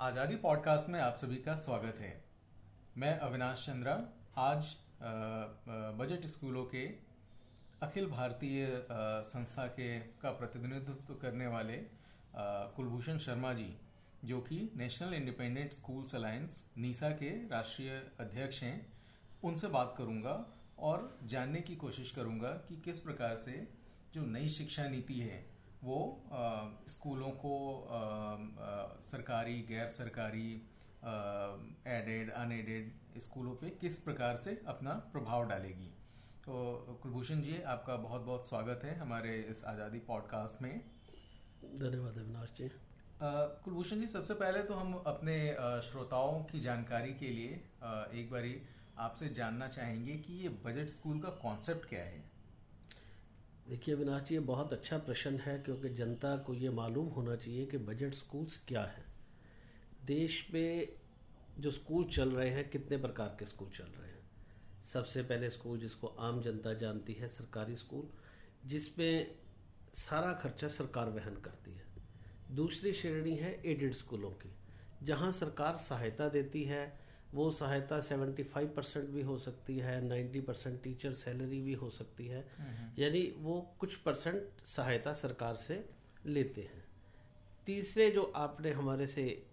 आज़ादी 0.00 0.36
पॉडकास्ट 0.36 0.88
में 0.88 0.98
आप 1.00 1.16
सभी 1.16 1.36
का 1.36 1.54
स्वागत 1.54 1.98
है। 2.00 2.12
मैं 2.98 3.18
अविनाश 3.18 3.64
चंद्रा, 3.66 3.92
आज 4.36 4.76
बजट 5.98 6.24
स्कूलों 6.26 6.64
के 6.64 6.84
अखिल 7.82 8.06
भारतीय 8.06 8.66
संस्था 9.26 9.66
के, 9.66 9.98
का 9.98 10.30
प्रतिनिधित्व 10.30 11.14
करने 11.14 11.46
वाले 11.46 11.76
कुलभूषण 12.36 13.18
शर्मा 13.18 13.52
जी, 13.52 13.68
जो 14.24 14.40
कि 14.40 14.70
National 14.76 15.14
Independent 15.14 15.72
Schools 15.72 16.14
Alliance, 16.14 16.64
NISA 16.78 17.10
के 17.10 17.30
राष्ट्रीय 17.48 17.90
अध्यक्ष 18.20 18.62
हैं, 18.62 18.86
उनसे 19.44 19.68
बात 19.68 19.94
करूँगा 19.98 20.44
और 20.78 21.18
जानने 21.24 21.60
की 21.60 21.76
कोशिश 21.76 22.10
करूँगा 22.10 22.50
कि 22.68 22.80
किस 22.84 23.00
प्रकार 23.00 23.36
से 23.36 23.66
जो 24.14 24.24
नई 24.26 24.48
शिक्षा 24.48 24.88
नीति 24.88 25.20
है 25.20 25.44
वो 25.84 26.24
अ, 26.32 26.70
स्कूलों 26.88 27.30
को 27.30 27.80
अ, 27.80 27.94
अ, 28.62 29.00
सरकारी 29.02 29.62
गैर 29.62 29.88
सरकारी 29.88 30.54
एडेड 31.86 32.32
अनएडेड 32.32 33.18
स्कूलों 33.18 33.52
पे 33.52 33.70
किस 33.70 33.98
प्रकार 33.98 34.36
से 34.36 34.62
अपना 34.66 34.92
प्रभाव 34.92 35.48
डालेगी। 35.48 35.94
तो 36.44 36.76
कुलभूषण 37.02 37.40
जी 37.40 37.62
आपका 37.62 37.96
बहुत 37.96 38.20
बहुत 38.20 38.48
स्वागत 38.48 38.80
है 38.84 38.94
हमारे 38.98 39.40
इस 39.40 39.64
आज़ादी 39.64 39.98
पॉडकास्ट 39.98 40.62
में। 40.62 40.80
धन्यवाद 41.64 42.18
अविनाश 42.18 42.52
जी। 42.58 42.70
कुलभूषण 43.64 44.00
जी 44.00 44.06
सबसे 44.06 44.34
पहले 44.34 44.62
तो 44.62 44.74
हम 44.74 44.94
अपने 44.94 45.56
श्रोताओं 45.82 46.44
की 46.44 46.60
जानकारी 46.60 47.14
के 47.14 47.28
लिए 47.28 47.54
एक 48.20 48.28
बारी 48.32 48.62
आपसे 48.98 49.28
जानना 49.28 49.68
चाहेंगे 49.68 50.16
कि 50.16 50.32
ये 50.32 50.48
बजट 50.48 50.86
स्कूल 50.86 51.20
का 51.20 51.28
कॉन्सेप्ट 51.28 51.88
क्या 51.88 52.04
है। 52.04 52.29
देखिए 53.70 53.94
अविनाश 53.94 54.22
जी, 54.22 54.34
ये 54.34 54.40
बहुत 54.40 54.72
अच्छा 54.72 54.98
प्रश्न 54.98 55.38
है 55.38 55.58
क्योंकि 55.58 55.88
जनता 55.88 56.36
को 56.36 56.54
ये 56.54 56.70
मालूम 56.70 57.06
होना 57.06 57.36
चाहिए 57.36 57.66
कि 57.66 57.78
बजट 57.78 58.14
स्कूल्स 58.14 58.60
क्या 58.68 58.82
है। 58.82 59.04
देश 60.04 60.48
में 60.54 60.88
जो 61.58 61.70
स्कूल 61.70 62.04
चल 62.04 62.30
रहे 62.30 62.50
हैं, 62.50 62.70
कितने 62.70 62.96
प्रकार 62.96 63.36
के 63.38 63.44
स्कूल 63.46 63.68
चल 63.68 63.84
रहे 63.84 64.10
हैं? 64.10 64.30
सबसे 64.92 65.22
पहले 65.22 65.50
स्कूल 65.50 65.78
जिसको 65.78 66.06
आम 66.06 66.42
जनता 66.42 66.74
जानती 66.74 67.12
है, 67.12 67.28
सरकारी 67.28 67.76
स्कूल 67.76 68.08
जिसमें 68.66 69.34
सारा 69.94 70.32
खर्चा 70.32 70.68
सरकार 70.68 71.08
वहन 71.08 71.34
करती 71.34 71.74
है। 71.74 71.84
दूसरी 72.50 72.92
श्रेणी 72.92 73.36
है 73.36 73.62
एडेड 73.66 73.94
स्कूलों 73.94 74.30
की, 74.30 74.52
जहाँ 75.02 75.32
सरकार 75.32 75.76
सहायता 75.76 76.28
देती 76.28 76.64
है 76.64 76.99
वो 77.34 77.50
सहायता 77.50 78.00
75 78.00 78.66
परसेंट 78.66 79.08
भी 79.08 79.22
हो 79.22 79.38
सकती 79.38 79.78
है 79.78 80.08
90 80.08 80.40
परसेंट 80.40 80.82
टीचर 80.82 81.12
सैलरी 81.12 81.60
भी 81.60 81.72
हो 81.72 81.90
सकती 81.90 82.26
है। 82.26 82.48
यानी 82.98 83.34
वो 83.38 83.74
कुछ 83.78 83.96
परसेंट 83.96 84.66
सहायता 84.66 85.12
सरकार 85.12 85.56
से 85.56 85.90
लेते 86.26 86.60
हैं। 86.60 86.84
तीसरे 87.66 88.10
जो 88.10 88.22
आपने 88.22 88.70
हमारे 88.70 89.06
से 89.06 89.46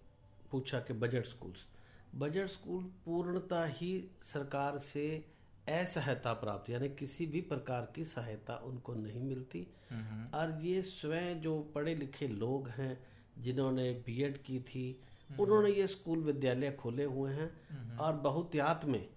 पूछा 0.51 0.79
कि 0.79 0.93
बजट 0.93 1.25
स्कूल्स 1.25 1.67
बजट 2.15 2.47
स्कूल 2.47 2.83
पूर्णतः 2.83 3.63
ही 3.63 4.09
सरकार 4.23 4.77
से 4.77 5.25
असहायता 5.69 6.33
प्राप्त 6.33 6.69
यानी 6.69 6.89
किसी 6.89 7.25
भी 7.25 7.41
प्रकार 7.41 7.91
की 7.95 8.05
सहायता 8.05 8.55
उनको 8.55 8.93
नहीं 8.93 9.21
मिलती। 9.21 9.67
नहीं। 9.91 10.31
और 10.31 10.61
ये 10.61 10.81
स्वयं 10.81 11.41
जो 11.41 11.59
पढ़े 11.75 11.95
लिखे 11.95 12.27
लोग 12.27 12.69
हैं 12.69 13.07
जिन्होंने 13.37 13.93
बीएड 13.93 14.37
की 14.37 14.59
थी 14.59 15.01
उन्होंने 15.39 15.69
ये 15.69 15.87
स्कूल 15.87 16.19
विद्यालय 16.23 16.71
खोले 16.71 17.03
हुए 17.03 17.31
हैं 17.31 17.97
और 17.97 18.13
बहुतियात 18.23 18.85
में 18.85 19.07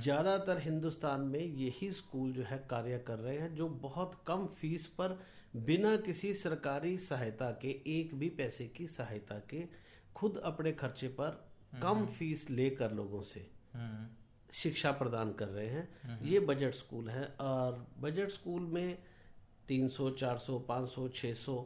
ज़्यादातर 0.00 0.58
हिंदुस्तान 0.58 1.20
में 1.20 1.40
यही 1.40 1.90
स्कूल 1.92 2.32
जो 2.32 2.42
है 2.42 2.58
कार्य 2.70 2.98
कर 3.06 3.18
रहे 3.18 3.36
हैं 3.38 3.54
जो 3.54 3.68
बहुत 3.82 4.20
कम 4.26 4.46
फ़ीस 4.60 4.86
पर 4.98 5.18
बिना 5.56 5.96
किसी 5.96 6.32
सरकारी 6.34 6.96
सहायता 6.98 7.50
के 7.62 7.68
एक 7.90 8.14
भी 8.14 8.28
पैसे 8.36 8.66
की 8.76 8.86
सहायता 8.88 9.38
के 9.50 9.64
खुद 10.16 10.40
अपने 10.44 10.72
खर्चे 10.72 11.08
पर 11.20 11.44
कम 11.82 12.06
फ़ीस 12.08 12.48
लेकर 12.50 12.92
लोगों 12.92 13.22
से 13.22 13.46
शिक्षा 14.52 14.90
प्रदान 14.92 15.32
कर 15.32 15.48
रहे 15.48 15.66
हैं। 15.66 16.20
ये 16.22 16.40
बजट 16.40 16.74
स्कूल 16.74 17.08
है 17.08 17.24
और 17.40 17.86
बजट 18.00 18.30
स्कूल 18.30 18.62
में 18.72 18.98
300, 19.68 20.10
400, 20.12 20.58
500, 20.68 21.08
600 21.10 21.56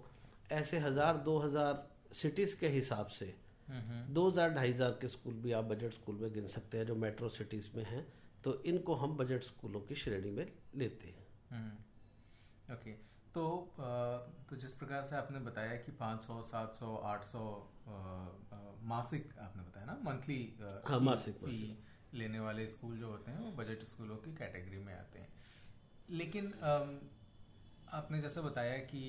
ऐसे 0.52 0.78
हज़ार 0.78 1.16
दो 1.24 1.38
हज़ार 1.38 1.86
सिटीज़ 2.12 2.56
के 2.60 2.68
हिसाब 2.68 3.06
से 3.08 3.34
दो 4.06 4.28
हज़ार 4.28 4.50
ढाई 4.50 4.72
हज़ार 4.72 4.90
के 4.90 5.08
स्कूल 5.08 5.34
भी 5.34 5.52
आप 5.52 5.64
बजट 5.64 5.92
स्कूल 5.92 6.16
में 6.16 6.32
गिन 6.32 6.46
सकते 6.46 6.78
हैं 6.78 6.86
जो 6.86 6.94
मेट्रो 6.94 7.28
सिटीज़ 7.28 7.70
में 7.76 7.84
हैं 7.84 8.12
तो 8.44 8.62
इनको 8.62 8.94
हम 8.94 9.16
बजट 9.16 9.42
स्कूलों 9.42 9.80
की 9.80 9.94
श्रेणी 9.94 10.30
में 10.30 10.52
लेते 10.74 11.06
हैं। 11.06 11.26
ओके 12.74 12.92
तो 13.34 13.74
तो 14.50 14.56
जिस 14.56 14.74
प्रकार 14.74 15.04
से 15.04 15.16
आपने 15.16 15.38
बताया 15.38 15.74
कि 15.76 15.92
500, 15.92 16.42
700, 16.42 16.96
800 16.96 17.72
अ, 17.86 17.90
अ, 18.52 18.74
मासिक 18.82 19.38
आपने 19.38 19.62
बताया 19.62 19.86
ना 19.86 19.98
मंथली 20.04 20.58
हाँ, 20.62 21.00
मासिक। 21.00 21.38
लेने 22.14 22.40
वाले 22.40 22.68
स्कूल 22.68 22.98
जो 22.98 23.08
होते 23.08 23.30
हैं 23.30 23.38
वो 23.38 23.52
बजट 23.52 23.82
स्कूलों 23.82 24.16
की 24.16 24.34
कैटेगरी 24.34 24.78
में 24.78 24.94
आते 24.94 25.18
हैं। 25.18 25.32
लेकिन 26.10 26.52
आपने 27.88 28.20
जैसे 28.20 28.40
बताया 28.40 28.76
कि 28.84 29.02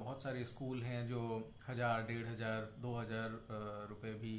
बहुत 0.00 0.22
सारे 0.22 0.44
स्कूल 0.44 0.82
हैं 0.82 1.06
जो 1.08 1.20
हज़ार 1.68 2.02
डेढ़ 2.02 2.26
हज़ार 2.26 2.70
दो 2.78 2.94
हज़ार 2.94 3.38
रुपये 3.90 4.12
भी 4.14 4.34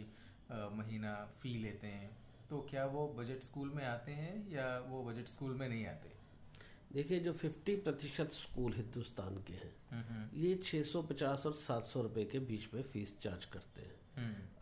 महीना 0.51 1.13
फ़ी 1.41 1.53
लेते 1.57 1.87
हैं। 1.87 2.09
तो 2.49 2.59
क्या 2.69 2.85
वो 2.85 3.07
बजट 3.17 3.43
स्कूल 3.43 3.69
में 3.69 3.83
आते 3.85 4.11
हैं 4.11 4.33
या 4.51 4.67
वो 4.87 5.03
बजट 5.03 5.27
स्कूल 5.27 5.51
में 5.51 5.67
नहीं 5.69 5.85
आते? 5.87 6.09
देखिए 6.93 7.19
जो 7.19 7.33
50 7.35 7.75
प्रतिशत 7.83 8.31
स्कूल 8.33 8.73
हिंदुस्तान 8.73 9.35
के 9.47 9.53
हैं 9.53 9.73
हम्म 9.91 10.39
ये 10.39 10.55
650 10.63 11.45
और 11.45 11.53
700 11.55 12.01
रुपए 12.01 12.25
के 12.25 12.39
बीच 12.41 12.73
में 12.73 12.81
फ़ीस 12.83 13.19
चार्ज 13.19 13.45
करते 13.45 13.81
हैं। 13.81 13.89
हम्म 13.89 14.00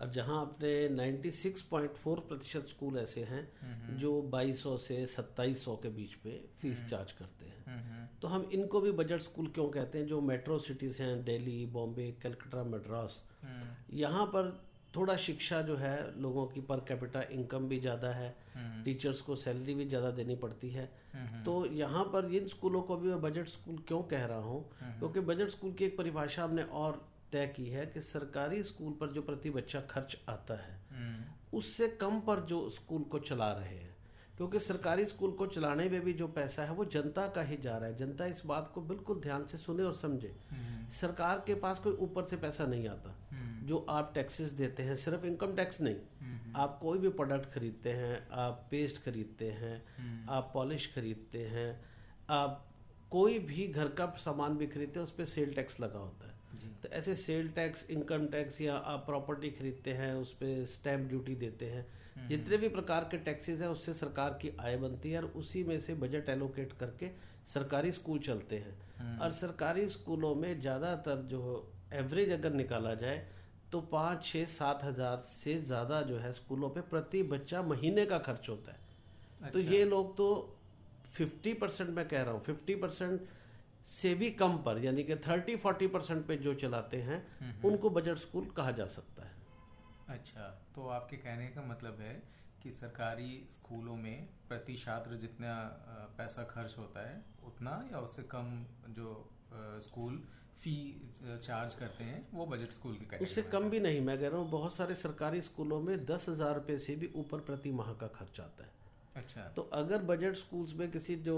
और 0.02 0.10
जहाँ 0.10 0.42
अपने 0.42 0.72
96.4 0.90 2.20
प्रतिशत 2.28 2.66
स्कूल 2.66 2.98
ऐसे 2.98 3.24
हैं 3.24 3.98
जो 3.98 4.12
2200 4.32 4.78
से 4.78 5.06
2700 5.08 5.76
के 5.84 5.90
बीच 5.90 6.16
में 6.26 6.40
फ़ीस 6.62 6.86
चार्ज 6.86 7.12
करते 7.12 7.46
हैं। 7.46 7.66
हम्म। 7.68 8.08
तो 8.22 8.28
हम 8.28 8.50
इनको 8.54 8.82
भी 8.82 8.92
बजट 8.94 9.22
स्कूल 9.22 9.48
क्यों 9.48 9.68
कहते 9.70 9.98
हैं 9.98 10.06
जो 10.08 10.22
मेट्रो 10.22 10.58
सिटीज़ 10.60 11.02
हैं 11.02 11.24
दिल्ली 11.26 11.66
बॉम्बे 11.74 12.12
कलकत्ता 12.24 12.64
मद्रास 12.64 13.22
यहाँ 13.94 14.26
पर 14.26 14.58
थोड़ा 14.96 15.16
शिक्षा 15.18 15.62
जो 15.62 15.76
है 15.76 15.96
लोगों 16.22 16.46
की 16.46 16.62
पर 16.62 16.80
कैपिटा 16.88 17.22
इनकम 17.32 17.68
भी 17.68 17.80
ज़्यादा 17.80 18.10
है 18.12 18.36
टीचर्स 18.86 19.22
को 19.22 19.36
सैलरी 19.36 19.74
भी 19.74 19.86
ज़्यादा 19.86 20.10
देनी 20.12 20.36
पड़ती 20.36 20.70
है। 20.70 20.86
तो 21.44 21.66
यहाँ 21.74 22.04
पर 22.14 22.34
इन 22.36 22.48
स्कूलों 22.48 22.82
को 22.82 22.96
भी 22.98 23.10
मैं 23.10 23.22
बजट 23.22 23.48
स्कूल 23.48 23.78
क्यों 23.88 24.02
कह 24.04 24.26
रहा 24.26 24.40
हूँ 24.40 24.64
क्योंकि 25.00 25.20
बजट 25.20 25.50
स्कूल 25.50 25.74
की 25.74 25.86
एक 25.86 25.98
परिभाषा 25.98 26.44
हमने 26.44 26.64
और 26.76 27.02
तय 27.32 27.48
की 27.48 27.66
है 27.66 27.86
कि 27.86 28.02
सरकारी 28.02 28.64
स्कूल 28.64 28.94
पर 28.94 29.08
जो 29.08 29.22
प्रति 29.22 29.50
बच्चा 29.50 29.82
खर्च 29.82 30.18
आता 30.30 30.54
है 30.54 30.82
उससे 31.54 31.88
कम 31.88 32.20
पर 32.20 32.40
जो 32.40 32.70
स्कूल 32.70 33.02
को 33.02 33.20
चला 33.20 33.52
रहे 33.52 33.78
हैं। 33.78 33.96
क्योंकि 34.38 34.60
सरकारी 34.60 35.06
स्कूल 35.06 35.32
को 35.32 35.48
चलाने 35.48 35.90
में 35.90 36.02
भी 36.02 36.14
जो 36.14 36.28
पैसा 36.28 36.64
है 36.64 36.72
वो 36.72 36.86
जनता 36.86 37.28
का 37.28 37.42
ही 37.42 37.58
जा 37.58 37.78
रहा 37.78 37.90
है। 37.90 37.96
जनता 37.96 38.26
इस 38.26 38.46
बात 38.46 38.72
को 38.76 38.82
बिल्कुल 38.82 39.22
ध्यान 39.22 39.48
से 39.48 39.58
सुने 39.58 39.84
और 39.84 39.94
समझे। 39.94 40.36
सरकार 40.90 41.44
के 41.48 41.56
पास 41.56 41.80
कोई 41.80 41.94
ऊपर 41.94 42.24
से 42.24 42.38
पैसा 42.38 42.66
नहीं 42.66 42.88
आता। 42.88 43.16
जो 43.68 43.86
आप 43.90 44.12
टैक्सेस 44.16 44.52
देते 44.52 44.84
हैं 44.84 44.96
सिर्फ़ 44.96 45.26
इनकम 45.26 45.56
टैक्स 45.56 45.82
नहीं। 45.82 45.96
आप 46.56 46.80
कोई 46.82 46.98
भी 46.98 47.10
प्रोडक्ट 47.10 47.54
खरीदते 47.54 47.90
हैं 47.90 48.30
आप 48.30 48.68
पेस्ट 48.72 49.04
खरीदते 49.04 49.52
हैं 49.52 49.86
आप 50.30 50.52
पॉलिश 50.54 50.92
खरीदते 50.96 51.46
हैं 51.46 51.86
आप 52.30 52.66
कोई 53.12 53.40
भी 53.40 53.68
घर 53.68 53.88
का 53.88 54.06
सामान 54.06 54.58
भी 54.58 54.68
खरीदते 54.68 55.00
हैं 55.00 55.04
उस 55.08 55.12
पर 55.12 55.26
सेल 55.26 55.54
टैक्स 55.54 55.80
लगा 55.80 56.00
होता 56.00 56.28
है। 56.28 56.39
तो 56.84 56.90
ऐसे 56.90 57.16
सेल 57.16 57.48
टैक्स 57.50 57.86
इनकम 57.90 58.26
टैक्स 58.28 58.60
या 58.62 58.76
आप 58.76 59.06
प्रॉपर्टी 59.06 59.50
खरीदते 59.52 59.94
हैं 59.94 60.14
उस 60.16 60.32
पर 60.34 60.66
स्टैम्प 60.66 61.10
ड्यूटी 61.10 61.36
देते 61.36 61.66
हैं 61.66 61.86
जितने 62.28 62.58
भी 62.58 62.70
प्रकार 62.70 63.08
के 63.12 63.18
टैक्सेस 63.26 63.62
हैं 63.62 63.68
उससे 63.68 63.94
सरकार 63.94 64.38
की 64.42 64.52
आय 64.60 64.78
बनती 64.78 65.12
है 65.12 65.22
और 65.22 65.26
उसी 65.36 65.64
में 65.64 65.80
से 65.80 65.94
बजट 65.96 66.30
एलोकेट 66.30 66.74
करके 66.80 67.10
सरकारी 67.48 67.92
स्कूल 67.92 68.20
चलते 68.20 68.56
हैं। 68.58 69.18
और 69.20 69.32
सरकारी 69.32 69.88
स्कूलों 69.90 70.34
में 70.36 70.60
ज़्यादातर 70.62 71.22
जो 71.26 71.42
एवरेज 71.94 72.32
अगर 72.32 72.54
निकाला 72.54 72.94
जाए 72.96 73.26
तो 73.72 73.82
पाँच 73.92 74.24
छः 74.26 74.46
सात 74.48 74.84
हज़ार 74.84 75.18
से 75.22 75.60
ज़्यादा 75.62 76.02
जो 76.02 76.18
है 76.18 76.32
स्कूलों 76.34 76.70
पे 76.70 76.82
प्रति 76.90 77.24
बच्चा 77.26 77.62
महीने 77.64 78.06
का 78.06 78.18
खर्च 78.20 78.50
होता 78.50 78.72
है। 78.72 78.80
अच्छा। 79.34 79.50
तो 79.50 79.60
ये 79.60 79.84
लोग 79.86 80.16
तो 80.18 80.28
फिफ्टी 81.12 81.54
परसेंट 81.56 81.90
मैं 81.90 82.08
कह 82.08 82.22
रहा 82.22 82.34
हूँ 82.34 82.42
फिफ्टी 82.44 82.76
परसेंट 82.76 83.28
से 83.90 84.14
भी 84.16 84.30
कम 84.34 84.58
पर 84.58 84.84
यानी 84.84 85.04
कि 85.04 85.16
थर्टी 85.18 85.56
फोर्टी 85.58 85.88
परसेंट 85.90 86.26
पे 86.26 86.38
जो 86.38 86.54
चलाते 86.56 86.98
हैं 87.02 87.20
उनको 87.64 87.90
बजट 87.92 88.18
स्कूल 88.18 88.46
कहा 88.58 88.72
जा 88.72 88.86
सकता 88.90 89.24
है। 89.24 89.38
अच्छा 90.10 90.48
तो 90.76 90.88
आपके 90.90 91.18
कहने 91.18 91.48
का 91.48 91.62
मतलब 91.64 91.98
है 92.02 92.14
कि 92.64 92.72
सरकारी 92.72 93.32
स्कूलों 93.52 93.96
में 93.96 94.28
प्रति 94.50 94.76
छात्र 94.76 95.16
जितना 95.18 95.54
पैसा 96.18 96.44
खर्च 96.46 96.76
होता 96.78 97.08
है 97.10 97.22
उतना 97.48 97.72
या 97.92 98.00
उससे 98.00 98.24
कम 98.32 98.66
जो 98.90 99.14
स्कूल 99.82 100.22
फ़ी 100.62 100.76
चार्ज 101.24 101.74
करते 101.74 102.04
हैं 102.04 102.28
वो 102.34 102.46
बजट 102.46 102.72
स्कूल 102.72 102.96
की 102.96 103.18
उससे 103.24 103.42
कम 103.52 103.70
भी 103.70 103.80
नहीं 103.80 104.02
मैं 104.02 104.18
कह 104.20 104.28
रहा 104.28 104.40
हूँ 104.40 104.50
बहुत 104.50 104.76
सारे 104.76 104.96
सरकारी 104.98 105.42
स्कूलों 105.42 105.80
में 105.82 106.06
दस 106.06 106.26
हज़ार 106.30 106.56
रुपये 106.56 106.78
से 106.80 106.96
भी 106.96 107.10
ऊपर 107.16 107.40
प्रति 107.42 107.72
माह 107.72 107.94
का 107.94 108.08
खर्च 108.16 108.40
आता 108.40 108.64
है। 108.64 108.72
अच्छा। 109.16 109.42
तो 109.56 109.62
अगर 109.74 110.02
बजट 110.06 110.36
स्कूल्स 110.36 110.74
में 110.74 110.90
किसी 110.92 111.16
जो 111.24 111.38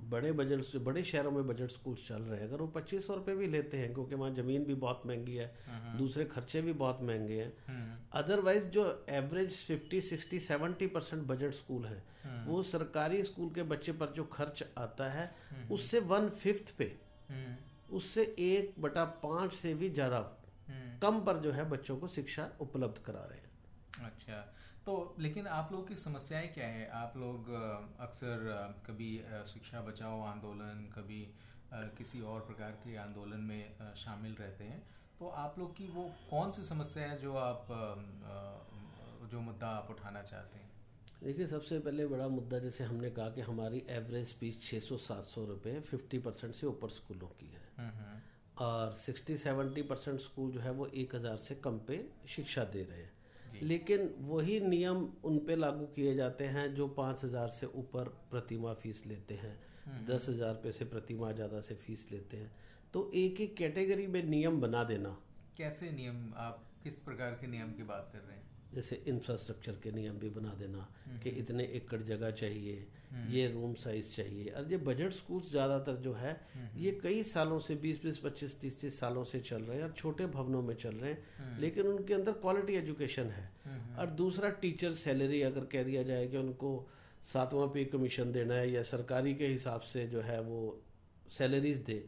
बड़े 0.00 0.32
बजट 0.32 0.76
बड़े 0.78 1.02
शहरों 1.04 1.30
में 1.30 1.46
बजट 1.46 1.70
स्कूल 1.70 1.94
चल 2.08 2.22
रहे 2.22 2.38
हैं। 2.40 2.46
अगर 2.48 2.60
वो 2.60 2.66
पच्चीस 2.66 3.06
सौ 3.06 3.14
रुपये 3.14 3.34
भी 3.34 3.46
लेते 3.46 3.76
हैं 3.76 3.92
क्योंकि 3.94 4.14
वहाँ 4.14 4.34
ज़मीन 4.34 4.64
भी 4.64 4.74
बहुत 4.76 5.02
महँगी 5.06 5.34
है 5.34 5.52
दूसरे 5.96 6.24
खर्चे 6.24 6.62
भी 6.62 6.72
बहुत 6.74 6.98
महँगे 7.02 7.40
हैं। 7.42 7.52
अदरवाइज़ 8.12 8.66
जो 8.66 8.84
average 9.08 9.56
fifty 9.66 10.00
sixty 10.00 10.40
seventy 10.40 10.86
percent 10.86 11.22
budget 11.22 11.54
school 11.54 11.86
है 11.86 12.02
वो 12.46 12.62
सरकारी 12.62 13.22
स्कूल 13.24 13.50
के 13.50 13.62
बच्चे 13.62 13.92
पर 13.92 14.12
जो 14.12 14.24
खर्च 14.24 14.64
आता 14.78 15.10
है 15.12 15.30
उससे 15.70 16.00
वन 16.00 16.28
फिफ्थ 16.28 16.74
पे 16.78 16.92
उससे 17.92 18.22
एक 18.38 18.74
बटा 18.78 19.04
पाँच 19.04 19.52
से 19.54 19.74
भी 19.74 19.90
ज़्यादा 19.90 20.20
कम 21.02 21.20
पर 21.20 21.36
जो 21.36 21.52
है 21.52 21.68
बच्चों 21.70 21.96
को 21.96 22.08
शिक्षा 22.08 22.48
उपलब्ध 22.60 22.98
करा 23.04 23.20
रहे 23.20 23.38
हैं। 23.38 24.06
अच्छा। 24.06 24.44
तो 24.88 25.14
लेकिन 25.18 25.46
आप 25.46 25.72
लोग 25.72 25.88
की 25.88 25.96
समस्याएँ 25.96 26.48
क्या 26.48 26.66
है? 26.66 26.88
आप 26.90 27.16
लोग 27.16 27.48
अक्सर 28.00 28.44
कभी 28.86 29.08
शिक्षा 29.46 29.80
बचाओ 29.80 30.20
आंदोलन 30.22 30.92
कभी 30.94 31.34
किसी 31.72 32.20
और 32.20 32.40
प्रकार 32.40 32.70
के 32.70 32.96
आंदोलन 32.96 33.40
में 33.40 33.94
शामिल 33.96 34.34
रहते 34.34 34.64
हैं 34.64 34.78
तो 35.18 35.28
आप 35.28 35.58
लोग 35.58 35.76
की 35.76 35.88
वो 35.88 36.04
कौन 36.30 36.50
सी 36.50 36.64
समस्या 36.64 37.02
है 37.02 37.18
जो 37.18 37.34
आप 37.36 37.66
जो 39.32 39.40
मुद्दा 39.40 39.68
आप 39.68 39.90
उठाना 39.90 40.22
चाहते 40.22 40.58
हैं? 40.58 40.70
देखिए 41.22 41.46
सबसे 41.46 41.78
पहले 41.78 42.06
बड़ा 42.06 42.28
मुद्दा 42.28 42.58
जैसे 42.58 42.84
हमने 42.84 43.10
कहा 43.10 43.28
कि 43.30 43.40
हमारी 43.40 43.84
एवरेज 43.90 44.34
फ़ीस 44.34 44.62
600-700 44.70 45.46
रुपए 45.46 45.80
50 45.92 46.18
परसेंट 46.18 46.54
से 46.54 46.66
ऊपर 46.66 46.90
स्कूलों 46.90 47.28
की 47.28 47.46
है। 47.46 47.68
हम्म, 47.78 47.98
हम्म। 47.98 48.20
और 48.58 48.96
60-70 48.96 49.82
परसेंट 49.82 50.20
स्कूल 50.20 50.50
जो 50.52 50.60
है 50.60 50.70
वो 50.70 50.86
1000 50.86 51.36
से 51.36 51.54
कम 51.54 51.78
पे 51.78 52.08
शिक्षा 52.28 52.64
दे 52.64 52.82
रहे 52.82 53.02
हैं। 53.02 53.17
लेकिन 53.62 54.14
वही 54.20 54.60
नियम 54.60 55.08
उन 55.24 55.38
पे 55.38 55.56
लागू 55.56 55.86
किए 55.86 56.14
जाते 56.14 56.44
हैं 56.44 56.74
जो 56.74 56.88
पाँच 56.88 57.24
हज़ार 57.24 57.48
से 57.48 57.66
ऊपर 57.66 58.08
प्रतिमा 58.30 58.74
फ़ीस 58.74 59.06
लेते 59.06 59.34
हैं। 59.34 59.58
हम्म। 59.84 60.06
दस 60.06 60.28
हज़ार 60.28 60.54
पे 60.54 60.72
से 60.72 60.84
प्रतिमा 60.84 61.32
ज़्यादा 61.32 61.60
से 61.60 61.74
फ़ीस 61.74 62.08
लेते 62.12 62.36
हैं। 62.36 62.52
तो 62.92 63.10
एक 63.14 63.40
एक 63.40 63.56
कैटेगरी 63.56 64.06
में 64.06 64.22
नियम 64.22 64.60
बना 64.60 64.84
देना। 64.84 65.16
कैसे 65.56 65.90
नियम 65.90 66.32
आप 66.36 66.64
किस 66.82 66.96
प्रकार 66.96 67.30
के 67.30 67.46
नियम 67.46 67.72
की 67.72 67.82
बात 67.82 68.10
कर 68.12 68.18
रहे 68.18 68.36
हैं? 68.36 68.47
जैसे 68.74 68.96
इंफ्रास्ट्रक्चर 69.08 69.72
के 69.82 69.90
नियम 69.92 70.18
भी 70.18 70.28
बना 70.30 70.52
देना 70.58 70.86
कि 71.22 71.30
इतने 71.40 71.64
एकड़ 71.76 72.00
जगह 72.02 72.30
चाहिए 72.30 72.86
ये 73.30 73.46
रूम 73.52 73.74
साइज़ 73.74 74.10
चाहिए। 74.14 74.50
और 74.50 74.70
ये 74.70 74.76
बजट 74.88 75.12
स्कूल 75.12 75.40
ज़्यादातर 75.42 75.96
जो 76.02 76.12
है 76.14 76.32
ये 76.76 76.90
कई 77.02 77.22
सालों 77.24 77.58
से 77.58 77.76
20 77.84 78.02
बीस 78.02 78.18
पच्चीस 78.24 78.58
तीस 78.60 78.80
तीस 78.80 78.98
सालों 79.00 79.24
से 79.24 79.40
चल 79.40 79.62
रहे 79.62 79.76
हैं 79.76 79.84
और 79.84 79.92
छोटे 79.92 80.26
भवनों 80.36 80.62
में 80.62 80.74
चल 80.76 80.94
रहे 80.94 81.12
हैं 81.12 81.58
लेकिन 81.60 81.86
उनके 81.86 82.14
अंदर 82.14 82.32
क्वालिटी 82.44 82.74
एजुकेशन 82.74 83.30
है। 83.30 83.50
और 83.98 84.10
दूसरा 84.20 84.50
टीचर 84.62 84.92
सैलरी 84.94 85.42
अगर 85.42 85.64
कह 85.72 85.82
दिया 85.82 86.02
जाए 86.02 86.26
कि 86.28 86.36
उनको 86.36 86.70
सातवां 87.32 87.68
पे 87.68 87.84
कमीशन 87.84 88.32
देना 88.32 88.54
है 88.54 88.70
या 88.70 88.82
सरकारी 88.84 89.34
के 89.34 89.46
हिसाब 89.46 89.80
से 89.92 90.06
जो 90.06 90.20
है 90.20 90.40
वो 90.42 90.60
सैलरीज 91.32 91.78
दे 91.86 91.98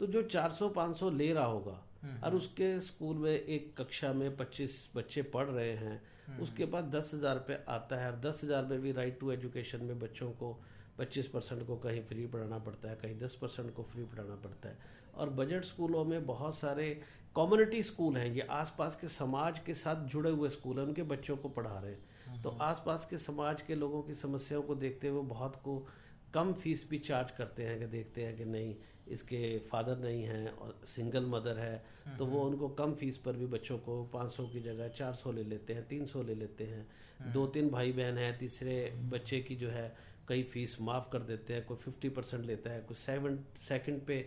तो 0.00 0.06
जो 0.06 0.22
400-500 0.24 1.10
ले 1.12 1.32
रहा 1.32 1.44
होगा 1.44 1.72
हम्म, 1.72 1.89
और 2.04 2.08
हम्म। 2.24 2.36
उसके 2.36 2.80
स्कूल 2.80 3.16
में 3.16 3.32
एक 3.32 3.74
कक्षा 3.78 4.12
में 4.12 4.36
पच्चीस 4.36 4.88
बच्चे 4.96 5.22
पढ़ 5.28 5.46
रहे 5.46 5.72
हैं। 5.72 6.00
हम्म, 6.26 6.42
उसके 6.42 6.64
बाद 6.64 6.90
दस 6.94 7.10
हज़ार 7.14 7.34
रुपये 7.34 7.58
आता 7.68 7.96
है 7.96 8.10
और 8.12 8.18
दस 8.20 8.40
हज़ार 8.44 8.64
में 8.64 8.80
भी 8.80 8.92
राइट 8.92 9.18
टू 9.20 9.32
एजुकेशन 9.32 9.84
में 9.84 9.98
बच्चों 9.98 10.30
को 10.32 10.52
पच्चीस 10.98 11.26
परसेंट 11.26 11.66
को 11.66 11.76
कहीं 11.76 12.02
फ्री 12.02 12.26
पढ़ाना 12.26 12.58
पड़ता 12.58 12.88
है 12.88 12.96
कहीं 12.96 13.18
दस 13.18 13.34
परसेंट 13.34 13.72
को 13.74 13.82
फ्री 13.82 14.04
पढ़ाना 14.04 14.34
पड़ता 14.34 14.68
है। 14.68 14.78
और 15.14 15.30
बजट 15.30 15.64
स्कूलों 15.64 16.04
में 16.04 16.26
बहुत 16.26 16.58
सारे 16.58 16.88
कम्युनिटी 17.36 17.82
स्कूल 17.82 18.16
हैं। 18.16 18.26
ये 18.26 18.46
आसपास 18.50 18.96
के 18.96 19.08
समाज 19.08 19.58
के 19.58 19.74
साथ 19.74 20.06
जुड़े 20.06 20.30
हुए 20.30 20.48
स्कूल 20.48 20.78
हैं। 20.78 20.86
उनके 20.86 21.02
बच्चों 21.02 21.36
को 21.36 21.48
पढ़ा 21.48 21.78
रहे 21.78 21.92
हैं। 21.92 22.42
तो 22.42 22.50
आसपास 22.62 23.04
के 23.10 23.18
समाज 23.18 23.62
के 23.62 23.74
लोगों 23.74 24.02
की 24.02 24.14
समस्याओं 24.14 24.62
को 24.62 24.74
देखते 24.74 25.08
हुए 25.08 25.22
बहुत 25.22 25.56
को 25.56 25.86
कम 26.34 26.52
फ़ीस 26.52 26.86
भी 26.90 26.98
चार्ज 26.98 27.30
करते 27.30 27.62
हैं 27.62 27.78
कि 27.78 27.86
देखते 27.86 28.24
हैं 28.24 28.36
कि 28.36 28.44
नहीं 28.44 28.74
इसके 29.10 29.58
फादर 29.70 29.98
नहीं 29.98 30.22
हैं 30.22 30.50
और 30.52 30.80
सिंगल 30.86 31.26
मदर 31.26 31.58
है 31.58 31.82
तो 32.18 32.26
वो 32.26 32.42
उनको 32.42 32.68
कम 32.74 32.94
फ़ीस 32.94 33.16
पर 33.16 33.32
भी 33.32 33.46
बच्चों 33.46 33.78
को 33.78 34.02
500 34.14 34.46
की 34.52 34.60
जगह 34.60 34.88
400 34.90 35.32
ले 35.32 35.44
लेते 35.44 35.72
हैं 35.72 35.86
300 35.88 36.22
ले 36.22 36.34
लेते 36.34 36.64
हैं। 36.64 37.32
दो 37.32 37.46
तीन 37.46 37.70
भाई 37.70 37.92
बहन 37.92 38.18
हैं 38.18 38.38
तीसरे 38.38 38.76
बच्चे 39.10 39.40
की 39.40 39.56
जो 39.56 39.68
है 39.68 39.94
कई 40.28 40.42
फ़ीस 40.42 40.76
माफ़ 40.80 41.10
कर 41.12 41.22
देते 41.22 41.54
हैं 41.54 41.64
कोई 41.66 41.76
फिफ्टी 41.76 42.08
परसेंट 42.08 42.44
लेता 42.46 42.70
है 42.70 42.80
कोई 42.80 42.96
सेवन 42.96 43.38
सेकंड 43.68 44.00
पे 44.00 44.18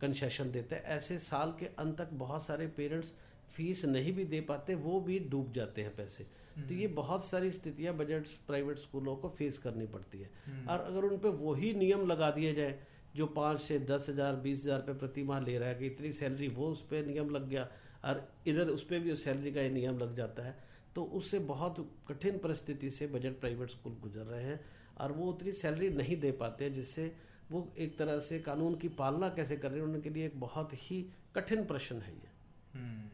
कंसेशन 0.00 0.50
देता 0.50 0.76
है। 0.76 0.82
ऐसे 0.96 1.18
साल 1.18 1.54
के 1.60 1.66
अंत 1.78 1.98
तक 1.98 2.12
बहुत 2.12 2.46
सारे 2.46 2.66
पेरेंट्स 2.66 3.12
फ़ीस 3.52 3.84
नहीं 3.84 4.12
भी 4.12 4.24
दे 4.24 4.40
पाते 4.40 4.74
वो 4.74 5.00
भी 5.00 5.18
डूब 5.30 5.52
जाते 5.52 5.82
हैं 5.82 5.94
पैसे। 5.96 6.26
तो 6.58 6.74
ये 6.74 6.86
बहुत 6.86 7.24
सारी 7.24 7.50
स्थितियाँ 7.50 7.94
बजट 7.96 8.26
प्राइवेट 8.46 8.78
स्कूलों 8.78 9.14
को 9.16 9.28
फेस 9.28 9.58
करनी 9.58 9.86
पड़ती 9.86 10.18
है। 10.18 10.30
और 10.66 10.80
अगर 10.80 11.04
उन 11.04 11.18
पर 11.18 11.28
वही 11.40 11.72
नियम 11.74 12.06
लगा 12.06 12.30
दिए 12.30 12.54
जाए 12.54 12.78
जो 13.16 13.26
पाँच 13.26 13.60
से 13.60 13.78
दस 13.80 14.06
हज़ार, 14.08 14.36
बीस 14.36 14.62
हज़ार 14.62 14.78
रुपये 14.78 14.94
प्रति 14.94 15.22
माह 15.22 15.40
ले 15.40 15.58
रहा 15.58 15.68
है 15.68 15.74
कि 15.74 15.86
इतनी 15.86 16.12
सैलरी 16.12 16.48
वो 16.48 16.68
उस 16.68 16.82
पर 16.82 17.06
नियम 17.06 17.30
लग 17.30 17.48
गया 17.48 17.68
और 18.04 18.28
इधर 18.46 18.68
उस 18.68 18.84
पर 18.84 18.98
भी 18.98 19.12
उस 19.12 19.24
सैलरी 19.24 19.52
का 19.52 19.68
नियम 19.70 19.98
लग 19.98 20.16
जाता 20.16 20.42
है 20.42 20.56
तो 20.94 21.04
उससे 21.12 21.38
बहुत 21.44 21.76
कठिन 22.08 22.38
परिस्थिति 22.38 22.90
से 22.90 23.06
बजट 23.06 23.40
प्राइवेट 23.40 23.70
स्कूल 23.70 23.96
गुजर 24.02 24.26
रहे 24.26 24.42
हैं 24.42 24.60
और 25.00 25.12
वो 25.12 25.30
उतनी 25.30 25.52
सैलरी 25.52 25.88
नहीं 25.90 26.20
दे 26.20 26.32
पाते 26.32 26.70
जिससे 26.70 27.14
वो 27.50 27.68
एक 27.78 27.96
तरह 27.98 28.20
से 28.20 28.38
कानून 28.40 28.74
की 28.74 28.88
पालना 28.88 29.28
कैसे 29.28 29.56
कर 29.56 29.70
रहे 29.70 29.80
हैं, 29.80 29.86
उनके 29.86 30.10
लिए 30.10 30.26
एक 30.26 30.38
बहुत 30.40 30.70
ही 30.74 31.04
कठिन 31.34 31.64
प्रश्न 31.64 31.96
है 31.96 32.12
ये 32.12 32.30
हम्म। 32.74 33.13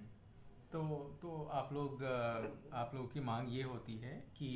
तो 0.73 0.81
तो 1.23 1.31
आप 1.53 1.73
लोग 1.73 2.03
आप 2.03 2.91
लोगों 2.95 3.07
की 3.09 3.21
मांग 3.21 3.47
ये 3.53 3.63
होती 3.63 3.95
है 3.99 4.13
कि 4.37 4.51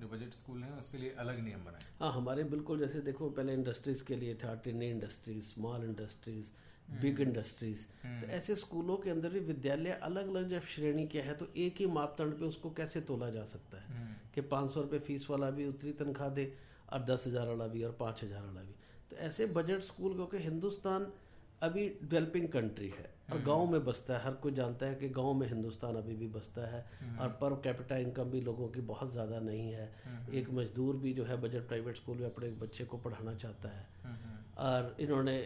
जो 0.00 0.08
बजट 0.08 0.34
स्कूल 0.34 0.62
हैं 0.62 0.78
उसके 0.78 0.98
लिए 0.98 1.14
अलग 1.18 1.40
नियम 1.44 1.64
बनाए। 1.64 1.80
हाँ 2.00 2.12
हमारे 2.12 2.44
बिल्कुल 2.52 2.78
जैसे 2.78 3.00
देखो 3.00 3.28
पहले 3.30 3.54
इंडस्ट्रीज़ 3.54 4.04
के 4.04 4.16
लिए 4.16 4.34
था 4.34 4.54
tiny 4.64 4.88
industries 4.90 5.44
small 5.44 5.84
industries 5.84 6.50
big 7.02 7.20
industries 7.20 7.84
तो 8.02 8.26
ऐसे 8.28 8.54
स्कूलों 8.56 8.96
के 8.96 9.10
अंदर 9.10 9.30
भी 9.30 9.40
विद्यालय 9.42 9.92
अलग 10.02 10.28
अलग 10.28 10.48
जब 10.48 10.62
श्रेणी 10.74 11.06
के 11.06 11.20
हैं 11.20 11.36
तो 11.38 11.48
एक 11.56 11.80
ही 11.80 11.86
मापदंड 11.88 12.38
पे 12.38 12.44
उसको 12.44 12.70
कैसे 12.72 13.00
तोला 13.02 13.30
जा 13.30 13.44
सकता 13.46 13.80
है? 13.80 13.88
हम्म। 13.88 14.14
कि 14.34 14.40
पाँच 14.48 14.70
सौ 14.70 14.80
रुपये 14.80 14.98
फ़ीस 15.00 15.26
वाला 15.30 15.50
भी 15.50 15.66
उतनी 15.68 15.92
तनख्वाह 15.94 16.28
दे 16.30 16.52
और 16.92 17.04
दस 17.04 17.24
हज़ार 17.26 17.48
वाला 17.48 17.66
भी 17.66 17.82
और 17.84 17.96
पाँच 18.00 18.22
हज़ार 18.24 18.42
वाला 18.42 18.62
भी। 18.62 18.74
तो 19.10 19.16
ऐसे 19.18 19.46
बजट 19.52 19.80
स्कूल 19.82 20.14
क्योंकि 20.14 20.38
हिंदुस्तान 20.38 21.06
अभी 21.62 21.88
डेवलपिंग 22.02 22.48
कंट्री 22.48 22.88
है। 22.88 23.14
और 23.28 23.42
गाँव 23.42 23.70
में 23.70 23.84
बसता 23.84 24.14
है 24.14 24.24
हर 24.24 24.32
कोई 24.42 24.52
जानता 24.52 24.86
है 24.86 24.94
कि 24.94 25.08
गाँव 25.08 25.32
में 25.34 25.46
हिंदुस्तान 25.48 25.96
अभी 25.96 26.14
भी 26.14 26.26
बसता 26.28 26.66
है 26.66 26.84
हम्म। 27.00 27.18
और 27.18 27.28
पर 27.40 27.54
कैपिटा 27.64 27.96
इनकम 27.96 28.30
भी 28.30 28.40
लोगों 28.40 28.68
की 28.68 28.80
बहुत 28.86 29.12
ज़्यादा 29.12 29.40
नहीं 29.40 29.72
है 29.72 29.90
हम्म। 30.04 30.34
एक 30.38 30.50
मजदूर 30.50 30.96
भी 30.96 31.12
जो 31.14 31.24
है 31.24 31.36
बजट 31.36 31.66
प्राइवेट 31.68 31.96
स्कूल 31.96 32.18
में 32.18 32.26
अपने 32.26 32.50
बच्चे 32.60 32.84
को 32.84 32.98
पढ़ाना 32.98 33.34
चाहता 33.34 33.68
है 33.68 33.86
हम्म। 34.04 34.38
और 34.58 34.96
इन्होंने 35.00 35.38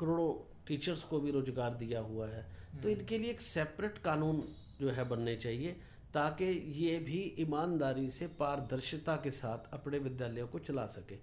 करोड़ों 0.00 0.32
टीचर्स 0.66 1.02
को 1.02 1.20
भी 1.20 1.30
रोज़गार 1.30 1.74
दिया 1.74 2.00
हुआ 2.02 2.28
है 2.28 2.46
तो 2.82 2.88
इनके 2.88 3.18
लिए 3.18 3.30
एक 3.30 3.40
सेपरेट 3.42 3.98
कानून 3.98 4.42
जो 4.80 4.90
है 4.90 5.04
बनने 5.08 5.36
चाहिए 5.36 5.76
ताकि 6.14 6.44
ये 6.76 6.98
भी 7.00 7.20
ईमानदारी 7.38 8.10
से 8.10 8.26
पारदर्शिता 8.38 9.16
के 9.16 9.30
साथ 9.32 9.72
अपने 9.72 9.98
विद्यालयों 9.98 10.46
को 10.48 10.58
चला 10.60 10.86
सके 10.86 11.18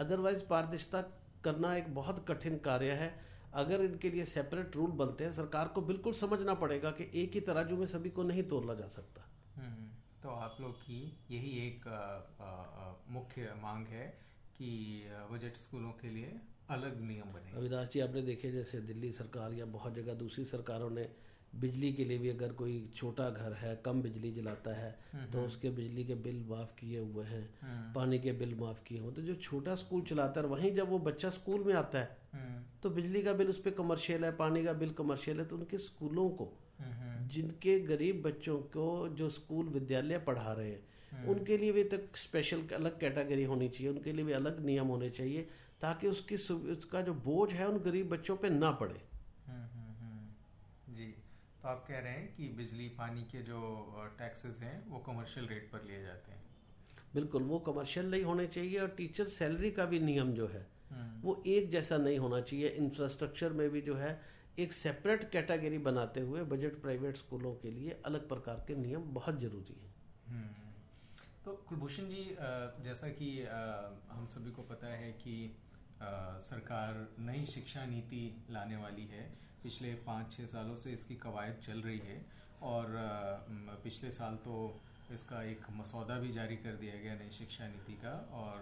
अदरवाइज़ 0.00 0.42
पारदर्शिता 0.44 1.00
करना 1.44 1.74
एक 1.76 1.94
बहुत 1.94 2.24
कठिन 2.28 2.58
कार्य 2.58 2.92
है 2.92 3.12
अगर 3.54 3.82
इनके 3.82 4.10
लिए 4.10 4.24
सेपरेट 4.24 4.76
रूल 4.76 4.90
बनते 4.92 5.24
हैं 5.24 5.32
सरकार 5.32 5.68
को 5.68 5.80
बिल्कुल 5.82 6.12
समझना 6.12 6.54
पड़ेगा 6.54 6.90
कि 6.90 7.10
एक 7.14 7.34
ही 7.34 7.40
तराजू 7.40 7.76
में 7.76 7.86
सभी 7.86 8.10
को 8.10 8.22
नहीं 8.22 8.42
तोड़ना 8.42 8.74
जा 8.74 8.88
सकता। 8.88 9.26
हम्म, 9.56 9.88
तो 10.22 10.28
आप 10.28 10.56
लोग 10.60 10.80
की 10.80 11.00
यही 11.30 11.50
एक 11.66 11.86
मुख्य 13.10 13.54
मांग 13.62 13.86
है 13.86 14.06
कि 14.56 14.70
बजट 15.32 15.56
स्कूलों 15.56 15.92
के 15.92 16.10
लिए 16.10 16.40
अलग 16.70 17.00
नियम 17.00 17.32
बने। 17.32 17.56
अविनाश 17.56 17.88
जी 17.88 18.00
आपने 18.00 18.22
देखे 18.22 18.50
जैसे 18.52 18.80
दिल्ली 18.80 19.12
सरकार 19.12 19.52
या 19.52 19.64
बहुत 19.64 19.94
जगह 19.94 20.14
दूसरी 20.14 20.44
सरकारों 20.44 20.90
ने 20.90 21.08
बिजली 21.60 21.92
के 21.92 22.04
लिए 22.04 22.18
भी 22.18 22.28
अगर 22.28 22.52
कोई 22.52 22.88
छोटा 22.96 23.28
घर 23.30 23.52
है 23.52 23.74
कम 23.84 24.02
बिजली 24.02 24.32
जलाता 24.32 24.74
है 24.76 24.98
हम्म, 25.12 25.26
तो 25.26 25.38
हम्म। 25.38 25.46
उसके 25.46 25.70
बिजली 25.70 26.04
के 26.04 26.14
बिल 26.14 26.44
माफ़ 26.48 26.74
किए 26.78 26.98
हुए 26.98 27.24
हैं 27.24 27.48
हम्म। 27.60 27.92
पानी 27.92 28.18
के 28.18 28.32
बिल 28.32 28.54
माफ़ 28.54 28.82
किए 28.84 28.98
हुए 28.98 29.12
तो 29.12 29.22
जो 29.22 29.34
छोटा 29.34 29.74
स्कूल 29.74 30.02
चलाता 30.02 30.40
है 30.40 30.46
वहीं 30.46 30.74
जब 30.74 30.90
वो 30.90 30.98
बच्चा 30.98 31.30
स्कूल 31.30 31.64
में 31.64 31.74
आता 31.74 31.98
है 31.98 32.18
तो 32.82 32.90
बिजली 32.90 33.22
का 33.22 33.32
बिल 33.32 33.48
उस 33.48 33.58
पर 33.58 33.70
कमर्शियल 33.70 34.24
है 34.24 34.36
पानी 34.36 34.64
का 34.64 34.72
बिल 34.72 34.90
कमर्शियल 34.92 35.40
है 35.40 35.44
तो 35.44 35.56
उनके 35.56 35.78
स्कूलों 35.78 36.28
को 36.30 36.52
जिनके 37.32 37.78
गरीब 37.80 38.22
बच्चों 38.22 38.58
को 38.58 39.08
जो 39.08 39.28
स्कूल 39.28 39.68
विद्यालय 39.68 40.18
पढ़ा 40.18 40.52
रहे 40.52 40.70
हैं 40.70 41.26
उनके 41.26 41.56
लिए 41.58 41.72
भी 41.72 41.84
तक 41.84 42.16
स्पेशल 42.16 42.62
अलग 42.74 42.98
कैटेगरी 43.00 43.44
होनी 43.44 43.68
चाहिए 43.68 43.92
उनके 43.92 44.12
लिए 44.12 44.24
भी 44.24 44.32
अलग 44.32 44.64
नियम 44.64 44.86
होने 44.86 45.10
चाहिए 45.10 45.48
ताकि 45.80 46.08
उसकी 46.08 46.34
उसका 46.72 47.00
जो 47.02 47.14
बोझ 47.14 47.50
है 47.52 47.68
उन 47.68 47.78
गरीब 47.78 48.08
बच्चों 48.08 48.36
पे 48.36 48.50
ना 48.50 48.70
पड़े। 48.70 49.13
तो 51.64 51.70
आप 51.70 51.84
कह 51.88 51.98
रहे 51.98 52.12
हैं 52.12 52.34
कि 52.34 52.46
बिजली 52.56 52.88
पानी 52.96 53.22
के 53.24 53.40
जो 53.42 53.58
टैक्सेस 54.18 54.58
हैं 54.62 54.74
वो 54.88 54.98
कमर्शियल 54.98 55.46
रेट 55.48 55.68
पर 55.72 55.84
लिए 55.84 56.02
जाते 56.02 56.32
हैं 56.32 56.42
बिल्कुल 57.14 57.42
वो 57.42 57.58
कमर्शियल 57.58 58.10
नहीं 58.10 58.22
होने 58.22 58.46
चाहिए 58.46 58.78
और 58.78 58.88
टीचर 58.96 59.26
सैलरी 59.30 59.70
का 59.70 59.84
भी 59.84 60.00
नियम 60.00 60.32
जो 60.32 60.46
है 60.46 60.60
हम्म। 60.90 61.20
वो 61.20 61.42
एक 61.46 61.70
जैसा 61.70 61.96
नहीं 61.98 62.18
होना 62.18 62.40
चाहिए 62.40 62.68
इंफ्रास्ट्रक्चर 62.78 63.52
में 63.52 63.68
भी 63.70 63.80
जो 63.80 63.94
है 63.94 64.10
एक 64.58 64.72
सेपरेट 64.72 65.24
कैटेगरी 65.30 65.78
बनाते 65.86 66.20
हुए 66.22 66.42
बजट 66.46 66.80
प्राइवेट 66.82 67.16
स्कूलों 67.16 67.54
के 67.54 67.70
लिए 67.70 68.00
अलग 68.04 68.28
प्रकार 68.28 68.64
के 68.66 68.74
नियम 68.76 69.08
बहुत 69.14 69.40
ज़रूरी 69.40 69.76
है 69.76 69.92
हम्म। 70.26 70.72
तो 71.44 71.54
कुलभूषण 71.68 72.08
जी 72.08 72.24
जैसा 72.82 73.08
कि 73.14 73.30
हम 74.10 74.26
सभी 74.30 74.50
को 74.50 74.62
पता 74.64 74.92
है 74.94 75.10
कि 75.18 75.38
सरकार 76.42 77.06
नई 77.22 77.44
शिक्षा 77.46 77.86
नीति 77.86 78.22
लाने 78.50 78.76
वाली 78.76 79.06
है 79.06 79.26
पिछले 79.64 79.94
पाँच 80.06 80.32
छः 80.32 80.46
सालों 80.46 80.76
से 80.76 80.92
इसकी 80.92 81.14
कवायद 81.16 81.60
चल 81.62 81.80
रही 81.80 81.98
है 81.98 82.24
और 82.62 82.96
पिछले 83.84 84.10
साल 84.12 84.34
तो 84.44 84.56
इसका 85.12 85.42
एक 85.42 85.66
मसौदा 85.76 86.18
भी 86.18 86.30
जारी 86.32 86.56
कर 86.56 86.76
दिया 86.76 86.96
गया 86.96 87.14
नई 87.14 87.30
शिक्षा 87.30 87.66
नीति 87.68 87.92
का 88.04 88.12
और 88.34 88.58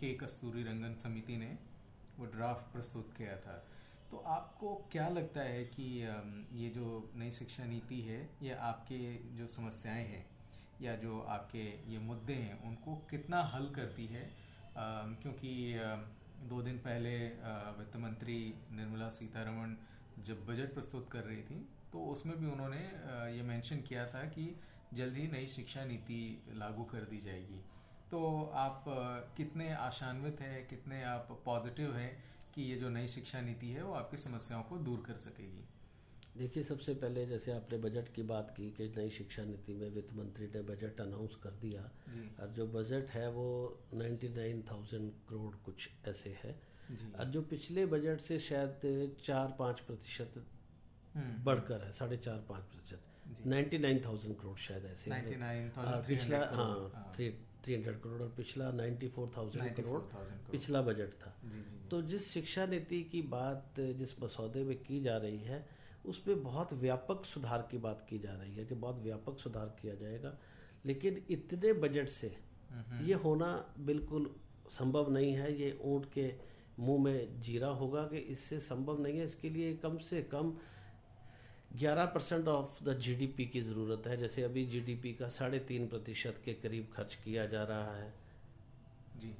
के 0.00 0.12
कस्तूरी 0.14 0.62
रंगन 0.62 0.94
समिति 1.02 1.36
ने 1.36 1.56
वो 2.18 2.26
ड्राफ्ट 2.26 2.72
प्रस्तुत 2.72 3.12
किया 3.18 3.36
था। 3.36 3.56
तो 4.10 4.16
आपको 4.28 4.74
क्या 4.92 5.08
लगता 5.08 5.40
है 5.40 5.64
कि 5.66 5.84
ये 6.58 6.68
जो 6.70 6.86
नई 7.16 7.30
शिक्षा 7.30 7.64
नीति 7.64 8.00
है, 8.00 8.18
ये 8.42 8.54
आपके 8.62 8.98
जो 9.36 9.46
समस्याएँ 9.48 10.04
हैं 10.06 10.24
या 10.82 10.94
जो 10.96 11.20
आपके 11.28 11.64
ये 11.92 11.98
मुद्दे 11.98 12.34
हैं, 12.34 12.62
उनको 12.62 12.94
कितना 13.10 13.42
हल 13.54 13.68
करती 13.70 14.06
है? 14.06 14.30
क्योंकि 14.78 15.52
दो 16.48 16.62
दिन 16.62 16.78
पहले 16.78 17.16
वित्त 17.78 17.96
मंत्री 17.96 18.38
निर्मला 18.72 19.08
सीतारमण 19.10 19.74
जब 20.24 20.46
बजट 20.46 20.72
प्रस्तुत 20.74 21.08
कर 21.10 21.24
रही 21.24 21.42
थी 21.42 21.58
तो 21.92 22.04
उसमें 22.06 22.36
भी 22.36 22.46
उन्होंने 22.46 22.78
ये 23.36 23.42
मेंशन 23.42 23.76
किया 23.76 24.06
था 24.06 24.22
कि 24.28 24.54
जल्द 24.94 25.16
ही 25.16 25.26
नई 25.28 25.46
शिक्षा 25.46 25.84
नीति 25.84 26.20
लागू 26.54 26.84
कर 26.84 27.04
दी 27.04 27.20
जाएगी। 27.20 27.60
तो 28.10 28.20
आप 28.54 28.84
कितने 29.36 29.72
आशान्वित 29.74 30.40
हैं 30.40 30.66
कितने 30.68 31.02
आप 31.04 31.28
पॉजिटिव 31.44 31.94
हैं 31.96 32.10
कि 32.54 32.62
ये 32.62 32.76
जो 32.76 32.88
नई 32.88 33.08
शिक्षा 33.08 33.40
नीति 33.40 33.70
है 33.70 33.84
वो 33.84 33.94
आपकी 33.94 34.16
समस्याओं 34.16 34.62
को 34.62 34.76
दूर 34.78 35.02
कर 35.06 35.16
सकेगी? 35.18 35.64
देखिए 36.36 36.62
सबसे 36.62 36.94
पहले 36.94 37.26
जैसे 37.26 37.52
आपने 37.52 37.78
बजट 37.78 38.08
की 38.14 38.22
बात 38.22 38.50
की 38.56 38.70
कि 38.70 38.88
नई 38.96 39.10
शिक्षा 39.10 39.44
नीति 39.44 39.74
में 39.74 39.88
वित्त 39.90 40.14
मंत्री 40.14 40.46
ने 40.46 40.62
बजट 40.62 41.00
अनाउंस 41.00 41.34
कर 41.34 41.50
दिया 41.50 41.82
और 42.40 42.48
जो 42.48 42.66
बजट 42.66 43.10
है 43.10 43.28
वो 43.30 43.46
99,000 43.94 45.10
करोड़ 45.28 45.54
कुछ 45.64 45.88
ऐसे 46.08 46.36
है। 46.44 46.54
और 47.18 47.24
जो 47.34 47.42
पिछले 47.50 47.86
बजट 47.86 48.20
से 48.20 48.38
शायद 48.38 49.16
चार 49.24 49.54
पाँच 49.58 49.80
प्रतिशत 49.80 50.42
हम्म। 51.14 51.42
बढ़कर 51.44 51.84
है 51.84 51.92
साढ़े 51.92 52.16
चार 52.16 52.44
पाँच 52.48 52.64
प्रतिशत 52.64 53.46
नाइन्टी 53.46 53.78
नाइन 53.78 54.00
थाउज़ेंड 54.04 54.36
करोड़ 54.38 54.56
शायद 54.58 54.84
ऐसे 54.86 55.10
पिछला 56.08 56.38
हाँ 56.52 57.12
थ्री 57.16 57.30
थ्री 57.64 57.74
हंड्रेड 57.74 58.00
करोड़ 58.00 58.20
और 58.22 58.28
पिछला 58.36 58.70
नाइन्टी 58.72 59.08
फोर 59.08 59.32
थाउज़ेंड 59.36 59.74
करोड़ 59.76 60.00
पिछला 60.50 60.82
बजट 60.82 61.12
था। 61.22 61.34
तो 61.90 62.00
जिस 62.02 62.30
शिक्षा 62.32 62.66
नीति 62.66 63.02
की 63.12 63.22
बात 63.32 63.80
जिस 63.98 64.14
मसौदे 64.22 64.62
में 64.64 64.76
की 64.82 65.00
जा 65.02 65.16
रही 65.16 65.38
है 65.40 65.64
उसमें 66.04 66.42
बहुत 66.42 66.72
व्यापक 66.72 67.24
सुधार 67.24 67.66
की 67.70 67.78
बात 67.78 68.06
की 68.10 68.18
जा 68.18 68.32
रही 68.32 68.54
है 68.54 68.64
कि 68.64 68.74
बहुत 68.76 68.98
व्यापक 69.02 69.38
सुधार 69.38 69.74
किया 69.80 69.94
जाएगा। 69.94 70.36
लेकिन 70.86 71.22
इतने 71.30 71.72
बजट 71.82 72.08
से 72.08 72.34
ये 73.02 73.14
होना 73.24 73.48
बिल्कुल 73.86 74.30
संभव 74.70 75.10
नहीं 75.12 75.32
है। 75.32 75.52
ये 75.60 75.78
ऊँट 75.82 76.06
के 76.12 76.26
मुँह 76.78 77.02
में 77.04 77.40
जीरा 77.40 77.68
होगा 77.68 78.02
कि 78.02 78.18
इससे 78.32 78.58
संभव 78.60 79.02
नहीं 79.02 79.18
है। 79.18 79.24
इसके 79.24 79.50
लिए 79.50 79.74
कम 79.74 79.98
से 79.98 80.22
कम 80.22 80.52
11 81.78 82.06
परसेंट 82.06 82.48
ऑफ़ 82.48 82.82
द 82.84 82.98
जीडीपी 82.98 83.46
की 83.46 83.60
ज़रूरत 83.60 84.06
है। 84.06 84.16
जैसे 84.16 84.42
अभी 84.42 84.64
जीडीपी 84.66 85.12
का 85.12 85.28
साढ़े 85.28 85.58
तीन 85.58 85.86
प्रतिशत 85.88 86.40
के 86.44 86.52
करीब 86.54 86.88
खर्च 86.96 87.14
किया 87.24 87.46
जा 87.46 87.62
रहा 87.64 87.96
है। 87.96 88.12
जी। 89.20 89.34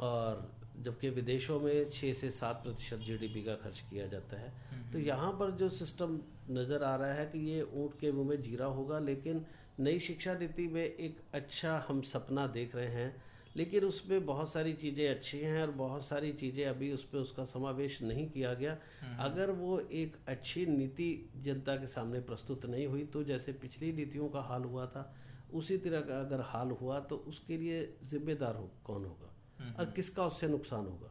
और 0.00 0.50
जबकि 0.82 1.08
विदेशों 1.10 1.58
में 1.60 1.90
छः 1.90 2.12
से 2.12 2.30
सात 2.30 2.62
प्रतिशत 2.62 2.98
जीडीपी 2.98 3.42
का 3.42 3.54
खर्च 3.54 3.80
किया 3.90 4.06
जाता 4.06 4.40
है। 4.40 4.52
तो 4.92 4.98
यहाँ 4.98 5.32
पर 5.32 5.50
जो 5.50 5.68
सिस्टम 5.70 6.18
नज़र 6.50 6.82
आ 6.82 6.94
रहा 6.96 7.12
है 7.12 7.26
कि 7.26 7.38
ये 7.50 7.62
ऊँट 7.74 7.98
के 8.00 8.12
मुँह 8.12 8.28
में 8.28 8.40
जीरा 8.42 8.66
होगा 8.66 8.98
लेकिन 8.98 9.44
नई 9.80 9.98
शिक्षा 10.00 10.34
नीति 10.34 10.66
में 10.68 10.84
एक 10.84 11.20
अच्छा 11.34 11.76
हम 11.88 12.00
सपना 12.02 12.46
देख 12.46 12.74
रहे 12.76 12.86
हैं 12.86 13.22
लेकिन 13.56 13.84
उसमें 13.84 14.24
बहुत 14.26 14.52
सारी 14.52 14.72
चीज़ें 14.72 15.08
अच्छी 15.08 15.38
हैं 15.38 15.62
और 15.62 15.70
बहुत 15.70 16.04
सारी 16.06 16.32
चीज़ें 16.32 16.64
अभी 16.66 16.92
उस 16.92 17.04
पर 17.04 17.18
उसका 17.18 17.44
समावेश 17.44 18.00
नहीं 18.02 18.28
किया 18.30 18.52
गया। 18.54 18.76
अगर 19.20 19.50
वो 19.50 19.78
एक 19.80 20.16
अच्छी 20.28 20.66
नीति 20.66 21.08
जनता 21.44 21.76
के 21.76 21.86
सामने 21.86 22.20
प्रस्तुत 22.20 22.66
नहीं 22.66 22.86
हुई 22.86 23.04
तो 23.04 23.22
जैसे 23.24 23.52
पिछली 23.52 23.92
नीतियों 23.92 24.28
का 24.28 24.40
हाल 24.40 24.64
हुआ 24.64 24.86
था 24.86 25.12
उसी 25.54 25.76
तरह 25.78 26.00
का 26.00 26.20
अगर 26.20 26.40
हाल 26.40 26.70
हुआ 26.70 27.00
तो 27.00 27.16
उसके 27.28 27.56
लिए 27.56 27.82
जिम्मेदार 28.04 28.56
हो 28.56 28.70
कौन 28.84 29.04
होगा? 29.04 29.30
हम्म, 29.58 29.72
और 29.74 29.84
हम्म। 29.84 29.92
किसका 29.92 30.26
उससे 30.26 30.48
नुकसान 30.48 30.86
होगा? 30.86 31.10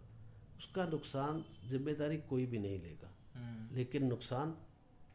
उसका 0.57 0.85
नुकसान 0.85 1.43
ज़िम्मेदारी 1.69 2.17
कोई 2.29 2.45
भी 2.45 2.59
नहीं 2.59 2.79
लेगा। 2.79 3.11
हम्म। 3.35 3.75
लेकिन 3.75 4.05
नुकसान 4.05 4.55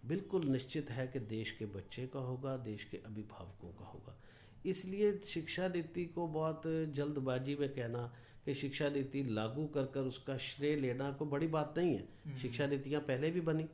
बिल्कुल 0.07 0.45
निश्चित 0.45 0.91
है 0.91 1.07
कि 1.07 1.19
देश 1.19 1.51
के 1.51 1.67
बच्चे 1.67 2.07
का 2.07 2.19
होगा 2.21 2.57
देश 2.57 2.85
के 2.85 2.97
अभिभावकों 2.97 3.69
का 3.69 3.85
होगा। 3.85 4.15
इसलिए 4.67 5.19
शिक्षा 5.19 5.69
नीति 5.69 6.05
को 6.05 6.27
बहुत 6.29 6.63
जल्दबाजी 6.67 7.55
में 7.55 7.69
कहना 7.69 8.13
कि 8.45 8.55
शिक्षा 8.55 8.89
नीति 8.89 9.23
लागू 9.23 9.67
कर 9.67 9.83
कर 9.83 10.01
उसका 10.01 10.37
श्रेय 10.37 10.77
लेना 10.77 11.11
को 11.13 11.27
बड़ी 11.27 11.47
बात 11.47 11.75
नहीं 11.79 11.95
है। 11.97 12.39
शिक्षा 12.39 12.67
नीतियाँ 12.67 13.01
पहले 13.01 13.31
भी 13.31 13.41
बनी। 13.41 13.69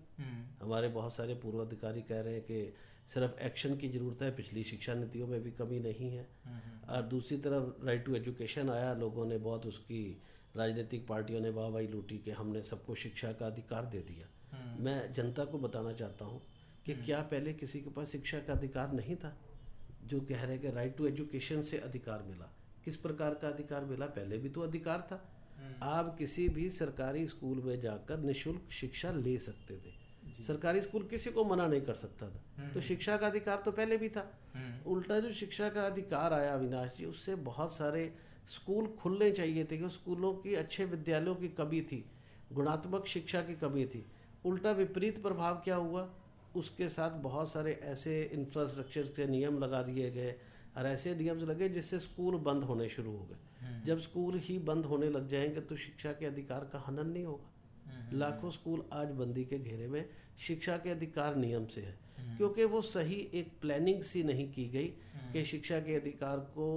हमारे 0.62 0.88
बहुत 0.88 1.14
सारे 1.14 1.34
पूर्व 1.34 1.58
अधिकारी 1.58 2.02
कह 2.02 2.20
रहे 2.20 2.34
हैं 2.34 2.42
कि 2.42 2.74
सिर्फ़ 3.14 3.40
एक्शन 3.40 3.76
की 3.76 3.88
ज़रूरत 3.88 4.22
है 4.22 4.36
पिछली 4.36 4.64
शिक्षा 4.64 4.94
नीतियों 4.94 5.26
में 5.26 5.42
भी 5.42 5.50
कमी 5.50 5.80
नहीं 5.80 6.16
है। 6.16 6.28
और 6.88 7.02
दूसरी 7.02 7.38
तरफ़ 7.38 7.86
राइट 7.86 8.04
टू 8.04 8.14
एजुकेशन 8.14 8.70
आया 8.70 8.94
लोगों 8.94 9.26
ने 9.26 9.38
बहुत 9.38 9.66
उसकी 9.66 10.22
राजनीतिक 10.56 11.06
पार्टियों 11.06 11.40
ने 11.40 11.50
वाह 11.50 11.68
वाही 11.68 11.86
लूटी 11.86 12.18
कि 12.18 12.30
हमने 12.30 12.62
सबको 12.62 12.94
शिक्षा 12.94 13.32
का 13.32 13.46
अधिकार 13.46 13.84
दे 13.84 13.98
दिया। 13.98 14.56
हम्म। 14.56 14.84
मैं 14.84 15.12
जनता 15.12 15.44
को 15.44 15.58
बताना 15.58 15.92
चाहता 15.92 16.24
हूँ 16.24 16.42
कि 16.86 16.92
हम्म। 16.92 17.04
क्या 17.04 17.20
पहले 17.22 17.52
किसी 17.52 17.80
के 17.80 17.90
पास 17.90 18.08
शिक्षा 18.08 18.38
का 18.38 18.52
अधिकार 18.52 18.92
नहीं 18.92 19.16
था? 19.16 19.36
जो 20.04 20.20
कह 20.20 20.42
रहे 20.42 20.52
हैं 20.52 20.60
कि 20.60 20.70
राइट 20.70 20.96
टू 20.96 21.06
एजुकेशन 21.06 21.62
से 21.62 21.78
अधिकार 21.78 22.22
मिला। 22.22 22.52
किस 22.84 22.96
प्रकार 22.96 23.34
का 23.34 23.48
अधिकार 23.48 23.84
मिला? 23.84 24.06
पहले 24.06 24.38
भी 24.38 24.48
तो 24.48 24.60
अधिकार 24.60 25.08
था। 25.12 25.28
हम्म। 25.56 25.74
आप 25.82 26.16
किसी 26.18 26.48
भी 26.48 26.70
सरकारी 26.70 27.28
स्कूल 27.28 27.62
में 27.62 27.80
जाकर 27.80 28.18
निशुल्क 28.18 28.68
शिक्षा 28.72 29.12
ले 29.12 29.38
सकते 29.38 29.76
थे। 29.76 30.02
सरकारी 30.42 30.82
स्कूल 30.82 31.02
किसी 31.02 31.30
को 31.30 31.44
मना 31.44 31.66
नहीं 31.66 31.80
कर 31.80 31.94
सकता 31.94 32.30
था। 32.30 32.62
हम्म। 32.62 32.72
तो 32.72 32.80
शिक्षा 32.80 33.16
का 33.16 33.26
अधिकार 33.26 33.62
तो 33.64 33.72
पहले 33.72 33.96
भी 33.96 34.08
था। 34.08 34.38
हम्म। 34.54 34.90
उल्टा 34.90 35.20
जो 35.20 35.32
शिक्षा 35.32 35.68
का 35.68 35.82
अधिकार 35.82 36.32
आया 36.32 36.54
अविनाश 36.54 36.92
जी 36.98 37.04
उससे 37.04 37.34
बहुत 37.34 37.76
सारे 37.76 38.14
स्कूल 38.48 38.86
खुलने 38.86 39.30
चाहिए 39.30 39.64
थे 39.64 39.78
कि 39.78 39.88
स्कूलों 39.88 40.34
की 40.34 40.54
अच्छे 40.54 40.84
विद्यालयों 40.84 41.34
की 41.34 41.48
कमी 41.48 41.80
थी। 41.80 42.04
गुणात्मक 42.52 43.06
शिक्षा 43.06 43.42
की 43.42 43.54
कमी 43.54 43.86
थी। 43.86 44.06
उल्टा 44.44 44.70
विपरीत 44.70 45.22
प्रभाव 45.22 45.54
क्या 45.54 45.76
हुआ? 45.76 46.14
उसके 46.56 46.88
साथ 46.88 47.10
बहुत 47.22 47.52
सारे 47.52 47.72
ऐसे 47.82 48.22
इंफ्रास्ट्रक्चर 48.34 49.12
के 49.16 49.26
नियम 49.26 49.58
लगा 49.58 49.82
दिए 49.82 50.10
गए 50.10 50.34
और 50.76 50.86
ऐसे 50.86 51.14
नियम 51.14 51.38
लगे 51.40 51.68
जिससे 51.68 51.98
स्कूल 51.98 52.36
बंद 52.40 52.64
होने 52.64 52.88
शुरू 52.88 53.10
हो 53.10 53.26
गए 53.30 53.66
हम्म। 53.66 53.84
जब 53.84 53.98
स्कूल 53.98 54.38
ही 54.38 54.58
बंद 54.58 54.86
होने 54.86 55.08
लग 55.08 55.28
जाएँगे 55.28 55.60
तो 55.60 55.76
शिक्षा 55.76 56.12
के 56.12 56.26
अधिकार 56.26 56.68
का 56.72 56.84
हनन 56.86 57.06
नहीं 57.06 57.24
होगा 57.24 57.52
लाखों 58.12 58.50
स्कूल 58.50 58.84
आज 58.92 59.10
बंदी 59.10 59.44
के 59.44 59.58
घेरे 59.58 59.86
में 59.86 60.04
शिक्षा 60.46 60.76
के 60.76 60.90
अधिकार 60.90 61.36
नियम 61.36 61.66
से 61.66 61.80
है 61.80 61.96
हम्म। 62.18 62.36
क्योंकि 62.36 62.64
वो 62.64 62.80
सही 62.82 63.28
एक 63.34 63.52
प्लानिंग 63.60 64.02
सी 64.02 64.22
नहीं 64.22 64.50
की 64.52 64.68
गई 64.68 64.92
हम्म। 65.14 65.32
कि 65.32 65.44
शिक्षा 65.44 65.80
के 65.80 65.94
अधिकार 65.94 66.38
को 66.54 66.68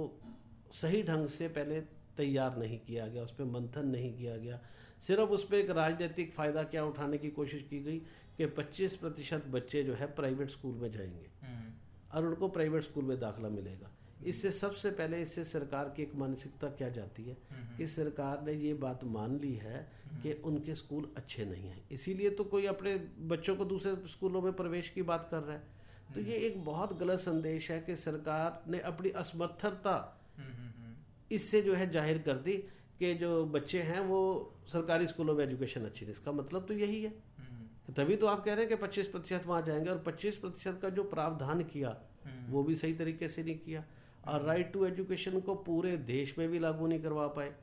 सही 0.74 1.02
ढंग 1.02 1.28
से 1.28 1.48
पहले 1.48 1.80
तैयार 2.16 2.56
नहीं 2.56 2.78
किया 2.78 3.06
गया 3.06 3.22
उस 3.22 3.32
पर 3.32 3.44
मंथन 3.44 3.86
नहीं 3.86 4.12
किया 4.18 4.36
गया 4.36 4.60
सिर्फ़ 5.06 5.30
उस 5.30 5.44
पर 5.44 5.56
एक 5.56 5.70
राजनीतिक 5.70 6.32
फ़ायदा 6.32 6.62
क्या 6.64 6.84
उठाने 6.84 7.18
की 7.18 7.30
कोशिश 7.30 7.66
की 7.70 7.80
गई 7.80 8.00
कि 8.38 8.46
25 8.46 8.94
प्रतिशत 8.96 9.44
बच्चे 9.46 9.82
जो 9.82 9.94
है 9.94 10.06
प्राइवेट 10.06 10.50
स्कूल 10.50 10.74
में 10.74 10.90
जाएँगे। 10.90 11.26
हम्म। 11.42 11.72
और 12.12 12.26
उनको 12.26 12.48
प्राइवेट 12.48 12.82
स्कूल 12.82 13.04
में 13.04 13.20
दाखला 13.20 13.48
मिलेगा। 13.48 13.90
इससे 14.26 14.50
सबसे 14.50 14.90
पहले 14.90 15.22
इससे 15.22 15.44
सरकार 15.44 15.92
की 15.96 16.02
एक 16.02 16.14
मानसिकता 16.14 16.68
क्या 16.68 16.88
जाती 16.88 17.22
है 17.22 17.36
कि 17.78 17.86
सरकार 17.86 18.42
ने 18.42 18.52
ये 18.52 18.74
बात 18.74 19.04
मान 19.04 19.38
ली 19.38 19.54
है 19.54 19.88
कि 20.22 20.32
उनके 20.32 20.74
स्कूल 20.74 21.12
अच्छे 21.16 21.44
नहीं 21.44 21.68
हैं। 21.68 21.84
इसीलिए 21.92 22.30
तो 22.30 22.44
कोई 22.44 22.66
अपने 22.66 22.96
बच्चों 23.18 23.56
को 23.56 23.64
दूसरे 23.64 23.94
स्कूलों 24.08 24.42
में 24.42 24.52
प्रवेश 24.52 24.88
की 24.88 25.02
बात 25.02 25.28
कर 25.30 25.42
रहा 25.42 25.56
है। 25.56 25.62
तो 26.14 26.20
ये 26.20 26.36
एक 26.36 26.64
बहुत 26.64 26.98
गलत 26.98 27.18
संदेश 27.18 27.70
है 27.70 27.80
कि 27.80 27.96
सरकार 27.96 28.70
ने 28.70 28.80
अपनी 28.80 29.10
असमर्थता 29.10 30.22
इससे 31.32 31.62
जो 31.62 31.74
है 31.74 31.90
ज़ाहिर 31.90 32.18
कर 32.18 32.36
दी 32.36 32.56
कि 32.98 33.14
जो 33.14 33.44
बच्चे 33.44 33.82
हैं 33.82 34.00
वो 34.00 34.18
सरकारी 34.72 35.06
स्कूलों 35.06 35.34
में 35.34 35.44
एजुकेशन 35.44 35.84
अच्छी 35.84 36.04
नहीं 36.04 36.12
इसका 36.12 36.32
मतलब 36.32 36.66
तो 36.66 36.74
यही 36.74 37.02
है। 37.02 37.12
तभी 37.92 38.16
तो 38.16 38.26
आप 38.26 38.44
कह 38.44 38.54
रहे 38.54 38.60
हैं 38.60 38.68
कि 38.68 38.76
25 38.76 39.06
प्रतिशत 39.06 39.42
वहाँ 39.46 39.62
जाएँगे 39.62 39.90
और 39.90 39.98
25 39.98 40.36
प्रतिशत 40.36 40.78
का 40.82 40.88
जो 40.88 41.04
प्रावधान 41.04 41.62
किया 41.62 41.98
वो 42.50 42.62
भी 42.62 42.74
सही 42.74 42.94
तरीके 42.94 43.28
से 43.28 43.42
नहीं 43.42 43.58
किया। 43.58 43.84
और 44.28 44.42
राइट 44.42 44.72
टू 44.72 44.86
एजुकेशन 44.86 45.40
को 45.40 45.54
पूरे 45.54 45.96
देश 45.96 46.38
में 46.38 46.48
भी 46.48 46.58
लागू 46.58 46.86
नहीं 46.86 47.02
करवा 47.02 47.26
पाए। 47.26 47.54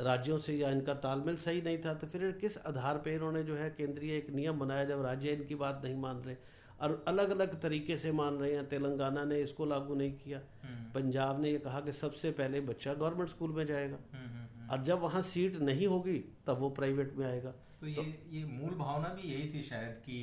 राज्यों 0.00 0.38
से 0.38 0.56
या 0.56 0.70
इनका 0.70 0.94
तालमेल 0.94 1.36
सही 1.36 1.62
नहीं 1.62 1.78
था 1.78 1.94
तो 1.94 2.06
फिर 2.06 2.32
किस 2.32 2.58
आधार 2.58 2.96
पर 2.96 3.10
इन्होंने 3.10 3.42
जो 3.42 3.54
है 3.54 3.70
केंद्रीय 3.70 4.16
एक 4.16 4.30
नियम 4.30 4.58
बनाया 4.58 4.84
जब 4.84 5.02
राज्य 5.02 5.30
इनकी 5.30 5.54
बात 5.54 5.80
नहीं 5.84 5.96
मान 5.96 6.16
रहे? 6.16 6.36
और 6.80 7.04
अलग 7.08 7.30
अलग 7.30 7.60
तरीके 7.60 7.96
से 7.96 8.12
मान 8.12 8.34
रहे 8.34 8.54
हैं 8.54 8.68
तेलंगाना 8.68 9.24
ने 9.24 9.36
इसको 9.36 9.64
लागू 9.64 9.94
नहीं 9.94 10.12
किया। 10.12 10.40
हम्म। 10.62 10.92
पंजाब 10.92 11.42
ने 11.42 11.50
ये 11.50 11.58
कहा 11.58 11.80
कि 11.80 11.92
सबसे 11.92 12.30
पहले 12.30 12.60
बच्चा 12.60 12.94
गवर्नमेंट 12.94 13.28
स्कूल 13.28 13.50
में 13.50 13.66
जाएगा। 13.66 13.98
हम्म, 14.12 14.28
हम्म, 14.28 14.70
और 14.70 14.82
जब 14.82 14.98
वहाँ 14.98 15.22
सीट 15.22 15.56
नहीं 15.56 15.86
होगी 15.86 16.18
तब 16.46 16.58
वो 16.58 16.70
प्राइवेट 16.70 17.16
में 17.16 17.26
आएगा। 17.26 17.54
तो, 17.76 17.86
तो 17.86 17.86
ये 17.86 18.04
ये 18.30 18.44
मूल 18.44 18.74
भावना 18.74 19.08
भी 19.08 19.32
यही 19.32 19.52
थी 19.54 19.62
शायद 19.62 20.02
कि 20.04 20.18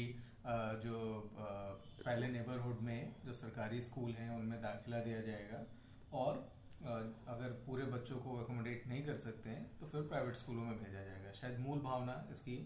जो 0.46 1.00
पहले 1.36 2.28
नेबरहुड 2.28 2.80
में 2.82 3.16
जो 3.26 3.34
सरकारी 3.34 3.82
स्कूल 3.82 4.12
हैं 4.12 4.30
उनमें 4.30 4.62
दाखिला 4.62 5.00
दिया 5.00 5.22
जाएगा 5.22 5.66
और 6.14 6.38
अगर 6.84 7.52
पूरे 7.68 7.86
बच्चों 7.86 8.18
को 8.18 8.42
एकोमोडेट 8.42 8.88
नहीं 8.88 9.04
कर 9.06 9.18
सकते 9.18 9.50
हैं 9.50 9.66
तो 9.80 9.88
फिर 9.88 10.02
प्राइवेट 10.02 10.36
स्कूलों 10.36 10.64
में 10.64 10.78
भेजा 10.78 11.04
जाएगा 11.04 11.32
शायद 11.32 11.60
मूल 11.60 11.80
भावना 11.80 12.24
इसकी 12.32 12.58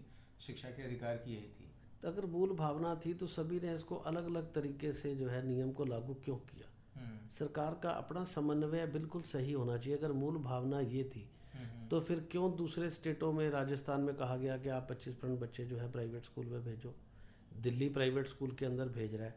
शिक्षा 0.41 0.69
के 0.69 0.83
अधिकार 0.83 1.17
की 1.17 1.33
यही 1.33 1.49
थी 1.49 1.69
तो 2.01 2.07
अगर 2.07 2.25
मूल 2.25 2.55
भावना 2.55 2.95
थी 2.95 3.13
तो 3.13 3.27
सभी 3.27 3.59
ने 3.59 3.73
इसको 3.73 3.95
अलग 4.05 4.25
अलग 4.25 4.53
तरीके 4.53 4.93
से 4.93 5.15
जो 5.15 5.27
है 5.27 5.45
नियम 5.47 5.71
को 5.71 5.85
लागू 5.85 6.13
क्यों 6.25 6.35
किया 6.45 6.67
हम्म। 6.95 7.29
सरकार 7.29 7.79
का 7.83 7.89
अपना 7.89 8.23
समन्वय 8.25 8.85
बिल्कुल 8.87 9.21
सही 9.21 9.53
होना 9.53 9.77
चाहिए 9.77 9.97
अगर 9.97 10.11
मूल 10.11 10.37
भावना 10.43 10.79
ये 10.79 11.03
थी। 11.03 11.29
तो 11.91 11.99
फिर 11.99 12.27
क्यों 12.31 12.55
दूसरे 12.55 12.89
स्टेटों 12.89 13.33
में 13.33 13.49
राजस्थान 13.49 14.01
में 14.01 14.15
कहा 14.15 14.37
गया 14.37 14.57
कि 14.57 14.69
आप 14.69 14.87
पच्चीस 14.89 15.15
परसेंट 15.15 15.39
बच्चे 15.39 15.65
जो 15.65 15.77
है 15.77 15.91
प्राइवेट 15.91 16.23
स्कूल 16.23 16.45
में 16.45 16.63
भेजो? 16.63 16.95
दिल्ली 17.61 17.89
प्राइवेट 17.89 18.27
स्कूल 18.27 18.51
के 18.51 18.65
अंदर 18.65 18.87
भेज 18.87 19.15
रहा 19.15 19.25
है। 19.25 19.35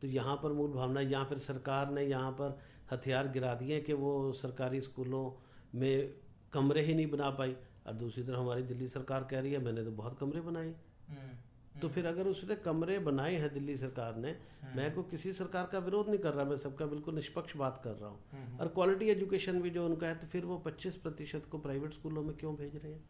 तो 0.00 0.06
यहाँ 0.06 0.36
पर 0.36 0.52
मूल 0.52 0.70
भावना 0.70 1.00
या 1.00 1.24
फिर 1.24 1.38
सरकार 1.38 1.90
ने 1.90 2.02
यहाँ 2.02 2.32
पर 2.32 2.58
हथियार 2.92 3.28
गिरा 3.28 3.54
दिए 3.54 3.80
कि 3.80 3.92
वो 3.92 4.32
सरकारी 4.32 4.80
स्कूलों 4.80 5.32
में 5.74 6.14
कमरे 6.52 6.80
ही 6.80 6.94
नहीं 6.94 7.10
बना 7.10 7.30
पाई। 7.30 7.56
और 7.86 7.92
दूसरी 7.92 8.24
तरफ़ 8.24 8.36
हमारी 8.36 8.62
दिल्ली 8.62 8.88
सरकार 8.88 9.24
कह 9.24 9.40
रही 9.40 9.52
है, 9.52 9.64
मैंने 9.64 9.84
तो 9.84 9.90
बहुत 9.90 10.18
कमरे 10.18 10.40
बनाए। 10.40 10.74
हम्म। 11.08 11.49
तो 11.74 11.88
फिर 11.88 12.06
अगर 12.06 12.26
उसने 12.26 12.54
कमरे 12.56 12.98
बनाए 13.00 13.34
हैं 13.34 13.52
दिल्ली 13.52 13.76
सरकार 13.76 14.16
ने 14.16 14.30
हम्म। 14.30 14.76
मैं 14.76 14.92
को 14.94 15.02
किसी 15.04 15.32
सरकार 15.32 15.68
का 15.72 15.78
विरोध 15.80 16.08
नहीं 16.08 16.18
कर 16.18 16.34
रहा 16.34 16.44
मैं 16.44 16.56
सबका 16.58 16.86
बिल्कुल 16.86 17.14
निष्पक्ष 17.14 17.56
बात 17.56 17.80
कर 17.84 17.90
रहा 17.92 18.10
हूँ 18.10 18.18
हम्म। 18.32 18.58
और 18.58 18.68
क्वालिटी 18.70 19.08
एजुकेशन 19.08 19.60
भी 19.62 19.70
जो 19.70 19.84
उनका 19.86 20.06
है 20.06 20.14
तो 20.14 20.26
फिर 20.26 20.44
वो 20.44 20.62
25 20.66 20.96
प्रतिशत 20.98 21.46
को 21.50 21.58
प्राइवेट 21.58 21.94
स्कूलों 21.94 22.22
में 22.22 22.36
क्यों 22.36 22.54
भेज 22.56 22.76
रहे 22.76 22.92
हैं 22.92 23.04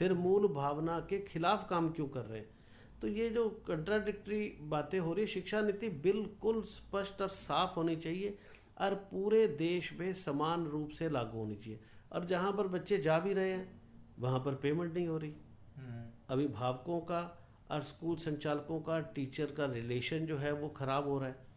फिर 0.00 0.14
मूल 0.14 0.48
भावना 0.54 0.98
के 1.10 1.18
खिलाफ 1.22 1.68
काम 1.70 1.90
क्यों 1.90 2.08
कर 2.08 2.24
रहे 2.24 2.38
हैं 2.38 2.48
तो 3.02 3.08
ये 3.10 3.28
जो 3.30 3.48
कंट्राडिक्टरी 3.68 4.42
बातें 4.68 4.98
हो 4.98 5.12
रही 5.12 5.24
है 5.24 5.30
शिक्षा 5.30 5.60
नीति 5.60 5.88
बिल्कुल 6.02 6.62
स्पष्ट 6.68 7.22
और 7.22 7.28
साफ़ 7.30 7.74
होनी 7.76 7.96
चाहिए 7.98 8.36
और 8.80 8.94
पूरे 9.10 9.46
देश 9.58 9.92
में 9.92 10.12
समान 10.16 10.66
रूप 10.66 10.90
से 10.90 11.08
लागू 11.08 11.38
होनी 11.38 11.56
चाहिए 11.56 11.80
और 12.12 12.24
जहाँ 12.24 12.52
पर 12.52 12.68
बच्चे 12.68 12.98
जा 12.98 13.18
भी 13.18 13.32
रहे 13.32 13.50
हैं 13.50 13.80
वहाँ 14.18 14.38
पर 14.40 14.54
पेमेंट 14.54 14.92
नहीं 14.94 15.06
हो 15.08 15.18
रही 15.18 15.34
हम्म। 15.76 16.04
अभिभावकों 16.28 17.00
का 17.00 17.20
और 17.72 17.82
स्कूल 17.82 18.16
संचालकों 18.16 18.80
का 18.80 19.00
टीचर 19.00 19.46
का 19.46 19.66
रिलेशन 19.66 20.26
जो 20.26 20.38
है 20.38 20.52
वो 20.52 20.68
खराब 20.68 21.08
हो 21.08 21.18
रहा 21.18 21.28
है। 21.28 21.50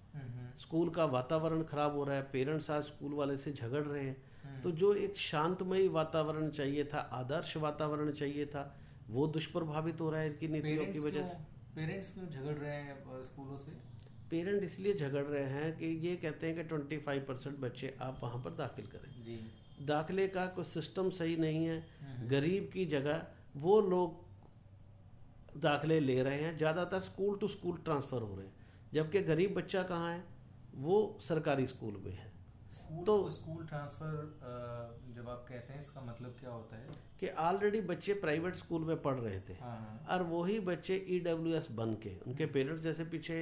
स्कूल 0.57 0.89
का 0.89 1.05
वातावरण 1.05 1.63
खराब 1.63 1.95
हो 1.95 2.03
रहा 2.03 2.15
है 2.15 2.22
पेरेंट्स 2.34 2.69
आज 2.72 2.84
स्कूल 2.84 3.13
वाले 3.13 3.38
से 3.38 3.53
झगड़ 3.53 3.84
रहे 3.84 4.03
हैं। 4.03 4.24
हम्म। 4.43 4.62
तो 4.62 4.72
जो 4.72 4.93
एक 4.93 5.17
शांतमयी 5.17 5.88
वातावरण 5.88 6.50
चाहिए 6.50 6.84
था 6.84 6.98
आदर्श 6.98 7.57
वातावरण 7.57 8.12
चाहिए 8.12 8.45
था 8.45 8.79
वो 9.10 9.27
दुष्प्रभावित 9.27 10.01
हो 10.01 10.10
रहा 10.10 10.22
है 10.22 10.27
इनकी 10.27 10.48
नीतियों 10.48 10.86
की 10.86 11.00
वजह 11.00 11.25
से। 11.25 11.38
पेरेंट्स 11.75 12.13
क्यों 12.13 12.27
झगड़ 12.27 12.53
रहे 12.53 12.75
हैं 12.75 13.24
स्कूलों 13.24 13.57
से? 13.57 13.72
पेरेंट 14.29 14.63
इसलिए 14.63 14.93
झगड़ 14.93 15.24
रहे 15.24 15.43
हैं 15.43 15.77
कि 15.77 15.86
ये 15.86 16.15
कहते 16.15 16.48
हैं 16.48 16.55
कि 16.55 16.63
ट्वेंटी 16.63 16.98
फाइव 16.98 17.22
परसेंट 17.22 17.57
बच्चे 17.57 17.98
आप 18.01 18.19
वहाँ 18.24 18.43
पर 18.43 18.50
दाखिल 18.50 18.86
करें। 18.86 19.24
जी। 19.24 19.86
दाखिले 19.86 20.27
का 20.27 20.45
कोई 20.45 20.63
सिस्टम 20.63 21.10
सही 21.10 21.38
नहीं 21.38 21.65
है। 21.65 21.88
गरीब 22.27 22.69
की 22.74 22.86
जगह 22.86 23.27
वो 23.55 23.81
लोग 23.81 24.25
दाखिले 25.62 26.00
ले 26.00 26.22
रहे 26.24 26.40
हैं 26.42 26.58
ज़्यादातर 26.58 27.00
स्कूल 27.00 27.38
टू 27.40 27.48
स्कूल 27.48 27.78
ट्रांसफ़र 27.86 28.22
हो 28.22 28.36
रहे 28.36 28.46
हैं 28.46 28.54
जबकि 28.94 29.22
गरीब 29.22 29.54
बच्चा 29.56 29.84
कहाँ 29.84 30.12
है? 30.14 30.24
वो 30.76 31.18
सरकारी 31.22 31.68
स्कूल 31.68 32.02
में 32.06 32.12
है। 32.14 32.34
तो 33.06 33.14
स्कूल 33.30 33.66
ट्रांसफ़र 33.68 35.14
जब 35.16 35.30
आप 35.30 35.46
कहते 35.50 35.74
हैं 35.74 35.82
इसका 35.82 36.02
मतलब 36.02 36.36
क्या 36.40 36.50
होता 36.50 36.76
है? 36.78 36.88
कि 37.20 37.28
ऑलरेडी 37.44 37.82
बच्चे 37.92 38.14
प्राइवेट 38.26 38.56
स्कूल 38.56 38.84
में 38.86 39.02
पढ़ 39.02 39.16
रहे 39.20 39.40
थे 39.50 39.54
हाँ। 39.62 40.06
और 40.12 40.24
वही 40.32 40.60
बच्चे 40.70 40.96
ई 41.10 41.20
डब्ल्यू 41.28 41.56
एस 41.58 41.68
बन 41.78 41.94
के 42.04 42.16
उनके 42.28 42.46
पेरेंट्स 42.58 42.82
जैसे 42.84 43.04
पीछे 43.14 43.40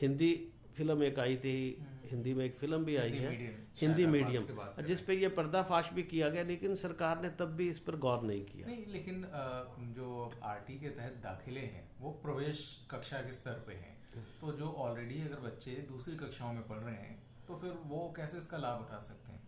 हिंदी 0.00 0.32
फ़िल्म 0.76 1.02
एक 1.02 1.18
आई 1.18 1.36
थी 1.36 1.54
हम्म। 1.80 2.08
हिंदी 2.10 2.32
में 2.34 2.44
एक 2.44 2.56
फ़िल्म 2.58 2.84
भी 2.84 2.96
आई 2.96 3.10
है। 3.12 3.30
हिंदी 3.80 4.06
मीडियम। 4.06 4.82
जिस 4.86 5.00
पे 5.00 5.14
ये 5.14 5.28
पर्दाफाश 5.28 5.90
भी 5.94 6.02
किया 6.02 6.28
गया 6.28 6.42
लेकिन 6.42 6.74
सरकार 6.74 7.22
ने 7.22 7.28
तब 7.38 7.54
भी 7.56 7.68
इस 7.70 7.78
पर 7.78 7.96
गौर 7.96 8.22
नहीं 8.22 8.44
किया। 8.44 8.66
नहीं 8.66 8.86
लेकिन 8.86 9.24
जो 9.96 10.30
आरटी 10.44 10.78
के 10.80 10.88
तहत 10.90 11.20
दाखिले 11.22 11.60
हैं 11.60 11.88
वो 12.00 12.10
प्रवेश 12.22 12.64
कक्षा 12.90 13.20
के 13.20 13.32
स्तर 13.32 13.62
पे 13.66 13.74
हैं। 13.74 13.96
तो 14.40 14.52
जो 14.52 14.70
ऑलरेडी 14.84 15.20
अगर 15.22 15.40
बच्चे 15.40 15.72
दूसरी 15.88 16.16
कक्षाओं 16.16 16.52
में 16.52 16.66
पढ़ 16.68 16.78
रहे 16.78 16.94
हैं 16.96 17.18
तो 17.48 17.56
फिर 17.56 17.78
वो 17.86 18.12
कैसे 18.16 18.38
इसका 18.38 18.58
लाभ 18.58 18.80
उठा 18.80 18.98
सकते 19.00 19.32
हैं? 19.32 19.42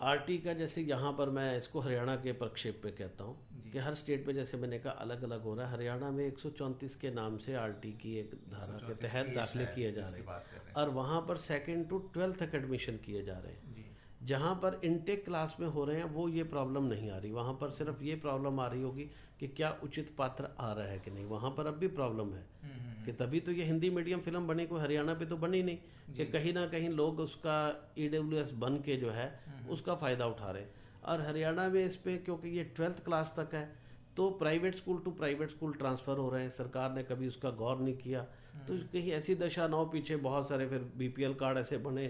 आरटी 0.00 0.36
का 0.38 0.52
जैसे 0.52 0.82
यहाँ 0.82 1.12
पर 1.12 1.30
मैं 1.30 1.56
इसको 1.58 1.80
हरियाणा 1.80 2.14
के 2.16 2.32
प्रक्षेप 2.32 2.80
पे 2.82 2.90
कहता 2.90 3.24
हूँ 3.24 3.70
कि 3.72 3.78
हर 3.78 3.94
स्टेट 3.94 4.26
में 4.26 4.34
जैसे 4.34 4.56
मैंने 4.56 4.78
कहा 4.78 4.92
अलग 4.92 5.22
अलग 5.22 5.42
हो 5.42 5.54
रहा 5.54 5.66
है। 5.66 5.72
हरियाणा 5.72 6.10
में 6.10 6.24
134 6.26 6.94
के 6.94 7.10
नाम 7.10 7.36
से 7.36 7.54
आरटी 7.54 7.90
की 7.92 8.14
एक 8.18 8.34
धारा 8.52 8.78
के 8.86 8.94
तहत 8.94 9.34
दाखिले 9.34 9.64
किए 9.64 9.92
जा 9.92 10.02
रहे 10.02 10.20
हैं। 10.20 10.72
और 10.76 10.88
वहाँ 10.90 11.20
पर 11.20 11.36
सेकेंड 11.36 11.88
टू 11.88 11.98
ट्वेल्थ 12.14 12.38
तक 12.42 12.54
एडमिशन 12.54 12.96
किए 12.96 13.22
जा 13.22 13.38
रहे 13.38 13.52
हैं। 13.52 13.77
जहाँ 14.22 14.54
पर 14.54 14.80
इनटेक 14.84 15.24
क्लास 15.24 15.56
में 15.60 15.66
हो 15.66 15.84
रहे 15.84 15.96
हैं 15.96 16.04
वो 16.04 16.28
ये 16.28 16.44
प्रॉब्लम 16.44 16.84
नहीं 16.84 17.10
आ 17.10 17.18
रही। 17.18 17.30
वहाँ 17.32 17.52
पर 17.52 17.70
सिर्फ़ 17.70 18.02
ये 18.02 18.14
प्रॉब्लम 18.16 18.60
आ 18.60 18.66
रही 18.66 18.82
होगी 18.82 19.04
कि 19.40 19.48
क्या 19.48 19.70
उचित 19.84 20.14
पात्र 20.18 20.48
आ 20.60 20.72
रहा 20.72 20.86
है 20.86 20.98
कि 20.98 21.10
नहीं। 21.10 21.24
वहाँ 21.24 21.50
पर 21.50 21.66
अब 21.66 21.74
भी 21.74 21.88
प्रॉब्लम 21.88 22.32
है 22.34 22.44
हम्म, 22.62 22.72
हम्म, 22.72 22.90
हम्म। 22.90 23.04
कि 23.04 23.12
तभी 23.12 23.40
तो 23.40 23.52
ये 23.52 23.64
हिंदी 23.64 23.90
मीडियम 23.90 24.20
फ़िल्म 24.20 24.46
बनी 24.46 24.66
कोई 24.66 24.80
हरियाणा 24.80 25.14
पे 25.14 25.26
तो 25.26 25.36
बनी 25.36 25.62
नहीं 25.62 26.14
कि 26.16 26.26
कहीं 26.26 26.52
ना 26.52 26.66
कहीं 26.66 26.88
लोग 26.90 27.20
उसका 27.20 27.58
ई 27.98 28.08
डब्ल्यू 28.08 28.40
एस 28.40 28.52
बन 28.58 28.76
के 28.76 28.96
जो 28.96 29.10
है 29.10 29.28
उसका 29.70 29.94
फ़ायदा 29.94 30.26
उठा 30.26 30.50
रहे 30.50 30.64
और 31.04 31.20
हरियाणा 31.20 31.68
में 31.68 31.84
इस 31.84 31.96
पर 31.96 32.16
क्योंकि 32.24 32.48
ये 32.48 32.64
ट्वेल्थ 32.76 33.04
क्लास 33.04 33.34
तक 33.38 33.54
है 33.54 33.68
तो 34.16 34.30
private 34.30 34.74
school 34.74 34.98
to 34.98 35.10
private 35.10 35.50
school 35.50 35.72
transfer 35.72 36.16
हो 36.18 36.28
रहे 36.30 36.42
हैं। 36.42 36.50
सरकार 36.50 36.92
ने 36.92 37.02
कभी 37.02 37.28
उसका 37.28 37.50
गौर 37.50 37.78
नहीं 37.78 37.96
किया। 37.96 38.22
तो 38.68 38.76
कहीं 38.92 39.10
ऐसी 39.12 39.34
दशा 39.34 39.66
ना 39.68 39.76
हो 39.76 39.84
पीछे 39.86 40.16
बहुत 40.16 40.48
सारे 40.48 40.66
फिर 40.68 40.90
बीपीएल 40.96 41.34
कार्ड 41.34 41.58
ऐसे 41.58 41.78
बने 41.78 42.06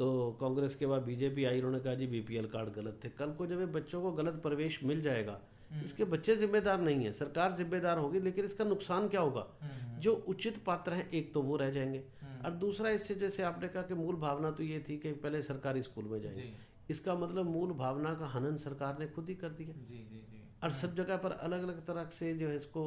तो 0.00 0.38
कांग्रेस 0.40 0.74
के 0.74 0.86
बाद 0.86 1.02
बीजेपी 1.02 1.44
आई 1.44 1.58
उन्होंने 1.58 1.78
कहा 1.80 1.94
जी 1.94 2.06
बीपीएल 2.06 2.46
कार्ड 2.46 2.68
गलत 2.72 3.00
थे 3.04 3.08
कल 3.08 3.32
को 3.32 3.46
जब 3.46 3.72
बच्चों 3.72 4.00
को 4.02 4.12
गलत 4.12 4.34
प्रवेश 4.42 4.78
मिल 4.84 5.00
जाएगा 5.02 5.38
हम्म। 5.70 5.84
इसके 5.84 6.04
बच्चे 6.04 6.36
जिम्मेदार 6.36 6.80
नहीं 6.80 7.04
है 7.04 7.12
सरकार 7.12 7.52
जिम्मेदार 7.56 7.98
होगी 7.98 8.20
लेकिन 8.20 8.44
इसका 8.44 8.64
नुकसान 8.64 9.08
क्या 9.08 9.20
होगा 9.20 9.46
हम्म। 9.62 10.00
जो 10.00 10.14
उचित 10.28 10.62
पात्र 10.64 10.92
हैं 10.92 11.08
एक 11.10 11.32
तो 11.34 11.42
वो 11.42 11.56
रह 11.56 11.70
जाएँगे 11.70 12.02
हम्म। 12.22 12.44
और 12.44 12.54
दूसरा 12.56 12.90
इससे 12.90 13.14
जैसे 13.14 13.42
आपने 13.42 13.68
कहा 13.68 13.82
कि 13.82 13.94
मूल 13.94 14.16
भावना 14.16 14.50
तो 14.50 14.62
ये 14.62 14.84
थी 14.88 14.96
कि 14.96 15.12
पहले 15.18 15.42
सरकारी 15.42 15.82
स्कूल 15.82 16.04
में 16.04 16.20
जाएँगे 16.20 16.50
इसका 16.90 17.14
मतलब 17.14 17.50
मूल 17.50 17.72
भावना 17.74 18.14
का 18.14 18.26
हनन 18.28 18.56
सरकार 18.56 18.96
ने 19.00 19.06
खुद 19.08 19.28
ही 19.28 19.34
कर 19.34 19.48
दिया 19.50 19.74
जी, 19.74 19.96
जी, 19.96 20.24
जी। 20.30 20.42
और 20.64 20.70
सब 20.72 20.94
जगह 20.94 21.16
पर 21.16 21.32
अलग 21.32 21.62
अलग 21.62 21.84
तरह 21.86 22.08
से 22.12 22.32
जो 22.34 22.48
है 22.48 22.56
इसको 22.56 22.86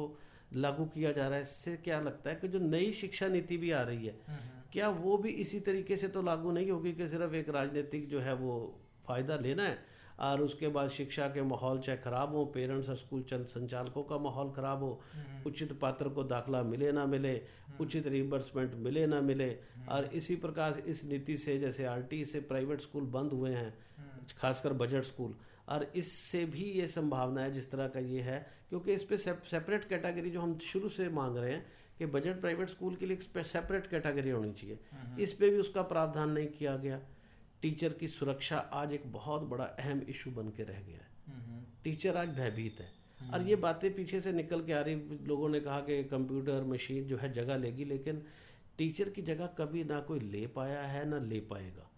लागू 0.54 0.84
किया 0.84 1.12
जा 1.12 1.28
रहा 1.28 1.36
है 1.36 1.42
इससे 1.42 1.76
क्या 1.76 2.00
लगता 2.00 2.30
है 2.30 2.36
कि 2.36 2.48
जो 2.48 2.58
नई 2.58 2.92
शिक्षा 2.92 3.28
नीति 3.28 3.56
भी 3.56 3.70
आ 3.70 3.82
रही 3.82 4.06
है 4.06 4.18
क्या 4.74 4.88
वो 4.90 5.16
भी 5.16 5.30
इसी 5.38 5.58
तरीके 5.60 5.96
से 5.96 6.08
तो 6.08 6.22
लागू 6.22 6.52
नहीं 6.52 6.70
होगी 6.70 6.92
कि 6.92 7.06
सिर्फ़ 7.08 7.34
एक 7.34 7.48
राजनीतिक 7.48 8.08
जो 8.08 8.20
है 8.20 8.34
वो 8.34 8.54
फ़ायदा 9.06 9.36
लेना 9.36 9.62
है 9.62 9.78
और 10.20 10.40
उसके 10.42 10.68
बाद 10.68 10.88
शिक्षा 10.90 11.26
के 11.28 11.42
माहौल 11.42 11.78
चाहे 11.80 11.98
खराब 11.98 12.34
हो 12.34 12.44
पेरेंट्स 12.46 12.88
और 12.88 12.96
स्कूल 12.96 13.22
चंद 13.22 13.46
संचालकों 13.46 14.02
का 14.02 14.18
माहौल 14.18 14.50
खराब 14.50 14.82
हो 14.82 14.90
हम्म। 15.14 15.42
उचित 15.46 15.72
पात्र 15.78 16.08
को 16.08 16.24
दाखला 16.24 16.62
मिले 16.64 16.90
ना 16.92 17.06
मिले 17.06 17.32
हम्म। 17.32 17.84
उचित 17.84 18.06
रिम्बर्समेंट 18.08 18.74
मिले 18.80 19.06
ना 19.06 19.20
मिले 19.22 19.48
हम्म। 19.48 19.88
और 19.88 20.10
इसी 20.14 20.36
प्रकार 20.36 20.82
इस 20.86 21.04
नीति 21.04 21.36
से 21.36 21.58
जैसे 21.58 21.84
आरटी 21.86 22.24
से 22.24 22.40
प्राइवेट 22.42 22.80
स्कूल 22.80 23.04
बंद 23.10 23.32
हुए 23.32 23.54
हैं 23.54 23.72
खासकर 24.38 24.72
बजट 24.74 25.04
स्कूल 25.04 25.34
और 25.68 25.90
इससे 25.96 26.44
भी 26.46 26.64
ये 26.72 26.86
संभावना 26.88 27.40
है 27.40 27.52
जिस 27.52 27.70
तरह 27.70 27.88
का 27.88 28.00
ये 28.00 28.20
है 28.20 28.38
क्योंकि 28.68 28.92
इस 28.92 29.04
पर 29.04 29.16
सेपरेट 29.16 29.84
कैटेगरी 29.84 30.30
जो 30.30 30.40
हम 30.40 30.58
शुरू 30.62 30.88
से 30.88 31.08
मांग 31.10 31.36
रहे 31.36 31.52
हैं 31.52 31.64
कि 31.98 32.06
बजट 32.06 32.40
प्राइवेट 32.40 32.68
स्कूल 32.68 32.96
के 32.96 33.06
लिए 33.06 33.42
सेपरेट 33.44 33.86
कैटेगरी 33.86 34.30
होनी 34.30 34.52
चाहिए 34.52 34.78
हम्म। 34.92 35.22
इस 35.22 35.32
पर 35.32 35.50
भी 35.50 35.58
उसका 35.58 35.82
प्रावधान 35.84 36.30
नहीं 36.30 36.48
किया 36.48 36.76
गया 36.76 37.00
टीचर 37.62 37.92
की 37.92 38.08
सुरक्षा 38.08 38.56
आज 38.74 38.92
एक 38.92 39.10
बहुत 39.12 39.42
बड़ा 39.42 39.64
अहम 39.64 40.02
इशू 40.08 40.30
बन 40.30 40.48
के 40.48 40.62
रह 40.62 40.80
गया 40.80 40.98
है 40.98 41.08
हम्म। 41.28 41.62
टीचर 41.84 42.16
आज 42.16 42.28
भयभीत 42.28 42.80
है 42.80 42.92
और 43.20 43.42
ये 43.42 43.56
बातें 43.56 43.92
पीछे 43.94 44.20
से 44.20 44.32
निकल 44.32 44.64
के 44.64 44.72
आ 44.72 44.80
रही 44.80 45.18
लोगों 45.26 45.48
ने 45.48 45.60
कहा 45.60 45.80
कि 45.80 46.02
कंप्यूटर 46.04 46.64
मशीन 46.64 47.06
जो 47.06 47.16
है 47.16 47.32
जगह 47.32 47.56
लेगी 47.56 47.84
लेकिन 47.84 48.22
टीचर 48.78 49.08
की 49.08 49.22
जगह 49.22 49.46
कभी 49.58 49.84
ना 49.84 50.00
कोई 50.00 50.20
ले 50.20 50.46
पाया 50.46 50.82
है 50.82 51.04
ना 51.08 51.18
ले 51.20 51.40
पाएगा 51.40 51.82
हम्म। 51.82 51.93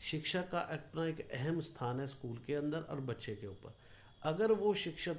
शिक्षा 0.00 0.42
का 0.42 0.58
अपना 0.74 1.06
एक 1.06 1.20
अहम 1.30 1.60
स्थान 1.60 2.00
है 2.00 2.06
स्कूल 2.06 2.38
के 2.46 2.54
अंदर 2.54 2.80
और 2.80 3.00
बच्चे 3.02 3.34
के 3.34 3.46
ऊपर। 3.46 3.74
अगर 4.22 4.52
वो 4.52 4.72
शिक्षक 4.74 5.16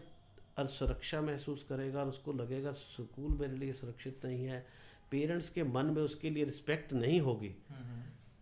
और 0.59 0.67
सुरक्षा 0.67 1.21
महसूस 1.21 1.63
करेगा 1.63 1.99
और 1.99 2.07
उसको 2.07 2.33
लगेगा 2.33 2.71
स्कूल 2.71 3.37
मेरे 3.37 3.55
लिए 3.55 3.73
सुरक्षित 3.73 4.25
नहीं 4.25 4.45
है 4.45 4.65
पेरेंट्स 5.11 5.49
के 5.49 5.63
मन 5.63 5.85
में 5.85 6.01
उसके 6.01 6.29
लिए 6.29 6.43
रिस्पेक्ट 6.43 6.93
नहीं 6.93 7.19
होगी 7.21 7.55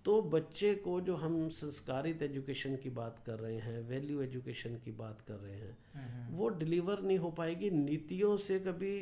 तो 0.06 0.22
बच्चे 0.22 0.74
को 0.76 1.00
जो 1.02 1.16
हम 1.16 1.48
संस्कारित 1.50 2.22
एजुकेशन 2.24 2.76
की 2.76 2.90
बात 2.90 3.20
कर 3.26 3.40
रहे 3.40 3.58
हैं 3.60 3.82
वैल्यू 3.82 4.22
एजुकेशन 4.22 4.76
की 4.76 4.92
बात 4.92 5.22
कर 5.28 5.36
रहे 5.36 5.56
हैं 5.56 6.30
वो 6.32 6.50
डिलीवर 6.50 7.02
नहीं 7.02 7.18
हो 7.18 7.32
पाएगी। 7.32 7.70
नीतियों 7.70 8.36
से 8.38 8.60
कभी 8.60 8.94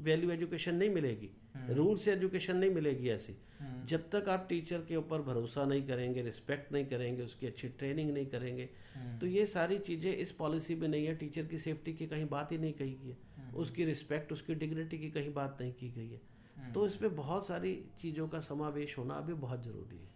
वैल्यू 0.00 0.30
एजुकेशन 0.30 0.74
नहीं 0.74 0.90
मिलेगी। 0.90 1.30
Rule 1.68 1.86
hmm. 1.86 1.96
से 1.96 2.12
एजुकेशन 2.12 2.56
नहीं 2.56 2.70
मिलेगी 2.70 3.08
ऐसी। 3.08 3.36
हम्म। 3.58 3.84
जब 3.86 4.08
तक 4.10 4.28
आप 4.28 4.46
टीचर 4.48 4.78
के 4.78 4.96
ऊपर 4.96 5.22
भरोसा 5.22 5.64
नहीं 5.64 5.86
करेंगे 5.86 6.22
रिस्पेक्ट 6.22 6.72
नहीं 6.72 6.86
करेंगे 6.86 7.22
उसकी 7.22 7.46
अच्छी 7.46 7.68
ट्रेनिंग 7.68 8.10
नहीं 8.10 8.26
करेंगे 8.26 8.68
हम्म। 8.94 9.18
तो 9.18 9.26
ये 9.26 9.46
सारी 9.46 9.78
चीज़ें 9.78 10.12
इस 10.14 10.32
पॉलिसी 10.32 10.74
में 10.74 10.88
नहीं 10.88 11.06
है। 11.06 11.14
टीचर 11.16 11.46
की 11.46 11.58
सेफ्टी 11.58 11.92
की 11.94 12.06
कहीं 12.06 12.28
बात 12.28 12.52
ही 12.52 12.58
नहीं 12.58 12.72
कही 12.72 12.94
गई 12.94 13.10
है। 13.10 13.52
उसकी 13.54 13.84
रिस्पेक्ट 13.84 14.32
उसकी 14.32 14.54
डिग्निटी 14.54 14.98
की 14.98 15.10
कहीं 15.10 15.32
बात 15.34 15.58
नहीं 15.60 15.72
की 15.72 15.90
गई 15.90 16.08
है। 16.08 16.72
तो 16.72 16.86
इसमें 16.86 17.14
बहुत 17.16 17.46
सारी 17.46 17.74
चीज़ों 18.00 18.28
का 18.28 18.40
समावेश 18.40 18.98
होना 18.98 19.14
अभी 19.14 19.34
बहुत 19.34 19.62
ज़रूरी 19.64 19.96
है। 19.96 20.14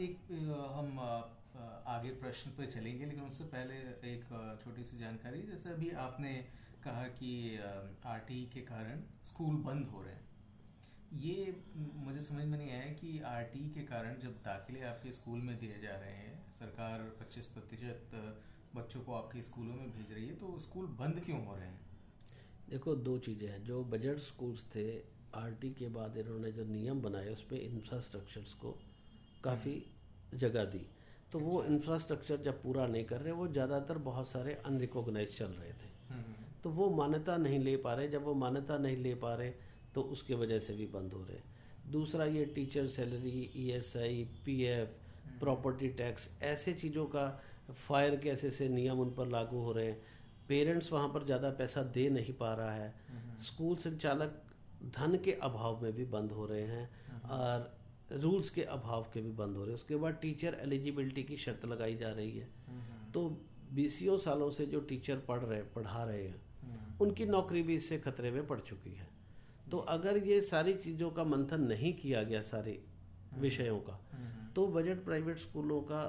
एक 0.00 0.16
हम 0.72 0.98
आगे 1.86 2.10
प्रश्न 2.10 2.50
पे 2.50 2.66
चलेंगे 2.66 3.04
लेकिन 3.04 3.22
उससे 3.24 3.44
पहले 3.44 3.74
एक 4.12 4.24
छोटी 4.64 4.84
सी 4.84 4.98
जानकारी। 4.98 5.42
जैसे 5.42 5.70
अभी 5.70 5.90
आपने 6.00 6.32
कहा 6.84 7.04
कि 7.18 7.30
आरटी 8.06 8.42
के 8.54 8.60
कारण 8.60 9.00
स्कूल 9.24 9.56
बंद 9.64 9.86
हो 9.86 10.02
रहे 10.02 10.14
हैं। 10.14 10.28
ये 11.12 11.62
मुझे 11.76 12.22
समझ 12.22 12.44
में 12.44 12.58
नहीं 12.58 12.70
आया 12.70 12.92
कि 12.92 13.20
आरटी 13.20 13.70
के 13.70 13.80
कारण 13.80 14.18
जब 14.20 14.30
दाखिले 14.30 14.82
आपके 14.82 15.12
स्कूल 15.12 15.38
में 15.38 15.58
दिए 15.58 15.78
जा 15.82 15.94
रहे 15.96 16.12
हैं 16.12 16.34
सरकार 16.58 17.00
25 17.20 17.46
प्रतिशत 17.46 18.10
बच्चों 18.76 19.00
को 19.00 19.12
आपके 19.12 19.42
स्कूलों 19.42 19.74
में 19.74 19.90
भेज 19.90 20.12
रही 20.12 20.26
है 20.26 20.34
तो 20.34 20.58
स्कूल 20.58 20.86
बंद 20.86 21.20
क्यों 21.26 21.46
हो 21.46 21.54
रहे 21.54 21.66
हैं? 21.66 21.80
देखो 22.70 22.94
दो 22.94 23.18
चीज़ें 23.18 23.48
हैं। 23.48 23.64
जो 23.64 23.84
बजट 23.84 24.18
स्कूल्स 24.18 24.64
थे 24.64 24.98
आरटी 25.34 25.70
के 25.70 25.88
बाद 25.88 26.16
इन्होंने 26.16 26.52
जो 26.52 26.64
नियम 26.64 27.00
बनाए 27.02 27.28
उस 27.28 27.42
पर 27.42 27.56
इंफ्रास्ट्रक्चर्स 27.56 28.52
को 28.54 28.78
काफ़ी 29.44 29.74
जगह 30.34 30.64
दी। 30.64 30.86
तो 31.32 31.38
वो 31.38 31.62
इंफ्रास्ट्रक्चर 31.64 32.34
अच्छा। 32.34 32.50
जब 32.50 32.62
पूरा 32.62 32.86
नहीं 32.86 33.04
कर 33.04 33.20
रहे 33.20 33.32
वो 33.32 33.48
ज़्यादातर 33.48 33.98
बहुत 33.98 34.28
सारे 34.28 34.54
अनरिकोगनाइज 34.66 35.36
चल 35.38 35.46
रहे 35.46 35.72
थे। 35.72 35.90
हम्म, 36.10 36.22
हम्म। 36.22 36.60
तो 36.62 36.70
वो 36.70 36.90
मान्यता 36.90 37.36
नहीं 37.36 37.58
ले 37.58 37.76
पा 37.76 37.94
रहे। 37.94 38.08
जब 38.08 38.24
वो 38.24 38.34
मान्यता 38.34 38.78
नहीं 38.78 38.96
ले 38.96 39.14
पा 39.14 39.34
रहे 39.34 39.52
तो 39.94 40.02
उसके 40.12 40.34
वजह 40.34 40.58
से 40.58 40.74
भी 40.74 40.86
बंद 40.88 41.12
हो 41.12 41.22
रहे 41.22 41.38
दूसरा 41.92 42.24
ये 42.26 42.44
teacher 42.54 42.86
salary 42.88 43.50
ESI 43.56 44.24
PF 44.44 44.96
property 45.40 45.88
tax 45.98 46.28
ऐसे 46.42 46.72
चीज़ों 46.74 47.04
का 47.06 47.26
फायर 47.70 48.16
के 48.16 48.28
ऐसे 48.28 48.48
ऐसे 48.48 48.68
नियम 48.68 49.00
उन 49.00 49.10
पर 49.10 49.28
लागू 49.28 49.58
हो 49.58 49.72
रहे 49.72 49.86
हैं? 49.86 50.00
पेरेंट्स 50.48 50.92
वहाँ 50.92 51.08
पर 51.08 51.24
ज़्यादा 51.24 51.50
पैसा 51.50 51.82
दे 51.94 52.08
नहीं 52.10 52.32
पा 52.34 52.52
रहा 52.54 52.72
है। 52.72 52.94
स्कूल 53.40 53.76
संचालक 53.76 54.42
धन 54.96 55.16
के 55.24 55.32
अभाव 55.42 55.82
में 55.82 55.92
भी 55.92 56.04
बंद 56.06 56.32
हो 56.32 56.46
रहे 56.46 56.62
हैं 56.62 56.88
और 57.30 57.70
रूल्स 58.12 58.50
के 58.50 58.62
अभाव 58.64 59.06
के 59.14 59.20
भी 59.20 59.30
बंद 59.32 59.56
हो 59.56 59.62
रहे 59.62 59.70
हैं। 59.70 59.74
उसके 59.74 59.96
बाद 59.96 60.18
टीचर 60.22 60.56
एलिजिबिलिटी 60.62 61.22
की 61.22 61.36
शर्त 61.36 61.64
लगाई 61.64 61.96
जा 61.96 62.10
रही 62.10 62.38
है। 62.38 62.48
तो 63.14 63.28
बीसियों 63.74 64.16
सालों 64.18 64.50
से 64.50 64.66
जो 64.66 64.80
टीचर 64.82 65.18
पढ़ 65.28 65.40
रहे 65.40 65.62
पढ़ा 65.74 66.04
रहे 66.04 66.22
हैं 66.22 66.98
उनकी 67.00 67.26
नौकरी 67.26 67.62
भी 67.62 67.76
इससे 67.76 67.98
खतरे 67.98 68.30
में 68.30 68.46
पड़ 68.46 68.58
चुकी 68.60 68.90
है। 68.90 69.08
तो 69.70 69.78
अगर 69.90 70.16
ये 70.24 70.40
सारी 70.42 70.74
चीज़ों 70.76 71.10
का 71.10 71.24
मंथन 71.26 71.60
नहीं 71.64 71.92
किया 71.92 72.22
गया 72.22 72.42
सारे 72.44 72.72
हम्म। 73.32 73.42
विषयों 73.42 73.78
का 73.80 73.98
हम्म। 74.12 74.50
तो 74.52 74.66
बजट 74.68 75.04
प्राइवेट 75.04 75.38
स्कूलों 75.38 75.80
का 75.82 76.02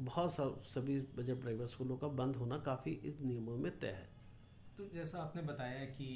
बहुत 0.00 0.34
सभी 0.68 1.00
बजट 1.16 1.40
प्राइवेट 1.40 1.68
स्कूलों 1.68 1.96
का 1.96 2.08
बंद 2.14 2.36
होना 2.36 2.58
काफ़ी 2.62 2.92
इस 3.04 3.20
नियमों 3.20 3.56
में 3.56 3.70
तय 3.78 3.96
है 3.98 4.08
तो 4.76 4.86
जैसा 4.94 5.18
आपने 5.18 5.42
बताया 5.42 5.84
कि 5.92 6.08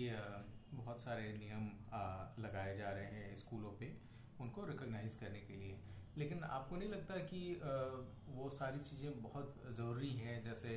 बहुत 0.74 1.03
सारे 1.03 1.33
नियम 1.35 1.66
लगाए 2.38 2.77
जा 2.77 2.90
रहे 2.90 3.05
हैं 3.07 3.35
स्कूलों 3.37 3.70
पे 3.70 3.92
उनको 4.40 4.64
रिकॉग्नाइज 4.64 5.16
करने 5.16 5.40
के 5.40 5.57
लिए 5.57 5.79
लेकिन 6.16 6.42
आपको 6.44 6.77
नहीं 6.77 6.88
लगता 6.88 7.16
कि 7.24 7.40
वो 8.29 8.48
सारी 8.51 8.81
चीज़ें 8.81 9.22
बहुत 9.22 9.55
ज़रूरी 9.70 10.11
हैं 10.16 10.42
जैसे 10.44 10.77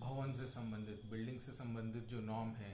भवन 0.00 0.32
से 0.32 0.46
संबंधित 0.48 1.04
बिल्डिंग 1.10 1.38
से 1.40 1.52
संबंधित 1.52 2.08
जो 2.08 2.20
नॉर्म 2.22 2.50
है 2.56 2.72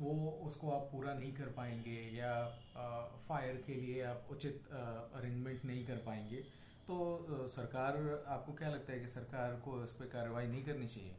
वो 0.00 0.30
उसको 0.46 0.70
आप 0.70 0.88
पूरा 0.92 1.14
नहीं 1.14 1.32
कर 1.32 1.46
पाएँगे 1.46 2.18
या 2.18 2.32
फायर 3.28 3.62
के 3.66 3.74
लिए 3.74 4.02
आप 4.02 4.28
उचित 4.30 4.66
अरेंजमेंट 4.72 5.64
नहीं 5.64 5.86
कर 5.86 5.96
पाएँगे। 5.96 6.36
तो 6.86 7.48
सरकार 7.48 8.24
आपको 8.26 8.52
क्या 8.52 8.70
लगता 8.70 8.92
है 8.92 9.00
कि 9.00 9.06
सरकार 9.06 9.52
को 9.64 9.84
इस 9.84 9.92
पर 9.92 10.06
कार्रवाई 10.06 10.46
नहीं 10.46 10.64
करनी 10.64 10.86
चाहिए? 10.86 11.12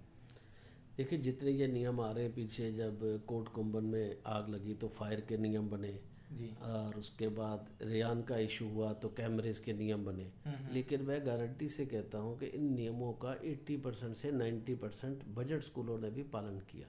देखिए 0.98 1.20
जितने 1.20 1.52
ये 1.52 1.68
नियम 1.68 2.00
आ 2.00 2.12
रहे 2.12 2.24
हैं 2.24 2.34
पीछे 2.34 2.72
जब 2.72 3.26
कोट 3.28 3.48
कुंभन 3.48 3.84
में 3.84 4.18
आग 4.26 4.50
लगी 4.50 4.74
तो 4.74 4.88
फायर 4.88 5.22
के 5.22 5.38
नियम 5.38 5.70
बने। 5.70 6.00
जी। 6.32 6.56
और 6.62 6.96
उसके 6.96 7.28
बाद 7.28 7.68
रेयान 7.82 8.22
का 8.22 8.38
इशू 8.38 8.68
हुआ 8.68 8.94
तो 8.94 9.10
कैमरेज 9.10 9.60
के 9.60 9.74
नियम 9.74 10.06
बने। 10.06 10.24
हम्म, 10.24 10.56
हम्म। 10.56 10.74
लेकिन 10.74 11.02
मैं 11.02 11.26
गारंटी 11.26 11.70
से 11.70 11.86
कहता 11.86 12.18
हूँ 12.18 12.38
कि 12.40 12.46
इन 12.46 12.74
नियमों 12.74 13.14
का 13.14 13.36
80 13.42 13.78
परसेंट 13.78 14.16
से 14.16 14.32
90 14.32 14.76
परसेंट 14.76 15.24
बजट 15.26 15.62
स्कूलों 15.62 16.00
ने 16.00 16.10
भी 16.10 16.24
पालन 16.24 16.60
किया। 16.60 16.88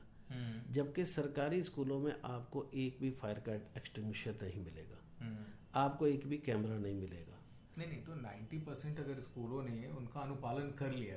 जबकि 0.71 1.07
सरकारी 1.07 1.63
स्कूलों 1.63 1.99
में 1.99 2.21
आपको 2.25 2.71
एक 2.75 2.99
भी 3.01 3.11
फायर 3.11 3.39
का 3.39 3.55
एक्सटिंग्विशर 3.55 4.39
नहीं 4.43 4.65
मिलेगा। 4.65 5.25
हम्म। 5.25 5.45
आपको 5.75 6.07
एक 6.07 6.27
भी 6.27 6.39
कैमरा 6.39 6.79
नहीं 6.79 6.95
मिलेगा। 6.95 7.39
नहीं 7.79 7.89
नहीं 7.89 8.03
तो 8.03 8.15
90 8.15 8.67
परसेंट 8.67 9.01
अगर 9.01 9.21
स्कूलों 9.21 9.63
ने 9.63 9.89
उनका 9.89 10.21
अनुपालन 10.21 10.71
कर 10.71 10.93
लिया 10.93 11.17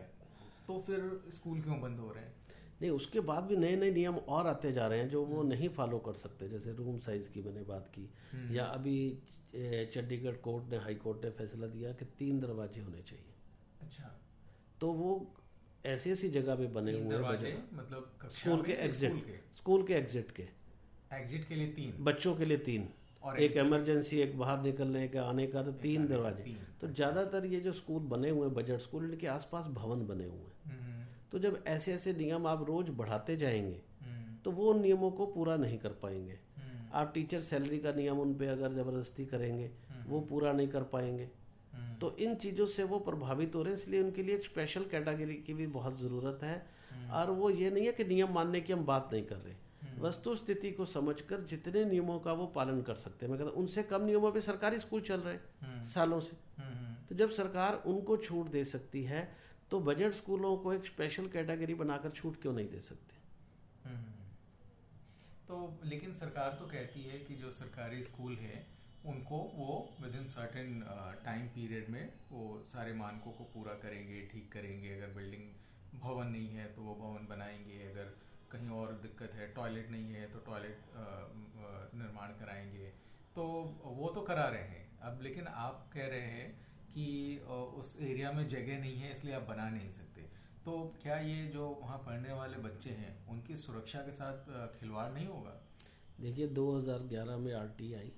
तो 0.67 0.81
फिर 0.81 1.23
स्कूल 1.29 1.61
क्यों 1.61 1.81
बंद 1.81 1.99
हो 1.99 2.11
रहे 2.11 2.23
हैं? 2.23 2.33
नहीं 2.81 2.91
उसके 2.91 3.19
बाद 3.19 3.43
भी 3.43 3.57
नए 3.57 3.75
नए 3.75 3.91
नियम 3.91 4.15
और 4.15 4.47
आते 4.47 4.71
जा 4.71 4.87
रहे 4.87 4.99
हैं 4.99 5.09
जो 5.09 5.25
वो 5.25 5.39
हम्म। 5.39 5.49
नहीं 5.49 5.69
फॉलो 5.69 5.99
कर 5.99 6.13
सकते। 6.13 6.49
जैसे 6.49 6.73
रूम 6.73 6.97
साइज़ 6.97 7.29
की 7.29 7.41
मैंने 7.41 7.63
बात 7.63 7.91
की 7.99 8.09
या 8.57 8.65
अभी 8.65 9.19
चंडीगढ़ 9.85 10.35
कोर्ट 10.35 10.65
ने 10.65 10.77
हाई 10.77 10.95
कोर्ट 10.95 11.25
ने 11.25 11.31
फैसला 11.31 11.67
दिया 11.67 11.93
कि 11.93 12.05
तीन 12.05 12.39
दरवाजे 12.39 12.81
होने 12.81 13.01
चाहिए। 13.01 13.33
अच्छा। 13.81 14.21
तो 14.81 14.91
वो 14.91 15.35
ऐसी 15.85 16.11
ऐसी 16.11 16.29
जगह 16.29 16.55
पे 16.55 16.67
बने 16.67 16.91
हुए 16.91 17.15
हैं 17.15 17.57
मतलब 17.73 18.29
स्कूल 18.31 18.61
के 18.61 18.73
एग्जिट 18.73 19.11
स्कूल 19.57 19.83
के? 19.83 19.93
एग्जिट 19.93 20.31
के 20.31 20.47
एग्जिट 21.11 21.47
के। 21.47 21.55
लिए 21.55 21.67
तीन। 21.67 22.03
बच्चों 22.03 22.35
के 22.35 22.45
लिए 22.45 22.57
तीन। 22.57 22.87
और 23.23 23.39
एक 23.39 23.57
इमरजेंसी 23.57 24.19
एक 24.19 24.37
बाहर 24.39 24.61
निकलने 24.61 25.07
का 25.07 25.23
आने 25.23 25.45
का 25.47 25.63
तो 25.63 25.71
तीन 25.81 26.07
दरवाजे। 26.07 26.55
तो 26.81 26.87
ज़्यादातर 26.87 27.45
ये 27.45 27.59
जो 27.59 27.71
स्कूल 27.71 28.01
बने 28.03 28.29
हुए 28.29 28.45
हैं 28.47 28.53
बजट 28.53 28.79
स्कूल 28.79 29.05
इनके 29.05 29.27
आसपास 29.27 29.67
भवन 29.67 30.05
बने 30.07 30.25
हुए 30.25 30.33
हैं। 30.33 30.79
हम्म। 30.79 31.05
तो 31.31 31.39
जब 31.39 31.63
ऐसे 31.67 31.93
ऐसे 31.93 32.13
नियम 32.13 32.47
आप 32.47 32.65
रोज 32.67 32.89
बढ़ाते 32.89 33.35
जाएँगे 33.37 33.81
हम्म। 34.01 34.35
तो 34.45 34.51
वो 34.51 34.69
उन 34.73 34.81
नियमों 34.81 35.11
को 35.11 35.25
पूरा 35.25 35.55
नहीं 35.57 35.77
कर 35.77 35.89
पाएँगे। 36.03 36.37
हम्म। 36.57 36.89
आप 36.93 37.11
टीचर 37.13 37.41
सैलरी 37.41 37.79
का 37.79 37.91
नियम 37.91 38.19
उन 38.19 38.33
पे 38.35 38.47
अगर 38.47 38.73
ज़बरदस्ती 38.73 39.25
करेंगे 39.25 39.71
वो 40.07 40.19
पूरा 40.21 40.51
नहीं 40.53 40.67
कर 40.67 40.83
पाएँगे। 40.83 41.29
तो 42.01 42.15
इन 42.17 42.35
चीज़ों 42.35 42.65
से 42.67 42.83
वो 42.83 42.99
प्रभावित 42.99 43.55
हो 43.55 43.61
रहे 43.63 43.73
हैं 43.73 43.79
इसलिए 43.79 44.01
उनके 44.03 44.23
लिए 44.23 44.35
एक 44.35 44.43
स्पेशल 44.43 44.85
कैटेगरी 44.85 45.35
की 45.35 45.53
भी 45.53 45.67
बहुत 45.67 45.99
ज़रूरत 45.99 46.43
है। 46.43 46.57
हम्म। 46.91 47.09
और 47.11 47.31
वो 47.31 47.49
ये 47.49 47.69
नहीं 47.71 47.85
है 47.85 47.91
कि 47.91 48.03
नियम 48.03 48.33
मानने 48.33 48.61
की 48.61 48.73
हम 48.73 48.85
बात 48.85 49.09
नहीं 49.13 49.23
कर 49.23 49.37
रहे। 49.37 49.53
हम्म। 49.53 50.01
वस्तु 50.01 50.35
स्थिति 50.35 50.71
को 50.71 50.85
समझकर 50.85 51.41
जितने 51.41 51.85
नियमों 51.85 52.19
का 52.19 52.33
वो 52.33 52.47
पालन 52.47 52.81
कर 52.81 52.95
सकते 52.95 53.25
हैं। 53.25 53.33
मैं 53.33 53.39
कहता 53.39 53.59
उनसे 53.59 53.83
कम 53.83 54.05
नियमों 54.05 54.31
पे 54.31 54.41
सरकारी 54.41 54.79
स्कूल 54.79 55.01
चल 55.01 55.19
रहे 55.19 55.33
हैं 55.33 55.83
सालों 55.83 56.19
से। 56.19 56.37
तो 57.09 57.15
जब 57.15 57.29
सरकार 57.29 57.81
उनको 57.85 58.17
छूट 58.17 58.49
दे 58.49 58.63
सकती 58.65 59.03
है 59.03 59.37
तो 59.71 59.79
बजट 59.79 60.13
स्कूलों 60.13 60.57
को 60.57 60.73
एक 60.73 60.85
स्पेशल 60.85 61.27
कैटेगरी 61.27 61.73
बनाकर 61.73 62.09
छूट 62.09 62.41
क्यों 62.41 62.53
नहीं 62.53 62.69
दे 62.69 62.79
सकते? 62.79 63.13
तो 65.47 65.79
लेकिन 65.85 66.13
सरकार 66.13 66.57
तो 66.59 66.65
कहती 66.65 67.03
है 67.03 67.19
कि 67.19 67.35
जो 67.35 67.51
सरकारी 67.51 68.03
स्कूल 68.03 68.35
है 68.35 68.67
उनको 69.05 69.37
वो 69.55 69.71
with 70.01 70.15
in 70.15 70.27
certain 70.27 70.81
time 71.25 71.47
period 71.55 71.89
में 71.89 72.13
वो 72.31 72.43
सारे 72.69 72.93
मानकों 72.93 73.31
को 73.31 73.43
पूरा 73.53 73.73
करेंगे 73.81 74.21
ठीक 74.31 74.51
करेंगे। 74.51 74.93
अगर 74.93 75.13
बिल्डिंग 75.15 75.99
भवन 76.01 76.27
नहीं 76.27 76.47
है 76.49 76.65
तो 76.73 76.81
वो 76.81 76.95
भवन 76.95 77.27
बनाएँगे। 77.29 77.81
अगर 77.89 78.13
कहीं 78.51 78.69
और 78.71 78.93
दिक्कत 79.03 79.33
है 79.35 79.47
टॉयलेट 79.53 79.89
नहीं 79.91 80.13
है 80.13 80.29
तो 80.31 80.39
टॉयलेट 80.39 80.79
uh, 80.93 81.95
निर्माण 81.95 82.33
कराएँगे। 82.39 82.87
तो 83.35 83.43
वो 83.85 84.09
तो 84.15 84.21
करा 84.21 84.47
रहे 84.47 84.63
हैं। 84.63 84.99
अब 85.01 85.19
लेकिन 85.21 85.47
आप 85.47 85.89
कह 85.93 86.07
रहे 86.07 86.27
हैं 86.31 86.49
कि 86.93 87.37
उस 87.77 87.97
एरिया 88.01 88.31
में 88.31 88.47
जगह 88.47 88.79
नहीं 88.79 88.95
है 88.95 89.11
इसलिए 89.11 89.33
आप 89.35 89.47
बना 89.49 89.69
नहीं 89.69 89.89
सकते। 89.91 90.21
तो 90.65 90.73
क्या 91.01 91.17
ये 91.19 91.45
जो 91.47 91.67
वहाँ 91.81 91.97
पढ़ने 91.97 92.33
वाले 92.33 92.57
बच्चे 92.59 92.89
हैं 92.91 93.27
उनकी 93.29 93.57
सुरक्षा 93.57 93.99
के 93.99 94.11
साथ 94.11 94.51
खिलवाड़ 94.79 95.11
नहीं 95.13 95.27
होगा? 95.27 95.55
देखिए 96.21 96.47
2011 96.49 97.37
में 97.37 97.53
आरटीआई 97.53 98.11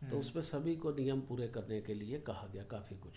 तो 0.00 0.06
हम्म। 0.06 0.18
उसमें 0.18 0.42
सभी 0.42 0.76
को 0.76 0.90
नियम 0.90 1.20
पूरे 1.20 1.48
करने 1.48 1.80
के 1.80 1.94
लिए 1.94 2.18
कहा 2.18 2.46
गया 2.52 2.62
काफ़ी 2.62 2.96
कुछ। 2.96 3.12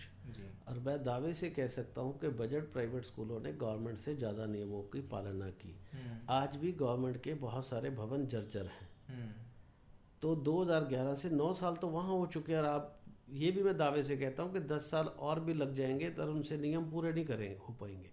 और 0.67 0.79
मैं 0.79 1.03
दावे 1.03 1.33
से 1.33 1.49
कह 1.49 1.67
सकता 1.67 2.01
हूँ 2.01 2.19
कि 2.19 2.29
बजट 2.29 2.71
प्राइवेट 2.73 3.03
स्कूलों 3.03 3.39
ने 3.39 3.53
गवर्नमेंट 3.53 3.97
से 3.97 4.15
ज़्यादा 4.15 4.45
नियमों 4.45 4.81
की 4.83 5.01
पालना 5.01 5.49
की। 5.49 5.75
हम्म। 5.93 6.17
आज 6.29 6.55
भी 6.55 6.71
गवर्नमेंट 6.71 7.21
के 7.23 7.33
बहुत 7.33 7.67
सारे 7.67 7.89
भवन 7.89 8.27
जर्जर 8.27 8.65
हैं। 8.65 8.89
हम्म। 9.07 9.31
तो 10.21 10.35
2011 10.35 11.15
से 11.15 11.29
9 11.29 11.53
साल 11.53 11.75
तो 11.75 11.87
वहाँ 11.87 12.09
हो 12.09 12.25
चुके 12.25 12.53
हैं 12.53 12.59
और 12.59 12.65
आप 12.65 12.99
ये 13.29 13.51
भी 13.51 13.63
मैं 13.63 13.77
दावे 13.77 14.03
से 14.03 14.17
कहता 14.17 14.43
हूँ 14.43 14.53
कि 14.53 14.59
10 14.59 14.89
साल 14.91 15.05
और 15.05 15.39
भी 15.39 15.53
लग 15.53 15.75
जाएँगे 15.75 16.09
तो 16.09 16.23
उनसे 16.23 16.57
नियम 16.57 16.89
पूरे 16.91 17.13
नहीं 17.13 17.25
करेंगे 17.25 17.57
हो 17.69 17.73
पाएँगे। 17.73 18.09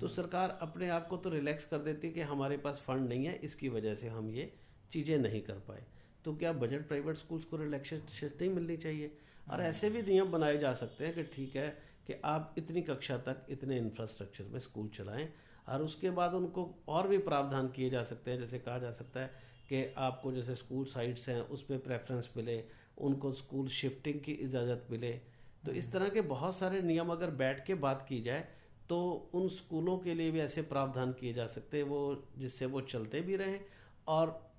तो 0.00 0.08
सरकार 0.08 0.58
अपने 0.62 0.88
आप 0.88 1.06
को 1.08 1.16
तो 1.16 1.30
रिलैक्स 1.30 1.64
कर 1.64 1.78
देती 1.78 2.06
है 2.06 2.12
कि 2.14 2.20
हमारे 2.20 2.56
पास 2.56 2.82
फंड 2.86 3.08
नहीं 3.08 3.24
है 3.24 3.34
इसकी 3.34 3.68
वजह 3.68 3.94
से 3.94 4.08
हम 4.08 4.30
ये 4.30 4.52
चीज़ें 4.92 5.18
नहीं 5.18 5.40
कर 5.40 5.54
पाए। 5.54 5.84
तो 6.24 6.34
क्या 6.34 6.52
बजट 6.52 6.86
प्राइवेट 6.88 7.16
स्कूल्स 7.16 7.44
को 7.44 7.56
रिलैक्सेशन 7.56 8.30
नहीं 8.40 8.50
मिलनी 8.50 8.76
चाहिए? 8.76 9.16
और 9.50 9.60
ऐसे 9.60 9.90
भी 9.90 10.02
नियम 10.02 10.32
बनाए 10.32 10.58
जा 10.58 10.72
सकते 10.74 11.04
हैं 11.06 11.14
कि 11.14 11.22
ठीक 11.22 11.56
है 11.56 11.68
कि 12.06 12.14
आप 12.24 12.54
इतनी 12.58 12.82
कक्षा 12.82 13.16
तक 13.18 13.46
इतने 13.50 13.78
इंफ्रास्ट्रक्चर 13.78 14.44
में 14.44 14.58
स्कूल 14.60 14.88
चलाएँ 14.88 15.28
और 15.68 15.82
उसके 15.82 16.10
बाद 16.10 16.34
उनको 16.34 16.68
और 16.88 17.08
भी 17.08 17.18
प्रावधान 17.18 17.68
किए 17.68 17.90
जा 17.90 18.04
सकते 18.04 18.30
हैं। 18.30 18.38
जैसे 18.38 18.58
कहा 18.58 18.78
जा 18.78 18.92
सकता 18.92 19.20
है 19.20 19.26
कि 19.68 19.94
आपको 19.96 20.32
जैसे 20.32 20.54
स्कूल 20.54 20.84
साइट्स 20.84 21.28
हैं 21.28 21.40
उस 21.40 21.62
पर 21.62 21.78
प्रेफरेंस 21.78 22.30
मिले 22.36 22.64
उनको 22.98 23.32
स्कूल 23.32 23.68
शिफ्टिंग 23.68 24.20
की 24.20 24.32
इजाज़त 24.32 24.86
मिले। 24.90 25.12
तो 25.66 25.72
इस 25.72 25.92
तरह 25.92 26.08
के 26.08 26.20
बहुत 26.20 26.56
सारे 26.56 26.82
नियम 26.82 27.08
अगर 27.08 27.30
बैठ 27.30 27.64
के 27.66 27.74
बात 27.74 28.06
की 28.08 28.20
जाए 28.20 28.48
तो 28.88 29.30
उन 29.34 29.48
स्कूलों 29.48 29.98
के 29.98 30.14
लिए 30.14 30.30
भी 30.30 30.40
ऐसे 30.40 30.62
प्रावधान 30.62 31.12
किए 31.12 31.32
जा 31.32 31.46
सकते 31.46 31.76
हैं 31.76 31.84
वो 31.84 32.00
जिससे 32.38 32.66
वो 32.66 32.80
चलते 32.80 33.20
भी 33.20 33.36
रहें 33.36 33.60
और 34.08 34.49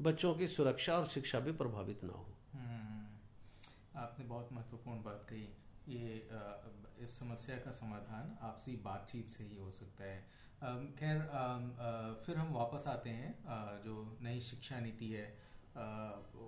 बच्चों 0.00 0.34
की 0.34 0.48
सुरक्षा 0.48 0.98
और 0.98 1.08
शिक्षा 1.08 1.40
भी 1.40 1.52
प्रभावित 1.52 2.04
ना 2.04 2.12
हो। 2.12 2.26
हम्म। 2.52 3.98
आपने 3.98 4.24
बहुत 4.24 4.52
महत्वपूर्ण 4.52 5.02
बात 5.02 5.26
कही। 5.30 5.48
ये 5.88 6.28
इस 6.98 7.18
समस्या 7.18 7.56
का 7.56 7.72
समाधान 7.72 8.38
आपसी 8.40 8.76
बातचीत 8.76 9.28
से 9.28 9.44
ही 9.44 9.56
हो 9.56 9.70
सकता 9.70 10.04
है। 10.04 10.22
खैर 10.98 11.18
फिर 12.26 12.36
हम 12.36 12.54
वापस 12.54 12.86
आते 12.86 13.10
हैं 13.10 13.38
जो 13.84 14.18
नई 14.20 14.40
शिक्षा 14.40 14.80
नीति 14.80 15.12
है 15.12 15.38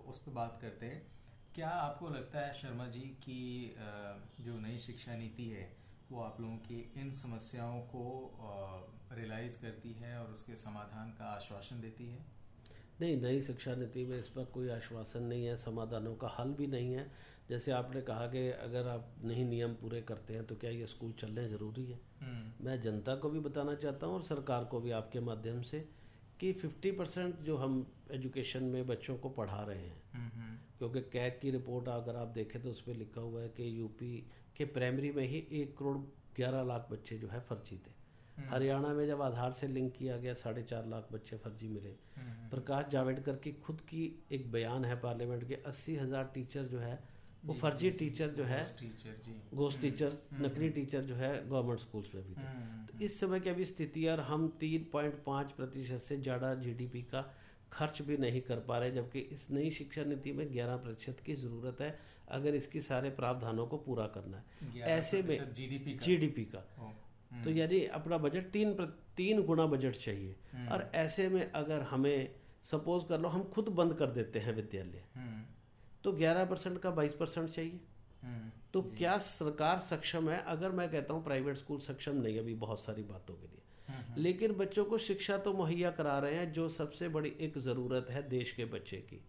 उस 0.06 0.18
पर 0.18 0.32
बात 0.32 0.58
करते 0.62 0.86
हैं। 0.86 1.06
क्या 1.54 1.68
आपको 1.68 2.08
लगता 2.08 2.38
है 2.38 2.54
शर्मा 2.54 2.86
जी 2.86 3.00
कि 3.00 3.74
जो 4.40 4.60
नई 4.60 4.78
शिक्षा 4.78 5.16
नीति 5.16 5.48
है, 5.48 5.76
वो 6.10 6.22
आप 6.22 6.40
लोगों 6.40 6.56
की 6.56 6.92
इन 6.96 7.14
समस्याओं 7.14 7.80
को 7.80 8.04
रियलाइज़ 9.12 9.62
करती 9.62 9.92
है 9.92 10.20
और 10.20 10.30
उसके 10.30 10.56
समाधान 10.56 11.10
का 11.10 11.24
आश्वासन 11.24 11.80
देती 11.80 12.10
है? 12.10 12.39
नहीं 13.00 13.16
नई 13.16 13.40
शिक्षा 13.40 13.74
नीति 13.74 14.04
में 14.04 14.18
इस 14.18 14.28
पर 14.28 14.44
कोई 14.54 14.68
आश्वासन 14.70 15.22
नहीं 15.22 15.44
है 15.44 15.56
समाधानों 15.56 16.14
का 16.14 16.34
हल 16.38 16.52
भी 16.54 16.66
नहीं 16.66 16.92
है 16.92 17.10
जैसे 17.50 17.72
आपने 17.72 18.00
कहा 18.02 18.26
कि 18.26 18.48
अगर 18.50 18.88
आप 18.88 19.14
नहीं 19.24 19.44
नियम 19.44 19.74
पूरे 19.74 20.00
करते 20.02 20.34
हैं 20.34 20.44
तो 20.46 20.56
क्या 20.56 20.70
ये 20.70 20.86
स्कूल 20.86 21.12
चलने 21.12 21.48
ज़रूरी 21.48 21.84
है 21.84 21.98
हम्म। 22.20 22.66
मैं 22.66 22.80
जनता 22.80 23.14
को 23.14 23.30
भी 23.30 23.40
बताना 23.40 23.74
चाहता 23.76 24.06
हूँ 24.06 24.14
और 24.14 24.22
सरकार 24.24 24.64
को 24.64 24.80
भी 24.80 24.90
आपके 24.90 25.20
माध्यम 25.20 25.62
से 25.62 25.80
कि 26.40 26.52
50 26.56 26.96
परसेंट 26.98 27.40
जो 27.40 27.56
हम 27.56 27.74
एजुकेशन 28.10 28.62
में 28.64 28.86
बच्चों 28.86 29.16
को 29.16 29.28
पढ़ा 29.30 29.62
रहे 29.62 29.78
हैं 29.78 30.02
हम्म, 30.14 30.30
हम्म। 30.30 30.56
क्योंकि 30.78 31.00
कैग 31.12 31.38
की 31.42 31.50
रिपोर्ट 31.50 31.88
अगर 31.88 32.16
आप 32.16 32.28
देखें 32.34 32.60
तो 32.62 32.70
उस 32.70 32.80
पर 32.80 32.96
लिखा 32.96 33.20
हुआ 33.20 33.42
है 33.42 33.48
कि 33.48 33.78
यूपी 33.78 34.16
के 34.56 34.64
प्राइमरी 34.70 35.10
में 35.10 35.26
ही 35.26 35.46
एक 35.52 35.76
करोड़ 35.78 35.96
ग्यारह 36.36 36.62
लाख 36.64 36.88
बच्चे 36.92 37.18
जो 37.18 37.28
है 37.28 37.40
फर्जी 37.40 37.76
थे 37.76 37.98
हरियाणा 38.48 38.92
में 38.94 39.06
जब 39.06 39.22
आधार 39.22 39.52
से 39.52 39.66
लिंक 39.68 39.92
किया 39.92 40.16
गया 40.16 40.34
साढ़े 40.36 40.62
चार 40.62 40.86
लाख 40.86 41.08
बच्चे 41.12 41.36
फर्जी 41.36 41.68
मिले। 41.68 41.94
प्रकाश 42.50 42.86
जावड़ेकर 42.92 43.36
की 43.36 43.52
खुद 43.64 43.80
की 43.80 44.04
एक 44.32 44.50
बयान 44.52 44.84
है 44.84 44.96
पार्लियामेंट 45.00 45.48
के 45.48 45.54
अस्सी 45.66 45.96
हज़ार 45.96 46.30
टीचर 46.34 46.64
जो 46.66 46.78
है 46.78 46.98
वो 47.44 47.54
फर्जी 47.54 47.90
टीचर 47.90 48.30
जो 48.30 48.44
है 48.44 48.62
गोस्ट 49.54 49.80
टीचर 49.80 50.06
हम्म, 50.06 50.36
हम्म, 50.36 50.46
नकली 50.46 50.68
टीचर 50.70 50.98
हम्म। 50.98 51.08
जो 51.08 51.14
है 51.14 51.48
गवर्नमेंट 51.48 51.80
स्कूल्स 51.80 52.14
में 52.14 52.24
भी 52.24 52.34
थे। 52.34 52.48
तो 52.86 52.98
इस 53.04 53.20
समय 53.20 53.40
की 53.40 53.50
अभी 53.50 53.64
स्थिति 53.64 54.06
और 54.06 54.20
हम 54.20 54.48
तीन 54.60 54.84
पॉइंट 54.92 55.22
पाँच 55.26 55.52
प्रतिशत 55.52 55.98
से 55.98 56.16
ज़्यादा 56.18 56.54
जीडीपी 56.56 57.02
का 57.02 57.22
खर्च 57.72 58.02
भी 58.02 58.16
नहीं 58.16 58.40
कर 58.40 58.60
पा 58.60 58.78
रहे 58.78 58.90
जबकि 58.90 59.18
इस 59.32 59.46
नई 59.50 59.70
शिक्षा 59.70 60.04
नीति 60.04 60.32
में 60.32 60.52
ग्यारह 60.52 60.76
प्रतिशत 60.76 61.20
की 61.26 61.34
ज़रूरत 61.36 61.80
है 61.80 61.98
अगर 62.30 62.54
इसकी 62.54 62.80
सारे 62.80 63.10
प्रावधानों 63.10 63.66
को 63.66 63.76
पूरा 63.78 64.06
करना 64.06 64.36
है। 64.36 64.80
ऐसे 64.90 65.22
में 65.22 65.52
जीडीपी 65.52 65.92
का, 65.92 66.04
जीडीपी 66.06 66.44
का। 66.44 66.64
तो 67.44 67.50
यानी 67.50 67.84
अपना 67.84 68.18
बजट 68.18 68.50
तीन 68.50 68.74
प्र, 68.74 68.84
तीन 69.16 69.42
गुना 69.42 69.66
बजट 69.66 69.92
चाहिए। 69.92 70.36
और 70.68 70.90
ऐसे 70.94 71.28
में 71.28 71.52
अगर 71.52 71.82
हमें 71.82 72.34
सपोज़ 72.62 73.04
कर 73.04 73.20
लो 73.20 73.28
हम 73.28 73.44
खुद 73.44 73.64
बंद 73.64 73.94
कर 73.94 74.06
देते 74.06 74.38
हैं 74.38 74.54
विद्यालय। 74.54 75.04
तो 76.04 76.12
11 76.12 76.44
परसेंट 76.44 76.78
का 76.78 76.90
22 76.90 77.14
परसेंट 77.14 77.50
चाहिए। 77.50 77.80
हम्म, 78.22 78.50
तो 78.72 78.82
क्या 78.82 79.18
सरकार 79.18 79.78
सक्षम 79.78 80.30
है? 80.30 80.42
अगर 80.42 80.70
मैं 80.70 80.90
कहता 80.90 81.14
हूँ 81.14 81.24
प्राइवेट 81.24 81.56
स्कूल 81.56 81.80
सक्षम 81.80 82.16
नहीं 82.16 82.38
अभी 82.38 82.54
बहुत 82.54 82.80
सारी 82.80 83.02
बातों 83.02 83.34
के 83.34 83.46
लिए। 83.46 83.60
हम्म, 83.88 84.06
हम्म। 84.06 84.22
लेकिन 84.22 84.52
बच्चों 84.52 84.84
को 84.84 84.98
शिक्षा 84.98 85.38
तो 85.38 85.52
मुहैया 85.52 85.90
करा 85.90 86.18
रहे 86.18 86.34
हैं 86.34 86.52
जो 86.52 86.68
सबसे 86.68 87.08
बड़ी 87.08 87.36
एक 87.40 87.58
ज़रूरत 87.58 88.06
है 88.10 88.28
देश 88.28 88.52
के 88.52 88.64
बच्चे 88.64 88.96
की। 88.96 89.24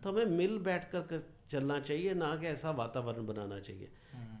तो 0.00 0.12
हमें 0.12 0.26
मिल 0.26 0.58
बैठ 0.58 0.90
कर 0.90 1.00
चलना 1.50 1.78
चाहिए 1.80 2.14
ना 2.14 2.34
कि 2.36 2.46
ऐसा 2.46 2.70
वातावरण 2.72 3.26
बनाना 3.26 3.58
चाहिए 3.60 3.88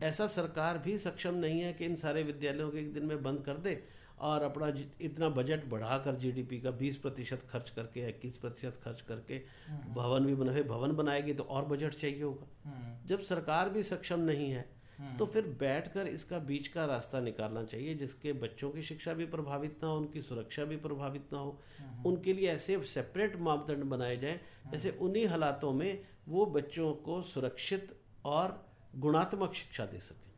ऐसा 0.02 0.26
सरकार 0.26 0.78
भी 0.78 0.96
सक्षम 0.98 1.34
नहीं 1.34 1.60
है 1.60 1.72
कि 1.72 1.84
इन 1.84 1.96
सारे 1.96 2.22
विद्यालयों 2.22 2.70
के 2.70 2.78
एक 2.78 2.92
दिन 2.94 3.04
में 3.04 3.22
बंद 3.22 3.42
कर 3.44 3.56
दे 3.58 3.82
और 4.18 4.42
अपना 4.42 4.72
इतना 5.00 5.28
बजट 5.28 5.64
बढ़ाकर 5.68 6.14
जीडीपी 6.14 6.58
का 6.60 6.70
20 6.78 6.96
प्रतिशत 6.96 7.42
खर्च 7.50 7.70
करके 7.70 8.08
इक्कीस 8.08 8.38
प्रतिशत 8.38 8.80
खर्च 8.84 9.00
करके 9.00 9.40
हम्म। 9.68 9.94
भवन 9.94 10.26
भी 10.26 10.34
बनाए 10.34 10.62
भवन 10.62 10.92
बनाएगी 10.92 11.34
तो 11.34 11.42
और 11.42 11.64
बजट 11.64 11.94
चाहिए 11.94 12.22
होगा 12.22 12.46
हम्म। 12.64 13.08
जब 13.08 13.20
सरकार 13.22 13.70
भी 13.70 13.82
सक्षम 13.82 14.20
नहीं 14.20 14.50
है 14.50 14.60
हम्म। 14.60 14.75
तो 15.18 15.26
फिर 15.26 15.46
बैठकर 15.46 16.06
इसका 16.06 16.38
बीच 16.38 16.68
का 16.68 16.84
रास्ता 16.84 17.20
निकालना 17.20 17.64
चाहिए 17.64 17.94
जिसके 17.94 18.32
बच्चों 18.32 18.70
की 18.70 18.82
शिक्षा 18.82 19.14
भी 19.14 19.26
प्रभावित 19.26 19.80
ना 19.82 19.88
हो 19.88 19.96
उनकी 19.96 20.22
सुरक्षा 20.22 20.64
भी 20.64 20.76
प्रभावित 20.76 21.32
ना 21.32 21.38
हो। 21.38 21.60
उनके 22.06 22.32
लिए 22.32 22.48
ऐसे 22.48 22.82
सेपरेट 22.84 23.36
मापदंड 23.36 23.84
बनाए 23.84 24.16
जाए 24.16 24.40
जैसे 24.72 24.90
उन्हीं 24.90 25.26
हालातों 25.26 25.72
में 25.72 26.06
वो 26.28 26.46
बच्चों 26.46 26.92
को 26.94 27.22
सुरक्षित 27.22 28.00
और 28.24 28.66
गुणात्मक 28.96 29.54
शिक्षा 29.54 29.86
दे 29.86 29.98
सके। 29.98 30.30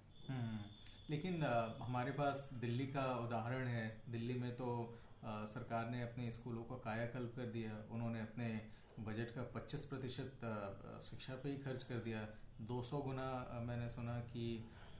लेकिन 1.10 1.44
आ, 1.44 1.68
हमारे 1.82 2.10
पास 2.10 2.50
दिल्ली 2.52 2.86
का 2.86 3.18
उदाहरण 3.26 3.66
है। 3.66 4.02
दिल्ली 4.08 4.34
में 4.34 4.50
तो 4.56 4.98
आ, 5.24 5.44
सरकार 5.44 5.90
ने 5.90 6.02
अपने 6.02 6.30
स्कूलों 6.32 6.62
का 6.62 6.74
कायाकल्प 6.74 7.32
कर 7.36 7.42
दिया 7.42 7.88
उन्होंने 7.90 8.20
अपने 8.20 8.77
बजट 9.00 9.30
का 9.30 9.42
25 9.54 9.84
प्रतिशत 9.84 10.40
शिक्षा 11.02 11.34
पे 11.42 11.50
ही 11.50 11.56
खर्च 11.58 11.82
कर 11.84 11.98
दिया। 12.04 12.26
200 12.62 13.00
गुना 13.02 13.28
मैंने 13.66 13.88
सुना 13.90 14.18
कि 14.30 14.46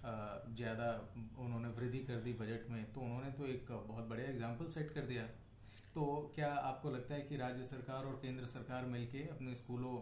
ज़्यादा 0.01 0.89
उन्होंने 1.39 1.69
वृद्धि 1.77 1.99
कर 2.01 2.21
दी 2.23 2.33
बजट 2.35 2.71
में। 2.71 2.85
तो 2.93 3.01
उन्होंने 3.01 3.31
तो 3.33 3.47
एक 3.47 3.71
बहुत 3.71 4.05
बढ़िया 4.05 4.29
एग्ज़ाम्पल 4.29 4.69
सेट 4.71 4.91
कर 4.91 5.07
दिया। 5.07 5.23
तो 5.95 6.05
क्या 6.35 6.53
आपको 6.65 6.91
लगता 6.91 7.15
है 7.15 7.21
कि 7.23 7.37
राज्य 7.37 7.65
सरकार 7.67 8.05
और 8.05 8.19
केंद्र 8.23 8.47
सरकार 8.47 8.85
मिलके 8.89 9.23
अपने 9.29 9.55
स्कूलों 9.55 9.95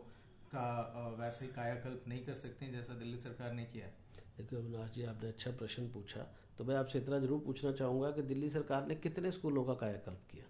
का 0.48 1.14
वैसे 1.18 1.44
ही 1.44 1.50
कायाकल्प 1.52 2.04
नहीं 2.08 2.24
कर 2.24 2.34
सकते 2.36 2.66
जैसा 2.72 2.94
दिल्ली 2.94 3.18
सरकार 3.18 3.52
ने 3.52 3.64
किया? 3.66 3.86
देखिए 4.36 4.58
अविनाश 4.58 4.90
जी, 4.90 5.02
आपने 5.04 5.28
अच्छा 5.28 5.50
प्रश्न 5.52 5.88
पूछा। 5.90 6.26
तो 6.58 6.64
मैं 6.64 6.76
आपसे 6.76 6.98
इतना 6.98 7.18
ज़रूर 7.18 7.40
पूछना 7.40 7.72
चाहूँगा 7.72 8.10
कि 8.10 8.22
दिल्ली 8.24 8.48
सरकार 8.50 8.86
ने 8.86 8.94
कितने 8.96 9.30
स्कूलों 9.32 9.64
का 9.64 9.74
कायाकल्प 9.76 10.20
किया? 10.30 10.44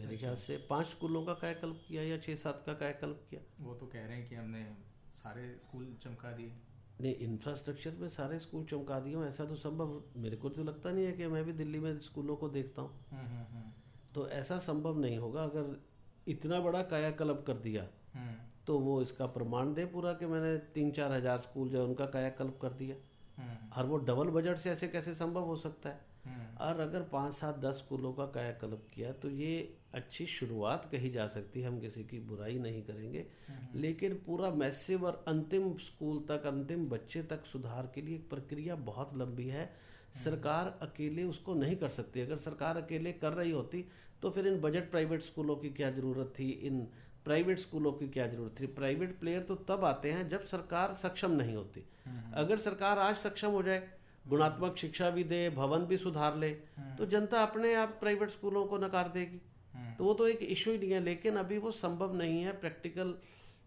मेरे 0.00 0.16
ख्याल 0.16 0.36
से 0.36 0.56
पाँच 0.70 0.86
स्कूलों 0.86 1.22
का 1.24 1.34
कायाकल्प 1.34 1.80
किया 1.88 2.02
या 2.02 2.16
छः 2.18 2.34
सात 2.34 2.62
का 2.66 2.72
कायाकल्प 2.74 3.24
किया 3.30 3.40
वो 3.60 3.74
तो 3.74 3.86
कह 3.86 4.06
रहे 4.06 4.16
हैं 4.16 4.28
कि 4.28 4.34
हमने 4.34 4.64
सारे 5.12 5.46
स्कूल 5.60 5.94
चमका 6.02 6.32
दिए 6.32 6.52
नहीं 7.00 7.14
इंफ्रास्ट्रक्चर 7.26 7.94
में 8.00 8.08
सारे 8.08 8.38
स्कूल 8.38 8.64
चमका 8.64 8.98
दिए 9.00 9.24
ऐसा 9.24 9.44
तो 9.44 9.56
संभव 9.56 10.02
मेरे 10.16 10.36
को 10.36 10.48
तो 10.48 10.64
लगता 10.64 10.90
नहीं 10.90 11.04
है 11.06 11.12
कि 11.12 11.26
मैं 11.26 11.44
भी 11.44 11.52
दिल्ली 11.52 11.78
में 11.78 11.98
स्कूलों 11.98 12.36
को 12.36 12.48
देखता 12.48 12.82
हूँ 12.82 12.90
हम्म, 13.10 13.26
हम्म, 13.26 13.44
हम्म। 13.52 13.72
तो 14.14 14.28
ऐसा 14.28 14.58
संभव 14.58 14.98
नहीं 14.98 15.18
होगा 15.18 15.44
अगर 15.44 15.76
इतना 16.26 16.60
बड़ा 16.60 16.82
कायाकल्प 16.82 17.44
कर 17.46 17.54
दिया 17.58 17.86
तो 18.66 18.78
वो 18.78 19.00
इसका 19.02 19.26
प्रमाण 19.26 19.72
दे 19.74 19.84
पूरा 19.86 20.12
कि 20.12 20.26
मैंने 20.26 20.56
तीन 20.74 20.90
चार 20.90 21.12
हज़ार 21.12 21.38
स्कूल 21.40 21.68
जो 21.68 21.78
है 21.78 21.84
उनका 21.84 22.06
कायाकल्प 22.06 22.58
कर 22.62 22.72
दिया। 22.72 22.96
और 23.76 23.86
वो 23.86 23.96
डबल 23.98 24.28
बजट 24.30 24.56
से 24.56 24.70
ऐसे 24.70 24.88
कैसे 24.88 25.14
संभव 25.14 25.44
हो 25.44 25.56
सकता 25.56 25.90
है। 25.90 26.00
और 26.60 26.80
अगर 26.80 27.02
पाँच 27.02 27.34
सात 27.34 27.58
दस 27.58 27.74
स्कूलों 27.74 28.12
का 28.12 28.24
कायाकल्प 28.26 28.86
किया 28.94 29.12
तो 29.12 29.30
ये 29.30 29.52
अच्छी 29.94 30.26
शुरुआत 30.26 30.88
कही 30.92 31.10
जा 31.10 31.26
सकती 31.28 31.60
है। 31.60 31.68
हम 31.68 31.80
किसी 31.80 32.04
की 32.04 32.18
बुराई 32.20 32.58
नहीं 32.58 32.82
करेंगे। 32.82 33.24
हम्म। 33.48 33.80
लेकिन 33.80 34.14
पूरा 34.26 34.50
मैसिव 34.50 35.04
और 35.06 35.24
अंतिम 35.28 35.72
स्कूल 35.78 36.24
तक 36.28 36.46
अंतिम 36.46 36.86
बच्चे 36.88 37.22
तक 37.22 37.46
सुधार 37.46 37.90
के 37.94 38.02
लिए 38.02 38.14
एक 38.14 38.28
प्रक्रिया 38.30 38.74
बहुत 38.90 39.16
लंबी 39.16 39.48
है। 39.48 39.70
सरकार 40.14 40.78
अकेले 40.82 41.24
उसको 41.24 41.54
नहीं 41.54 41.76
कर 41.76 41.88
सकती। 41.88 42.20
अगर 42.20 42.36
सरकार 42.38 42.76
अकेले 42.76 43.12
कर 43.12 43.32
रही 43.32 43.50
होती 43.50 43.84
तो 44.22 44.30
फिर 44.30 44.46
इन 44.46 44.60
बजट 44.60 44.90
प्राइवेट 44.90 45.22
स्कूलों 45.22 45.56
की 45.56 45.70
क्या 45.70 45.90
ज़रूरत 45.90 46.32
थी? 46.38 46.50
इन 46.50 46.80
प्राइवेट 47.24 47.58
स्कूलों 47.58 47.92
की 47.92 48.08
क्या 48.08 48.26
ज़रूरत 48.26 48.60
थी? 48.60 48.66
प्राइवेट 48.66 49.18
प्लेयर 49.20 49.42
तो 49.42 49.54
तब 49.54 49.84
आते 49.84 50.10
हैं 50.12 50.28
जब 50.28 50.44
सरकार 50.44 50.94
सक्षम 50.94 51.30
नहीं 51.30 51.54
होती। 51.56 51.84
हम्म। 52.04 52.32
अगर 52.34 52.58
सरकार 52.58 52.98
आज 52.98 53.16
सक्षम 53.16 53.50
हो 53.50 53.62
जाए 53.62 53.88
गुणात्मक 54.24 54.76
शिक्षा 54.78 55.10
भी 55.10 55.24
दे 55.24 55.48
भवन 55.50 55.84
भी 55.86 55.96
सुधार 55.98 56.36
ले 56.36 56.50
हम्म। 56.76 56.96
तो 56.96 57.06
जनता 57.06 57.42
अपने 57.42 57.74
आप 57.74 57.96
प्राइवेट 58.00 58.30
स्कूलों 58.30 58.64
को 58.66 58.78
नकार 58.78 59.08
देगी 59.08 59.40
हम्म। 59.74 59.94
तो 59.94 60.04
वो 60.04 60.14
तो 60.14 60.26
एक 60.28 60.42
इशू 60.42 60.70
ही 60.70 60.78
नहीं 60.78 60.90
है 60.90 61.00
लेकिन 61.00 61.36
अभी 61.36 61.58
वो 61.58 61.70
संभव 61.72 62.14
नहीं 62.16 62.42
है 62.42 62.52
प्रैक्टिकल 62.60 63.14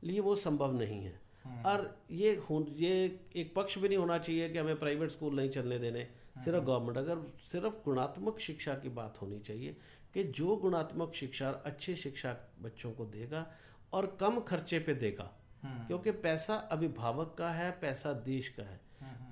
लिए 0.03 0.19
वो 0.19 0.35
संभव 0.35 0.77
नहीं 0.79 1.03
है 1.03 1.21
और 1.65 1.95
ये 2.11 2.31
ये 2.77 2.93
एक 3.35 3.53
पक्ष 3.55 3.77
भी 3.77 3.87
नहीं 3.87 3.97
होना 3.97 4.17
चाहिए 4.17 4.49
कि 4.49 4.57
हमें 4.57 4.79
प्राइवेट 4.79 5.11
स्कूल 5.11 5.35
नहीं 5.35 5.49
चलने 5.49 5.79
देने 5.79 6.07
सिर्फ़ 6.43 6.63
गवर्नमेंट 6.63 6.97
अगर 6.97 7.21
सिर्फ़ 7.47 7.73
गुणात्मक 7.85 8.39
शिक्षा 8.39 8.73
की 8.73 8.89
बात 8.91 9.21
होनी 9.21 9.39
चाहिए 9.39 9.75
कि 10.13 10.23
जो 10.31 10.55
गुणात्मक 10.55 11.13
शिक्षा 11.15 11.49
अच्छी 11.65 11.95
शिक्षा 11.95 12.35
बच्चों 12.61 12.91
को 12.91 13.05
देगा 13.07 13.45
और 13.93 14.05
कम 14.19 14.39
खर्चे 14.39 14.79
पे 14.79 14.93
देगा 14.95 15.31
हम्म। 15.63 15.85
क्योंकि 15.87 16.11
पैसा 16.23 16.55
अभिभावक 16.71 17.35
का 17.37 17.49
है 17.49 17.69
पैसा 17.81 18.13
देश 18.23 18.47
का 18.47 18.63
है 18.63 18.69
हम्म, 18.69 18.73
हम्म। 18.73 18.82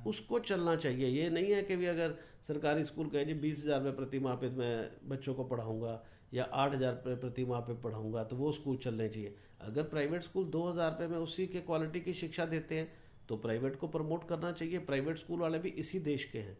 उसको 0.08 0.40
चलना 0.42 0.76
चाहिए। 0.78 1.08
ये 1.10 1.30
नहीं 1.30 1.52
है 1.52 1.62
कि 1.64 1.76
भी 1.76 1.86
अगर 1.88 2.16
सरकारी 2.48 2.84
स्कूल 2.84 3.10
कहे 3.10 3.26
जी 3.26 3.34
बीस 3.36 3.64
हज़ार 3.64 3.80
रुपये 3.80 3.92
प्रति 3.94 4.20
माह 4.20 4.36
पे 4.36 4.50
मैं 4.52 5.10
बच्चों 5.10 5.34
को 5.34 5.44
पढ़ाऊँगा 5.46 6.02
या 6.34 6.44
आठ 6.44 6.74
हज़ार 6.74 6.94
रुपये 6.94 7.16
प्रति 7.18 7.46
माह 7.46 7.60
पे 7.62 7.74
पढ़ाऊँगा 7.82 8.24
तो 8.24 8.36
वो 8.36 8.52
स्कूल 8.52 8.78
चलने 8.78 9.08
चाहिए। 9.10 9.36
अगर 9.62 9.84
प्राइवेट 9.86 10.24
स्कूल 10.24 10.46
दो 10.48 10.64
हज़ार 10.64 10.92
रुपये 10.92 11.08
में 11.08 11.18
उसी 11.18 11.48
के 11.48 11.60
क्वालिटी 11.62 12.00
की 12.02 12.14
शिक्षा 12.16 12.46
देते 12.48 12.78
हैं 12.78 12.92
तो 13.30 13.38
प्राइवेट 13.38 13.76
को 13.76 13.88
प्रमोट 13.90 14.28
करना 14.30 14.52
चाहिए। 14.54 14.80
प्राइवेट 14.82 15.18
स्कूल 15.18 15.40
वाले 15.40 15.60
भी 15.60 15.70
इसी 15.80 16.00
देश 16.02 16.24
के 16.26 16.40
हैं। 16.40 16.58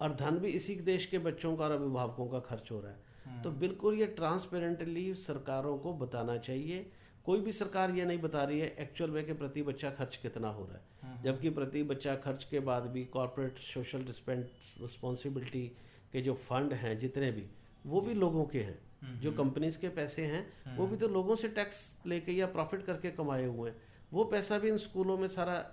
और 0.00 0.14
धन 0.14 0.38
भी 0.38 0.48
इसी 0.50 0.74
देश 0.84 1.06
के 1.06 1.18
बच्चों 1.20 1.56
का 1.56 1.64
और 1.64 1.72
अभिभावकों 1.72 2.26
का 2.28 2.38
खर्च 2.40 2.70
हो 2.70 2.80
रहा 2.80 2.90
है। 2.90 2.98
हम्म। 3.26 3.42
तो 3.42 3.50
बिल्कुल 3.58 3.94
ये 3.94 4.06
ट्रांसपेरेंटली 4.16 5.12
सरकारों 5.16 5.76
को 5.78 5.92
बताना 5.96 6.36
चाहिए 6.38 6.90
कोई 7.26 7.40
भी 7.40 7.52
सरकार 7.52 7.90
ये 7.90 8.04
नहीं 8.04 8.18
बता 8.18 8.44
रही 8.44 8.60
है 8.60 8.76
एक्चुअल 8.78 9.10
में 9.10 9.26
कि 9.26 9.32
प्रति 9.32 9.62
बच्चा 9.62 9.90
खर्च 9.90 10.16
कितना 10.16 10.48
हो 10.48 10.64
रहा 10.64 10.74
है। 10.74 10.82
हम्म। 11.02 11.24
जबकि 11.24 11.50
प्रति 11.50 11.82
बच्चा 11.82 12.14
खर्च 12.16 12.44
के 12.44 12.60
बाद 12.60 12.82
भी 12.82 13.04
कॉरपोरेट 13.04 13.58
सोशल 13.58 14.02
रिस्पॉन्सिबिलिटी 14.02 15.76
के 16.12 16.20
जो 16.22 16.34
फंड 16.34 16.72
हैं 16.72 16.98
जितने 16.98 17.32
भी 17.32 17.46
वो 17.86 18.00
भी 18.00 18.14
लोगों 18.14 18.44
के 18.44 18.60
हैं। 18.60 18.78
हम्म, 19.02 19.20
जो 19.20 19.32
कंपनीज़ 19.32 19.78
के 19.78 19.88
पैसे 19.88 20.24
हैं 20.26 20.76
वो 20.76 20.86
भी 20.86 20.96
तो 20.96 21.08
लोगों 21.08 21.36
से 21.36 21.48
टैक्स 21.48 21.98
लेके 22.06 22.32
या 22.32 22.46
प्रॉफिट 22.46 22.82
करके 22.82 23.10
कमाए 23.10 23.44
हुए 23.44 23.70
हैं। 23.70 23.76
वो 24.12 24.24
पैसा 24.24 24.58
भी 24.58 24.68
इन 24.68 24.76
स्कूलों 24.76 25.18
में 25.18 25.28
सारा 25.28 25.72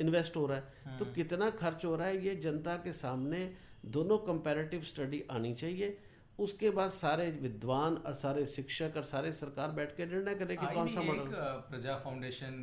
इन्वेस्ट 0.00 0.36
हो 0.36 0.46
रहा 0.46 0.58
है। 0.58 0.98
तो 0.98 1.04
कितना 1.04 1.50
खर्च 1.50 1.84
हो 1.84 1.96
रहा 1.96 2.06
है 2.06 2.26
ये 2.26 2.36
जनता 2.36 2.76
के 2.76 2.92
सामने 2.92 3.54
दोनों 3.86 4.18
कंपैरेटिव 4.18 4.82
स्टडी 4.82 5.24
आनी 5.30 5.54
चाहिए। 5.54 5.98
उसके 6.38 6.70
बाद 6.70 6.90
सारे 6.92 7.30
विद्वान 7.42 7.94
और 7.96 8.12
सारे 8.14 8.46
शिक्षक 8.48 8.96
और 8.96 9.04
सारे 9.04 9.32
सरकार 9.34 9.70
बैठ 9.72 9.96
के 9.96 10.06
निर्णय 10.06 10.34
करें 10.34 10.56
कि 10.56 10.66
कौन 10.74 10.88
सा 10.88 11.02
मॉडल 11.02 11.30
प्रजा 11.68 11.96
फाउंडेशन 11.98 12.58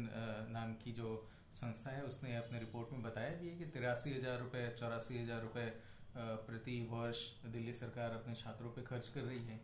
नाम 0.52 0.74
की 0.84 0.92
जो 0.94 1.16
संस्था 1.56 1.92
है 1.92 2.02
उसने 2.04 2.36
अपने 2.38 2.60
रिपोर्ट 2.60 2.94
में 2.94 3.02
बताया 3.04 3.36
भी 3.38 3.50
है 3.50 3.56
कि 3.58 3.66
तिरासी 3.74 4.14
हज़ार 4.14 4.40
रुपये 4.40 4.68
चौरासी 4.80 5.18
हज़ार 5.18 5.42
रुपये 5.42 5.66
प्रति 6.48 6.80
वर्ष 6.92 7.22
दिल्ली 7.48 7.74
सरकार 7.76 8.12
अपने 8.14 8.34
छात्रों 8.36 8.70
पे 8.72 8.82
खर्च 8.84 9.08
कर 9.10 9.22
रही 9.22 9.44
है। 9.46 9.60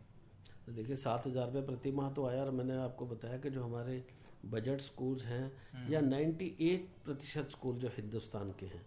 तो 0.66 0.72
देखिए 0.72 0.96
सात 0.98 1.26
हज़ार 1.26 1.46
रुपये 1.46 1.62
प्रति 1.64 1.90
माह 1.92 2.10
तो 2.12 2.26
आया 2.26 2.42
और 2.42 2.50
मैंने 2.52 2.76
आपको 2.78 3.06
बताया 3.06 3.38
कि 3.38 3.50
जो 3.50 3.62
हमारे 3.64 4.02
बजट 4.46 4.80
स्कूल्स 4.80 5.24
हैं 5.26 5.90
या 5.90 6.00
98 6.02 6.76
प्रतिशत 7.04 7.48
स्कूल 7.50 7.78
जो 7.78 7.88
हिंदुस्तान 7.96 8.50
के 8.60 8.66
हैं 8.66 8.82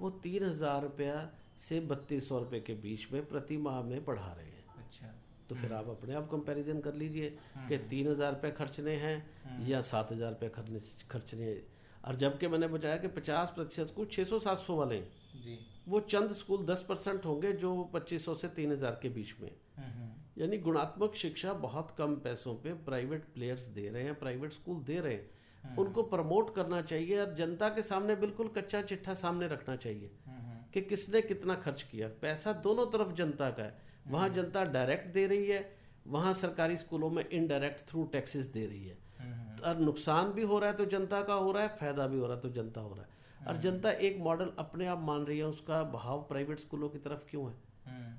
वो 0.00 0.10
तीन 0.22 0.44
हज़ार 0.44 0.82
रुपया 0.82 1.16
से 1.60 1.80
बत्तीस 1.88 2.28
सौ 2.28 2.38
रुपये 2.38 2.60
के 2.60 2.74
बीच 2.82 3.06
में 3.12 3.24
प्रति 3.26 3.56
माह 3.58 3.80
में 3.84 4.04
पढ़ा 4.04 4.32
रहे 4.32 4.46
हैं। 4.46 4.53
अच्छा। 4.94 5.14
तो 5.48 5.54
फिर 5.54 5.72
आप 5.72 5.88
अपने 5.88 6.14
आप 6.14 6.28
कंपैरिजन 6.30 6.80
कर 6.80 6.94
लीजिए 6.94 7.30
कि 7.68 7.78
तीन 7.90 8.08
हज़ार 8.08 8.32
रुपये 8.32 8.50
खर्चने 8.50 8.94
हैं 8.96 9.66
या 9.66 9.80
सात 9.82 10.12
हज़ार 10.12 10.30
रुपये 10.30 10.48
खर्चने 10.48 10.80
खर्चने। 11.10 11.44
हैं। 11.44 11.62
और 12.04 12.16
जबकि 12.16 12.48
मैंने 12.48 12.68
बताया 12.68 12.96
कि 12.96 13.08
पचास 13.08 13.52
प्रतिशत 13.56 13.86
स्कूल 13.86 14.06
छः 14.06 14.24
सौ 14.24 14.38
सात 14.38 14.58
सौ 14.58 14.76
वाले 14.76 14.98
जी। 15.36 15.58
वो 15.88 16.00
चंद 16.00 16.32
स्कूल 16.32 16.64
दस 16.66 16.84
परसेंट 16.88 17.24
होंगे 17.24 17.52
जो 17.54 17.72
पच्चीस 17.94 18.24
सौ 18.24 18.34
से 18.34 18.48
तीन 18.50 18.72
हज़ार 18.72 18.98
के 19.02 19.08
बीच 19.08 19.34
में। 19.40 19.50
हम्म, 19.76 19.90
हम्म, 19.90 20.10
यानी 20.38 20.58
गुणात्मक 20.58 21.14
शिक्षा 21.14 21.52
बहुत 21.60 21.94
कम 21.98 22.14
पैसों 22.24 22.54
पे 22.54 22.72
प्राइवेट 22.84 23.24
प्लेयर्स 23.34 23.64
दे 23.70 23.88
रहे 23.88 24.02
हैं 24.02 24.18
प्राइवेट 24.18 24.52
स्कूल 24.52 24.82
दे 24.84 25.00
रहे 25.00 25.12
हैं। 25.12 25.76
उनको 25.76 26.02
प्रमोट 26.04 26.54
करना 26.56 26.80
चाहिए 26.82 27.20
और 27.20 27.34
जनता 27.34 27.68
के 27.68 27.82
सामने 27.82 28.16
बिल्कुल 28.16 28.48
कच्चा 28.48 28.82
चिट्ठा 28.82 29.14
सामने 29.16 29.46
रखना 29.48 29.76
चाहिए 29.76 30.10
हम्म, 30.26 30.56
कि 30.74 30.80
किसने 30.82 31.22
कितना 31.22 31.54
खर्च 31.56 31.82
किया। 31.82 32.08
पैसा 32.22 32.52
दोनों 32.62 32.86
तरफ़ 32.86 33.14
जनता 33.14 33.50
का 33.50 33.62
है। 33.62 33.83
वहाँ 34.06 34.28
जनता 34.28 34.64
डायरेक्ट 34.64 35.12
दे 35.14 35.26
रही 35.26 35.46
है 35.46 35.76
वहाँ 36.06 36.32
सरकारी 36.34 36.76
स्कूलों 36.76 37.10
में 37.10 37.28
इनडायरेक्ट 37.28 37.88
थ्रू 37.88 38.04
टैक्सेस 38.04 38.46
दे 38.46 38.66
रही 38.66 38.86
है। 38.86 38.98
हम्म, 39.18 39.62
और 39.64 39.78
नुकसान 39.78 40.32
भी 40.32 40.42
हो 40.42 40.58
रहा 40.58 40.70
है 40.70 40.76
तो 40.76 40.84
जनता 40.84 41.22
का 41.22 41.34
हो 41.34 41.52
रहा 41.52 41.62
है 41.62 41.68
फ़ायदा 41.68 42.06
भी 42.06 42.18
हो 42.18 42.26
रहा 42.26 42.36
है 42.36 42.42
तो 42.42 42.48
जनता 42.48 42.80
हो 42.80 42.94
रहा 42.94 43.02
है। 43.02 43.46
और 43.46 43.56
जनता 43.56 43.90
एक 43.90 44.18
मॉडल 44.18 44.52
अपने 44.58 44.86
आप 44.86 45.00
मान 45.00 45.24
रही 45.24 45.38
है 45.38 45.46
उसका 45.46 45.82
भाव 45.84 46.22
प्राइवेट 46.22 46.60
स्कूलों 46.60 46.88
की 46.88 46.98
तरफ़ 46.98 47.24
क्यों 47.30 47.44
है? 47.44 47.56
हम्म, 47.86 48.14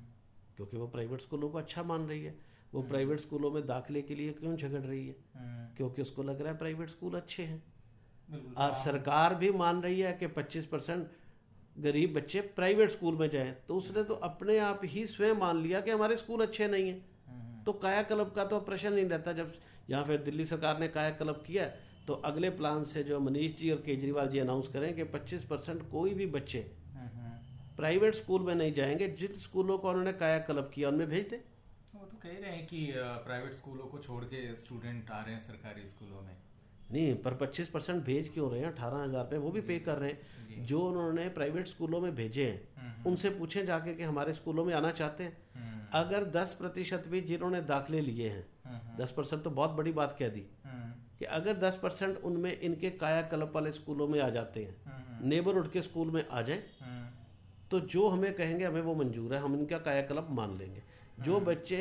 क्योंकि 0.56 0.76
वो 0.76 0.86
प्राइवेट 0.86 1.20
स्कूलों 1.20 1.50
को 1.50 1.58
अच्छा 1.58 1.82
मान 1.82 2.06
रही 2.08 2.24
है। 2.24 2.38
वो 2.74 2.82
प्राइवेट 2.82 3.20
स्कूलों 3.20 3.50
में 3.50 3.66
दाखिले 3.66 4.02
के 4.02 4.14
लिए 4.14 4.32
क्यों 4.32 4.56
झगड़ 4.56 4.80
रही 4.80 5.06
है? 5.08 5.16
हम्म, 5.34 5.74
क्योंकि 5.76 6.02
उसको 6.02 6.22
लग 6.22 6.40
रहा 6.40 6.52
है 6.52 6.58
प्राइवेट 6.58 6.90
स्कूल 6.90 7.14
अच्छे 7.14 7.42
हैं। 7.42 7.62
और 8.54 8.74
सरकार 8.74 9.34
भी 9.34 9.50
मान 9.50 9.82
रही 9.82 10.00
है 10.00 10.12
कि 10.12 10.26
25 10.26 10.66
परसेंट 10.66 11.10
गरीब 11.78 12.14
बच्चे 12.14 12.40
प्राइवेट 12.40 12.90
स्कूल 12.90 13.14
में 13.14 13.30
जाएँ 13.30 13.56
तो 13.68 13.76
उसने 13.76 14.02
तो 14.02 14.14
अपने 14.14 14.58
आप 14.58 14.80
ही 14.84 15.06
स्वयं 15.06 15.34
मान 15.34 15.62
लिया 15.62 15.80
कि 15.80 15.90
हमारे 15.90 16.16
स्कूल 16.16 16.40
अच्छे 16.40 16.68
नहीं 16.68 16.88
हैं। 16.88 17.06
हम्म, 17.26 17.64
तो 17.64 17.72
कायाकल्प 17.72 18.32
का 18.36 18.44
तो 18.44 18.60
प्रश्न 18.60 18.92
नहीं 18.92 19.04
रहता 19.04 19.32
जब 19.32 19.52
यहाँ 19.90 20.04
फिर 20.04 20.22
दिल्ली 20.22 20.44
सरकार 20.44 20.80
ने 20.80 20.88
कायाकल्प 20.88 21.44
किया 21.46 21.66
तो 22.06 22.12
अगले 22.12 22.50
प्लान 22.50 22.84
से 22.84 23.02
जो 23.02 23.20
मनीष 23.20 23.56
जी 23.56 23.70
और 23.70 23.76
केजरीवाल 23.76 24.28
जी 24.28 24.38
अनाउंस 24.38 24.68
करें 24.68 24.94
कि 24.94 25.04
25 25.04 25.44
परसेंट 25.44 25.90
कोई 25.90 26.14
भी 26.14 26.26
बच्चे 26.26 26.72
हम्म, 26.94 27.18
हम्म। 27.18 27.76
प्राइवेट 27.76 28.14
स्कूल 28.14 28.42
में 28.42 28.54
नहीं 28.54 28.72
जाएँगे 28.72 29.08
जिन 29.08 29.32
स्कूलों 29.32 29.78
को 29.78 29.88
उन्होंने 29.88 30.12
काया 30.12 30.38
कायाकल्प 30.38 30.70
किया 30.74 30.88
उनमें 30.88 31.08
भेज 31.08 31.28
दें। 31.28 31.38
वो 31.94 32.06
तो 32.06 32.16
कह 32.16 32.28
रहे 32.28 32.50
हैं 32.50 32.66
कि 32.66 32.92
प्राइवेट 32.96 33.52
स्कूलों 33.52 33.84
को 33.84 33.98
छोड़ 33.98 34.24
के 34.24 34.56
स्टूडेंट 34.56 35.10
आ 35.10 35.22
रहे 35.22 35.34
हैं 35.34 35.40
सरकारी 35.40 35.86
स्कूलों 35.86 36.22
में। 36.22 36.36
नहीं 36.92 37.14
पर 37.14 37.34
25 37.34 37.68
परसेंट 37.68 38.04
भेज 38.04 38.28
क्यों 38.28 38.50
रहे 38.50 38.60
हैं? 38.60 38.66
अठारह 38.66 38.98
हज़ार 38.98 39.24
रुपये 39.24 39.38
वो 39.38 39.50
भी 39.50 39.60
पे 39.60 39.78
कर 39.78 39.98
रहे 39.98 40.10
हैं। 40.10 40.64
जो। 40.66 40.80
उन्होंने 40.80 41.28
प्राइवेट 41.28 41.66
स्कूलों 41.66 42.00
में 42.00 42.14
भेजे 42.14 42.44
हैं 42.44 43.04
उनसे 43.06 43.30
पूछें 43.30 43.64
जाके 43.66 43.94
कि 43.94 44.02
हमारे 44.02 44.32
स्कूलों 44.32 44.64
में 44.64 44.72
आना 44.74 44.90
चाहते 44.90 45.24
हैं। 45.24 45.36
हम्म, 45.54 45.84
अगर 45.94 46.24
10 46.30 46.52
प्रतिशत 46.52 47.04
भी 47.08 47.20
जिन्होंने 47.20 47.60
दाखिले 47.62 48.00
लिए 48.00 48.28
हैं 48.28 48.46
हम्म, 48.64 48.96
10 48.96 49.12
परसेंट 49.12 49.42
तो 49.42 49.50
बहुत 49.50 49.70
बड़ी 49.70 49.92
बात 49.92 50.16
कह 50.18 50.28
दी 50.28 50.44
हम्म, 50.64 50.92
कि 51.18 51.24
अगर 51.24 51.56
10 51.56 51.76
परसेंट 51.76 52.16
उनमें 52.18 52.60
इनके 52.60 52.90
कायाकल्प 52.90 53.52
वाले 53.54 53.72
स्कूलों 53.72 54.08
में 54.08 54.20
आ 54.20 54.28
जाते 54.30 54.64
हैं 54.64 55.28
नेबरहुड 55.28 55.70
के 55.70 55.82
स्कूल 55.82 56.10
में 56.10 56.24
आ 56.28 56.42
जाएँ 56.42 56.62
हम्म, 56.80 57.06
तो 57.70 57.80
जो 57.80 58.08
हमें 58.08 58.32
कहेंगे 58.34 58.64
हमें 58.64 58.80
वो 58.80 58.94
मंजूर 58.94 59.34
है 59.34 59.40
हम 59.40 59.54
इनका 59.54 59.78
कायाकल्प 59.78 60.26
मान 60.30 60.56
लेंगे। 60.58 60.82
जो 61.20 61.40
बच्चे 61.40 61.78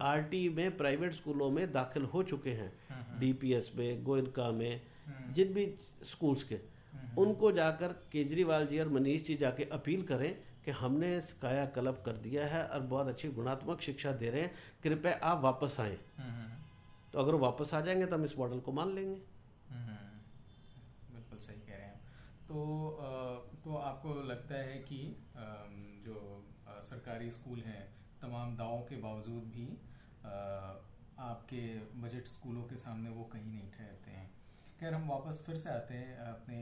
आरटी 0.00 0.48
में 0.48 0.76
प्राइवेट 0.76 1.12
स्कूलों 1.12 1.50
में 1.50 1.72
दाखिल 1.72 2.04
हो 2.04 2.22
चुके 2.22 2.50
हैं। 2.50 3.18
डीपीएस 3.18 3.70
में 3.76 4.04
गोयनका 4.04 4.50
में 4.52 4.80
जिन 5.30 5.52
भी 5.52 5.74
स्कूल्स 6.04 6.44
के। 6.44 6.60
उनको 7.18 7.52
जाकर 7.52 7.92
केजरीवाल 8.12 8.66
जी 8.66 8.78
और 8.78 8.88
मनीष 8.88 9.26
जी 9.26 9.34
जाके 9.34 9.64
अपील 9.64 10.02
करें 10.02 10.34
कि 10.64 10.70
हमने 10.70 11.16
इस 11.16 11.32
कायाकल्प 11.32 12.02
कर 12.06 12.12
दिया 12.12 12.46
है 12.46 12.64
और 12.66 12.80
बहुत 12.80 13.08
अच्छी 13.08 13.28
गुणात्मक 13.28 13.80
शिक्षा 13.80 14.12
दे 14.12 14.30
रहे 14.30 14.42
हैं। 14.42 14.54
कृपया 14.82 15.18
आप 15.22 15.40
वापस 15.40 15.76
आएँ। 15.80 15.98
हम्म, 16.18 16.54
तो 17.12 17.18
अगर 17.18 17.34
वापस 17.34 17.74
आ 17.74 17.80
जाएँगे 17.80 18.06
तो 18.06 18.16
हम 18.16 18.24
इस 18.24 18.38
मॉडल 18.38 18.60
को 18.60 18.72
मान 18.72 18.94
लेंगे। 18.94 19.20
हम्म, 19.70 21.14
बिल्कुल 21.14 21.38
सही 21.38 21.60
कह 21.60 21.76
रहे 21.76 21.86
हैं 21.86 22.00
तो 22.48 22.56
तो 23.64 23.76
आपको 23.76 24.14
लगता 24.22 24.54
है 24.54 24.78
कि 24.78 25.00
जो 26.06 26.44
सरकारी 26.82 27.30
स्कूल 27.30 27.58
हैं 27.58 27.97
तमाम 28.22 28.56
दावों 28.56 28.80
के 28.82 28.96
बावजूद 28.96 29.44
भी 29.56 29.66
आपके 31.20 31.62
बजट 32.00 32.26
स्कूलों 32.26 32.62
के 32.62 32.76
सामने 32.76 33.10
वो 33.10 33.24
कहीं 33.24 33.46
नहीं 33.46 33.70
ठहरते 33.70 34.10
हैं। 34.10 34.30
खैर 34.80 34.94
हम 34.94 35.08
वापस 35.08 35.42
फिर 35.46 35.56
से 35.56 35.70
आते 35.70 35.94
हैं 35.94 36.16
अपने 36.18 36.58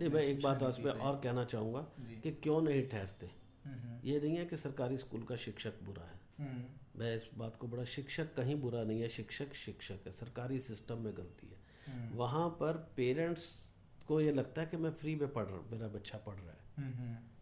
नहीं 0.00 0.10
मैं 0.10 0.22
एक 0.22 0.42
बात 0.42 0.62
पे। 0.62 0.90
और 0.90 1.20
कहना 1.20 1.44
चाहूँगा 1.44 1.80
कि 2.22 2.30
क्यों 2.32 2.60
नहीं 2.62 2.88
ठहरते? 2.88 3.30
हम्म, 3.64 3.78
हम्म, 3.78 4.00
ये 4.04 4.20
नहीं 4.20 4.36
है 4.36 4.44
कि 4.44 4.56
सरकारी 4.56 4.98
स्कूल 4.98 5.22
का 5.22 5.36
शिक्षक 5.36 5.82
बुरा 5.82 6.04
है। 6.04 6.18
हम्म, 6.38 6.64
मैं 7.00 7.14
इस 7.16 7.26
बात 7.34 7.56
को 7.56 7.68
बड़ा 7.68 7.84
शिक्षक 7.84 8.34
कहीं 8.34 8.60
बुरा 8.60 8.82
नहीं 8.84 9.00
है 9.00 9.08
शिक्षक 9.08 9.54
शिक्षक 9.54 10.06
है 10.06 10.12
सरकारी 10.12 10.58
सिस्टम 10.60 10.98
में 10.98 11.16
गलती 11.16 11.46
है। 11.46 11.58
वहाँ 12.12 12.48
पर 12.60 12.76
पेरेंट्स 12.96 13.44
को 14.08 14.20
ये 14.20 14.32
लगता 14.32 14.60
है 14.60 14.66
कि 14.66 14.76
मैं 14.76 14.90
फ्री 14.92 15.14
में 15.16 15.32
पढ़ 15.32 15.44
रहा 15.44 15.56
हूँ 15.56 15.70
मेरा 15.70 15.88
बच्चा 15.88 16.18
पढ़ 16.18 16.34
रहा 16.34 16.52
है। 16.52 16.58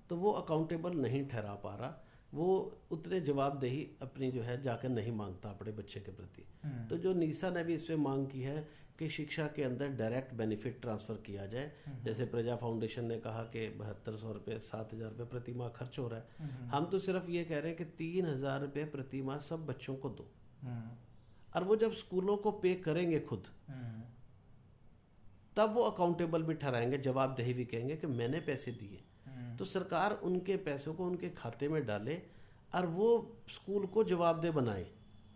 तो 0.08 0.16
वो 0.16 0.32
अकाउंटेबल 0.32 0.96
नहीं 0.96 1.28
ठहरा 1.28 1.54
पा 1.54 1.74
रहा। 1.74 2.05
वो 2.36 2.48
उतने 2.92 3.20
जवाबदेही 3.22 3.86
अपनी 4.02 4.30
जो 4.30 4.42
है 4.42 4.60
जाकर 4.62 4.88
नहीं 4.90 5.12
माँगता 5.12 5.50
अपने 5.50 5.72
बच्चे 5.72 6.00
के 6.00 6.12
प्रति। 6.12 6.46
हम्म, 6.64 6.86
तो 6.88 6.96
जो 6.98 7.12
नीसा 7.14 7.50
ने 7.50 7.62
भी 7.64 7.74
इसमें 7.74 7.96
मांग 7.98 8.26
की 8.26 8.40
है 8.42 8.66
कि 8.98 9.08
शिक्षा 9.10 9.46
के 9.46 9.62
अंदर 9.62 9.88
डायरेक्ट 9.96 10.34
बेनिफिट 10.34 10.80
ट्रांसफ़र 10.82 11.16
किया 11.26 11.46
जाए। 11.46 11.70
जैसे 12.04 12.24
प्रजा 12.26 12.56
फाउंडेशन 12.56 13.04
ने 13.04 13.18
कहा 13.20 13.42
कि 13.46 13.68
बहत्तर 13.78 14.16
सौ 14.16 14.32
रुपये 14.32 14.58
सात 14.60 14.94
हज़ार 14.94 15.10
रुपये 15.10 15.26
प्रति 15.26 15.52
माह 15.52 15.68
खर्च 15.68 15.98
हो 15.98 16.06
रहा 16.08 16.18
है। 16.18 16.26
हम्म, 16.40 16.68
हम 16.70 16.86
तो 16.86 16.98
सिर्फ़ 16.98 17.30
ये 17.30 17.44
कह 17.44 17.58
रहे 17.58 17.68
हैं 17.68 17.76
कि 17.76 17.84
तीन 17.98 18.26
हज़ार 18.26 18.60
रुपये 18.60 18.84
प्रति 18.86 19.22
माह 19.22 19.38
सब 19.40 19.66
बच्चों 19.66 19.94
को 19.96 20.08
दो। 20.10 20.30
हम्म, 20.62 20.90
और 21.56 21.64
वो 21.64 21.76
जब 21.76 21.92
स्कूलों 21.94 22.36
को 22.36 22.50
पे 22.52 22.74
करेंगे 22.74 23.20
खुद 23.20 23.46
हम्म, 23.68 24.02
तब 25.56 25.72
वो 25.74 25.82
अकाउंटेबल 25.82 26.42
भी 26.42 26.54
ठहराएँगे 26.54 26.98
जवाबदेही 27.00 27.52
भी 27.54 27.64
कहेंगे 27.64 27.96
कि 27.96 28.06
मैंने 28.06 28.40
पैसे 28.40 28.72
दिए। 28.72 28.88
हम्म, 28.88 29.05
तो 29.58 29.64
सरकार 29.64 30.12
उनके 30.22 30.56
पैसों 30.56 30.94
को 30.94 31.06
उनके 31.06 31.28
खाते 31.28 31.68
में 31.68 31.84
डाले 31.86 32.20
और 32.74 32.86
वो 32.86 33.08
स्कूल 33.48 33.86
को 33.86 34.04
जवाबदेह 34.04 34.52
बनाए 34.52 34.86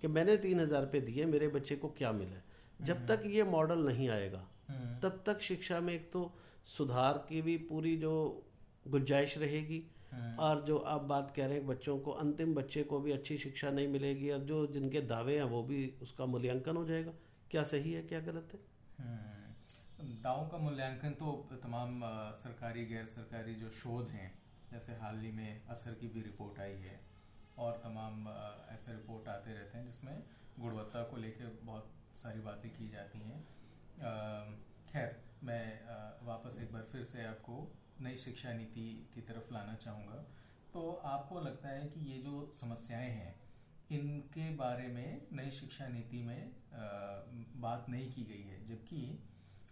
कि 0.01 0.09
मैंने 0.09 0.37
तीन 0.37 0.61
हज़ार 0.61 0.83
रुपये 0.83 1.01
दिए 1.01 1.25
मेरे 1.27 1.49
बच्चे 1.49 1.77
को 1.77 1.89
क्या 1.89 2.13
मिला 2.13 2.41
जब 2.85 3.07
तक 3.07 3.23
ये 3.27 3.45
मॉडल 3.45 3.87
नहीं 3.87 4.09
आएगा 4.09 4.47
हम्म, 4.69 4.99
तब 5.01 5.23
तक 5.27 5.41
शिक्षा 5.41 5.81
में 5.81 5.95
एक 5.95 6.11
तो 6.13 6.33
सुधार 6.67 7.25
की 7.29 7.43
भी 7.43 7.57
पूरी 7.57 7.97
जो 7.97 8.13
गुंजाइश 8.89 9.37
रहेगी। 9.39 9.83
हम्म, 10.13 10.37
और 10.37 10.61
जो 10.65 10.77
आप 10.77 11.03
बात 11.03 11.33
कह 11.37 11.47
रहे 11.47 11.57
हैं 11.57 11.67
बच्चों 11.67 11.99
को 11.99 12.11
अंतिम 12.11 12.55
बच्चे 12.55 12.83
को 12.83 12.99
भी 13.01 13.13
अच्छी 13.13 13.37
शिक्षा 13.39 13.71
नहीं 13.71 13.89
मिलेगी 13.89 14.31
और 14.31 14.39
जो 14.41 14.67
जिनके 14.67 15.01
दावे 15.01 15.37
हैं 15.37 15.45
वो 15.45 15.63
भी 15.63 15.93
उसका 16.03 16.27
मूल्यांकन 16.27 16.77
हो 16.77 16.85
जाएगा। 16.85 17.13
क्या 17.51 17.63
सही 17.63 17.93
है 17.93 18.03
क्या 18.03 18.21
गलत 18.21 18.49
है? 18.55 18.61
हम्म, 18.99 19.40
दावों 20.01 20.47
का 20.49 20.59
मूल्यांकन 20.59 21.13
तो 21.13 21.33
तमाम 21.63 22.01
सरकारी, 22.37 22.85
गैर 22.87 23.07
सरकारी 23.07 23.55
जो 23.55 23.71
शोध 23.73 24.09
हैं, 24.11 24.33
जैसे 24.71 24.93
हाल 24.97 25.19
ही 25.21 25.31
में 25.33 25.67
असर 25.67 25.95
की 25.95 26.09
भी 26.09 26.23
रिपोर्ट 26.23 26.61
आई 26.61 26.77
है, 26.81 26.99
और 27.59 27.81
तमाम 27.85 28.29
ऐसे 28.73 28.93
रिपोर्ट 28.93 29.29
आते 29.29 29.53
रहते 29.53 29.79
हैं 29.79 29.85
जिसमें 29.87 30.23
गुणवत्ता 30.59 31.03
को 31.03 31.17
लेकर 31.17 31.59
बहुत 31.65 31.93
सारी 32.17 32.41
बातें 32.41 32.71
की 32.71 32.89
जाती 32.89 33.19
हैं। 33.21 33.41
खैर, 34.89 35.17
मैं 35.45 36.27
वापस 36.27 36.59
एक 36.63 36.73
बार 36.73 36.89
फिर 36.93 37.05
से 37.05 37.25
आपको 37.27 37.57
नई 38.01 38.17
शिक्षा 38.17 38.53
नीति 38.53 38.89
की 39.15 39.21
तरफ़ 39.23 39.53
लाना 39.55 39.75
चाहूँगा। 39.77 40.25
तो 40.73 40.91
आपको 41.07 41.41
लगता 41.41 41.69
है 41.69 41.87
कि 41.89 42.01
ये 42.11 42.19
जो 42.23 42.53
समस्याएँ 42.61 43.11
हैं, 43.11 43.35
इनके 43.91 44.51
बारे 44.57 44.87
में 44.89 45.27
नई 45.33 45.51
शिक्षा 45.53 45.89
नीति 45.89 46.23
में 46.23 46.53
बात 47.61 47.87
नहीं 47.89 48.11
की 48.13 48.25
गई 48.25 48.43
है, 48.43 48.67
जबकि 48.67 49.01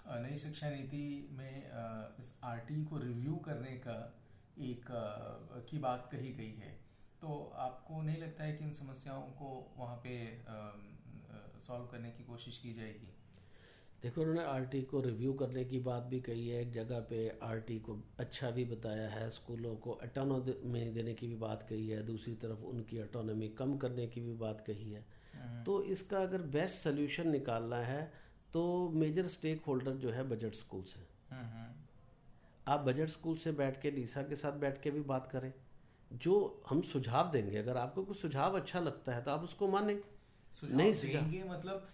नई 0.07 0.37
शिक्षा 0.37 0.71
नीति 0.71 1.29
में 1.33 1.67
इस 2.21 2.33
आरटी 2.45 2.85
को 2.85 2.99
रिव्यू 2.99 3.37
करने 3.37 3.77
का 3.79 3.97
एक 4.61 4.85
की 5.71 5.79
बात 5.79 6.09
कही 6.13 6.33
गई 6.33 6.55
है। 6.55 6.73
तो 7.21 7.53
आपको 7.57 8.03
नहीं 8.03 8.19
लगता 8.19 8.45
है 8.45 8.53
कि 8.53 8.65
इन 8.65 8.73
समस्याओं 8.73 9.23
को 9.39 9.75
वहाँ 9.79 9.97
पे 9.97 10.17
सॉल्व 11.61 11.87
करने 11.87 12.11
की 12.11 12.25
कोशिश 12.25 12.59
की 12.59 12.75
जाएगी? 12.75 13.09
देखो 14.03 14.21
उन्होंने 14.21 14.43
आरटी 14.45 14.81
को 14.83 15.01
रिव्यू 15.01 15.33
करने 15.33 15.65
की 15.65 15.79
बात 15.81 16.03
भी 16.03 16.21
कही 16.21 16.49
है। 16.49 16.61
एक 16.63 16.71
जगह 16.73 17.01
पे 17.01 17.39
आरटी 17.43 17.79
को 17.79 17.99
अच्छा 18.19 18.51
भी 18.51 18.65
बताया 18.65 19.09
है 19.09 19.29
स्कूलों 19.31 19.75
को 19.77 19.93
अटोनॉमी 20.03 20.85
देने 20.91 21.15
की 21.15 21.27
भी 21.27 21.35
बात 21.37 21.67
कही 21.71 21.89
है। 21.89 22.03
दूसरी 22.07 22.35
तरफ़ 22.35 22.61
उनकी 22.65 22.99
अटोनॉमी 22.99 23.49
कम 23.49 23.77
करने 23.77 24.07
की 24.07 24.21
भी 24.21 24.35
बात 24.35 24.61
कही 24.67 24.91
है। 24.93 25.05
हम्म। 25.35 25.65
तो 25.65 25.83
इसका 25.85 26.19
अगर 26.19 26.43
बेस्ट 26.55 26.77
सोल्यूशन 26.77 27.29
निकालना 27.29 27.83
है 27.85 28.13
तो 28.53 28.63
मेजर 28.95 29.27
स्टेक 29.29 29.63
होल्डर 29.65 29.95
जो 29.97 30.11
है 30.11 30.23
बजट 30.29 30.55
स्कूल 30.55 30.83
से। 30.85 31.01
हम्म। 31.31 31.67
आप 32.67 32.81
बजट 32.81 33.09
स्कूल 33.09 33.37
से 33.37 33.53
बैठ 33.53 33.81
के 33.83 33.91
लीसा 33.91 34.23
के 34.23 34.37
साथ 34.37 34.53
बैठ 34.61 34.81
के 34.83 34.91
भी 34.91 35.01
बात 35.11 35.27
करें। 35.27 35.53
जो 36.11 36.35
हम 36.69 36.81
सुझाव 36.83 37.31
देंगे 37.31 37.57
अगर 37.59 37.77
आपको 37.77 38.05
कुछ 38.05 38.21
सुझाव 38.21 38.57
अच्छा 38.57 38.81
लगता 38.81 39.15
है 39.15 39.23
तो 39.23 39.31
आप 39.31 39.43
उसको 39.43 39.69
माने। 39.69 39.95
नहीं 40.63 40.93
देंगे 40.95 41.43
मतलब 41.45 41.89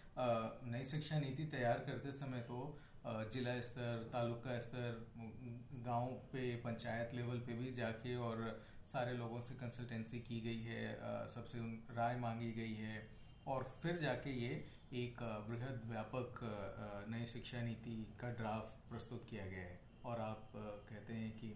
नई 0.73 0.85
शिक्षा 0.85 1.19
नीति 1.21 1.45
तैयार 1.53 1.79
करते 1.79 2.13
समय 2.13 2.41
तो 2.41 2.59
जिला 3.33 3.61
स्तर 3.61 4.09
तालुका 4.13 4.59
स्तर 4.61 5.07
गाँव 5.87 6.07
पे 6.33 6.55
पंचायत 6.57 7.15
लेवल 7.15 7.39
पे 7.39 7.55
भी 7.55 7.73
जाके 7.73 8.15
और 8.19 8.45
सारे 8.93 9.13
लोगों 9.15 9.41
से 9.41 9.55
कंसल्टेंसी 9.55 10.19
की 10.21 10.41
गई 10.41 10.63
है 10.63 10.85
सबसे 11.29 11.59
राय 11.95 12.17
मांगी 12.19 12.53
गई 12.53 12.75
है। 12.77 12.97
और 13.47 13.63
फिर 13.83 13.97
जाके 13.99 14.31
ये 14.33 14.65
एक 14.95 15.22
बृहद 15.49 15.80
व्यापक 15.90 16.40
नई 17.11 17.24
शिक्षा 17.26 17.62
नीति 17.62 17.97
का 18.20 18.28
ड्राफ्ट 18.40 18.88
प्रस्तुत 18.90 19.26
किया 19.30 19.47
गया 19.47 19.61
है। 19.61 19.78
और 20.05 20.20
आप 20.20 20.53
कहते 20.55 21.12
हैं 21.12 21.30
कि 21.38 21.55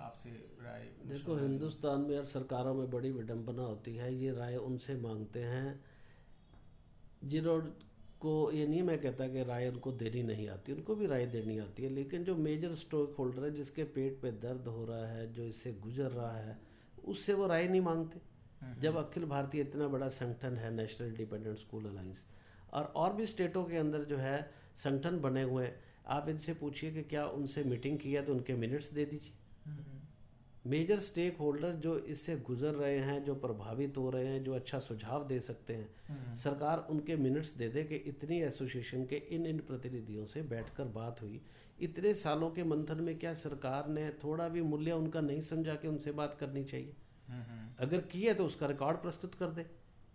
आपसे 0.00 0.30
राय 0.62 0.82
देखो 1.08 1.36
हिंदुस्तान 1.36 2.00
में 2.00 2.16
और 2.18 2.24
सरकारों 2.26 2.74
में 2.74 2.90
बड़ी 2.90 3.10
विडंबना 3.10 3.62
होती 3.62 3.94
है 3.96 4.14
ये 4.14 4.32
राय 4.32 4.56
उनसे 4.56 4.96
मांगते 4.96 5.42
हैं 5.44 5.80
जिन्होंने 7.24 7.86
ये 8.58 8.66
नहीं 8.66 8.82
मैं 8.82 8.98
कहता 9.00 9.26
कि 9.28 9.42
राय 9.44 9.68
उनको 9.68 9.92
देनी 9.92 10.22
नहीं 10.22 10.48
आती 10.48 10.72
उनको 10.72 10.94
भी 10.94 11.06
राय 11.06 11.26
देनी 11.26 11.58
आती 11.58 11.82
है 11.82 11.88
लेकिन 11.90 12.24
जो 12.24 12.34
मेजर 12.36 12.74
स्टोक 12.74 13.14
होल्डर 13.18 13.44
है 13.44 13.50
जिसके 13.54 13.84
पेट 13.96 14.20
पे 14.22 14.30
दर्द 14.44 14.66
हो 14.68 14.84
रहा 14.84 15.06
है 15.06 15.32
जो 15.32 15.44
इससे 15.46 15.72
गुजर 15.82 16.10
रहा 16.10 16.36
है 16.36 16.58
उससे 17.04 17.34
वो 17.34 17.46
राय 17.46 17.68
नहीं 17.68 17.80
मांगते। 17.80 18.20
हम्म, 18.60 18.80
जब 18.80 18.96
हम्म। 18.96 19.04
अखिल 19.04 19.24
भारतीय 19.24 19.60
इतना 19.60 19.88
बड़ा 19.88 20.08
संगठन 20.08 20.56
है 20.56 20.70
नेशनल 20.74 21.08
इंडिपेंडेंट 21.08 21.58
स्कूल 21.58 21.84
अलायंस 21.86 22.24
और 22.72 22.92
और 22.96 23.12
भी 23.12 23.26
स्टेटों 23.26 23.64
के 23.64 23.76
अंदर 23.76 24.04
जो 24.04 24.16
है 24.16 24.50
संगठन 24.76 25.20
बने 25.20 25.42
हुए 25.42 25.70
आप 26.06 26.28
इनसे 26.28 26.54
पूछिए 26.54 26.90
कि 26.90 27.02
क्या 27.02 27.26
उनसे 27.26 27.64
मीटिंग 27.64 27.98
किया 27.98 28.22
तो 28.22 28.34
उनके 28.34 28.54
मिनट्स 28.54 28.92
दे 28.92 29.04
दीजिए। 29.04 29.32
मेजर 30.66 30.98
स्टेक 31.00 31.36
होल्डर 31.38 31.72
जो 31.72 31.96
इससे 32.06 32.36
गुजर 32.36 32.74
रहे 32.74 32.98
हैं 32.98 33.22
जो 33.24 33.34
प्रभावित 33.34 33.96
हो 33.96 34.08
रहे 34.10 34.26
हैं 34.26 34.42
जो 34.44 34.54
अच्छा 34.54 34.78
सुझाव 34.78 35.26
दे 35.26 35.38
सकते 35.40 35.74
हैं 35.74 35.88
हम्म। 36.08 36.34
सरकार 36.34 36.86
उनके 36.90 37.16
मिनट्स 37.16 37.52
दे 37.52 37.68
दे 37.68 37.84
कि 37.84 37.96
इतनी 38.06 38.40
एसोसिएशन 38.42 39.04
के 39.04 39.16
इन 39.30 39.46
इन 39.46 39.58
प्रतिनिधियों 39.58 40.24
से 40.24 40.42
बैठकर 40.42 40.84
बात 40.84 41.22
हुई। 41.22 41.40
इतने 41.80 42.14
सालों 42.14 42.50
के 42.50 42.64
मंथन 42.64 43.00
में 43.00 43.18
क्या 43.18 43.34
सरकार 43.34 43.88
ने 43.88 44.08
थोड़ा 44.24 44.48
भी 44.48 44.62
मूल्य 44.62 44.92
उनका 44.92 45.20
नहीं 45.20 45.40
समझा 45.40 45.74
कि 45.74 45.88
उनसे 45.88 46.12
बात 46.12 46.36
करनी 46.40 46.64
चाहिए? 46.64 46.92
हम्म। 47.28 47.68
अगर 47.78 48.00
की 48.02 48.22
है 48.22 48.34
तो 48.34 48.44
उसका 48.44 48.66
रिकॉर्ड 48.66 48.96
प्रस्तुत 48.96 49.34
कर 49.34 49.50
दे। 49.50 49.66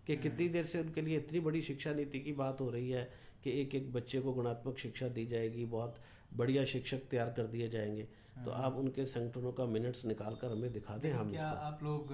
कि 0.07 0.13
हम्म। 0.13 0.23
कितनी 0.23 0.47
देर 0.49 0.65
से 0.65 0.79
उनके 0.79 1.01
लिए 1.01 1.17
इतनी 1.17 1.39
बड़ी 1.39 1.61
शिक्षा 1.61 1.93
नीति 1.93 2.19
की 2.19 2.33
बात 2.33 2.61
हो 2.61 2.69
रही 2.69 2.89
है 2.89 3.09
कि 3.43 3.51
एक 3.61 3.75
एक 3.75 3.91
बच्चे 3.93 4.19
को 4.19 4.33
गुणात्मक 4.33 4.77
शिक्षा 4.77 5.07
दी 5.09 5.25
जाएगी 5.25 5.65
बहुत 5.67 5.99
बढ़िया 6.33 6.65
शिक्षक 6.65 7.07
तैयार 7.11 7.29
कर 7.31 7.47
दिए 7.47 7.69
जाएँगे 7.69 8.07
तो 8.35 8.51
हम्म। 8.51 8.63
आप 8.63 8.75
उनके 8.75 9.05
संगठनों 9.05 9.51
का 9.51 9.65
मिनट्स 9.65 10.05
निकाल 10.05 10.35
कर 10.35 10.51
हमें 10.51 10.71
दिखा 10.73 10.97
दें 10.97 11.11
हम 11.11 11.31
क्या 11.31 11.49
आप 11.65 11.83
लोग 11.83 12.11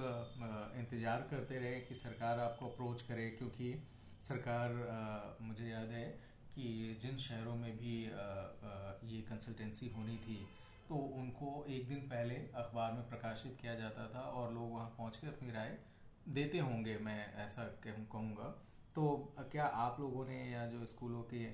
इंतज़ार 0.77 1.27
करते 1.31 1.59
रहे 1.59 1.79
कि 1.81 1.95
सरकार 1.95 2.39
आपको 2.39 2.67
अप्रोच 2.67 3.01
करे 3.01 3.29
क्योंकि 3.29 3.73
सरकार 4.21 4.73
मुझे 5.41 5.69
याद 5.69 5.91
है 5.91 6.05
कि 6.55 6.97
जिन 7.01 7.17
शहरों 7.17 7.55
में 7.55 7.71
भी 7.77 7.95
ये 9.07 9.21
कंसल्टेंसी 9.29 9.89
होनी 9.89 10.17
थी 10.17 10.39
तो 10.89 10.95
उनको 11.17 11.65
एक 11.69 11.87
दिन 11.87 11.99
पहले 12.09 12.35
अखबार 12.55 12.91
में 12.93 13.07
प्रकाशित 13.09 13.57
किया 13.61 13.75
जाता 13.75 14.07
था 14.15 14.21
और 14.31 14.53
लोग 14.53 14.71
वहाँ 14.71 14.89
पहुँच 14.97 15.17
के 15.17 15.27
अपनी 15.27 15.51
राय 15.51 15.77
देते 16.29 16.59
होंगे 16.59 16.97
मैं 16.97 17.19
ऐसा 17.45 17.63
कहूँगा। 17.85 18.47
तो 18.95 19.33
क्या 19.51 19.65
आप 19.65 19.99
लोगों 19.99 20.25
ने 20.25 20.39
या 20.51 20.65
जो 20.65 20.85
स्कूलों 20.85 21.21
के 21.23 21.45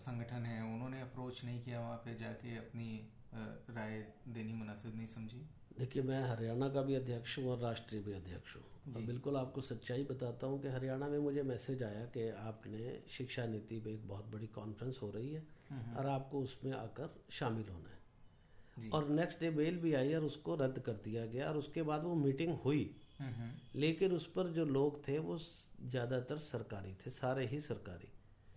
संगठन 0.00 0.44
हैं 0.46 0.62
उन्होंने 0.64 1.00
अप्रोच 1.00 1.44
नहीं 1.44 1.62
किया 1.62 1.80
वहाँ 1.80 1.96
पे 1.96 2.14
जाके 2.14 2.56
अपनी 2.56 2.88
राय 3.70 3.98
देनी 4.28 4.52
मुनासिब 4.52 4.96
नहीं 4.96 5.06
समझी? 5.06 5.46
देखिए 5.78 6.02
मैं 6.02 6.22
हरियाणा 6.22 6.68
का 6.68 6.82
भी 6.82 6.94
अध्यक्ष 6.94 7.38
हूँ 7.38 7.50
और 7.50 7.58
राष्ट्रीय 7.58 8.02
भी 8.02 8.12
अध्यक्ष 8.12 8.56
हूँ। 8.56 8.94
और 8.94 9.02
बिल्कुल 9.02 9.36
आपको 9.36 9.60
सच्चाई 9.60 10.04
बताता 10.04 10.46
हूँ 10.46 10.60
कि 10.62 10.68
हरियाणा 10.68 11.08
में 11.08 11.18
मुझे 11.18 11.42
मैसेज 11.42 11.82
आया 11.82 12.04
कि 12.06 12.28
आपने 12.30 12.98
शिक्षा 13.16 13.46
नीति 13.46 13.80
पे 13.80 13.92
एक 13.94 14.06
बहुत 14.08 14.30
बड़ी 14.32 14.46
कॉन्फ्रेंस 14.54 14.98
हो 15.02 15.10
रही 15.10 15.32
है 15.32 15.42
हम्म, 15.70 15.82
हम्म। 15.82 15.96
और 15.96 16.06
आपको 16.06 16.40
उसमें 16.40 16.72
आकर 16.72 17.14
शामिल 17.30 17.68
होना 17.68 17.88
है। 17.88 18.88
और 18.90 19.08
नेक्स्ट 19.10 19.40
डे 19.40 19.50
मेल 19.50 19.76
भी 19.76 19.94
आई 19.94 20.14
और 20.14 20.24
उसको 20.24 20.54
रद्द 20.54 20.78
कर 20.78 20.92
दिया 21.04 21.26
गया 21.26 21.48
और 21.48 21.56
उसके 21.56 21.82
बाद 21.82 22.04
वो 22.04 22.14
मीटिंग 22.14 22.52
हुई। 22.64 22.84
लेकिन 23.76 24.12
उस 24.12 24.26
पर 24.26 24.48
जो 24.48 24.64
लोग 24.64 25.08
थे 25.08 25.18
वो 25.18 25.38
ज़्यादातर 25.38 26.38
सरकारी 26.38 26.94
थे 26.94 27.10
सारे 27.10 27.46
ही 27.46 27.60
सरकारी 27.60 28.08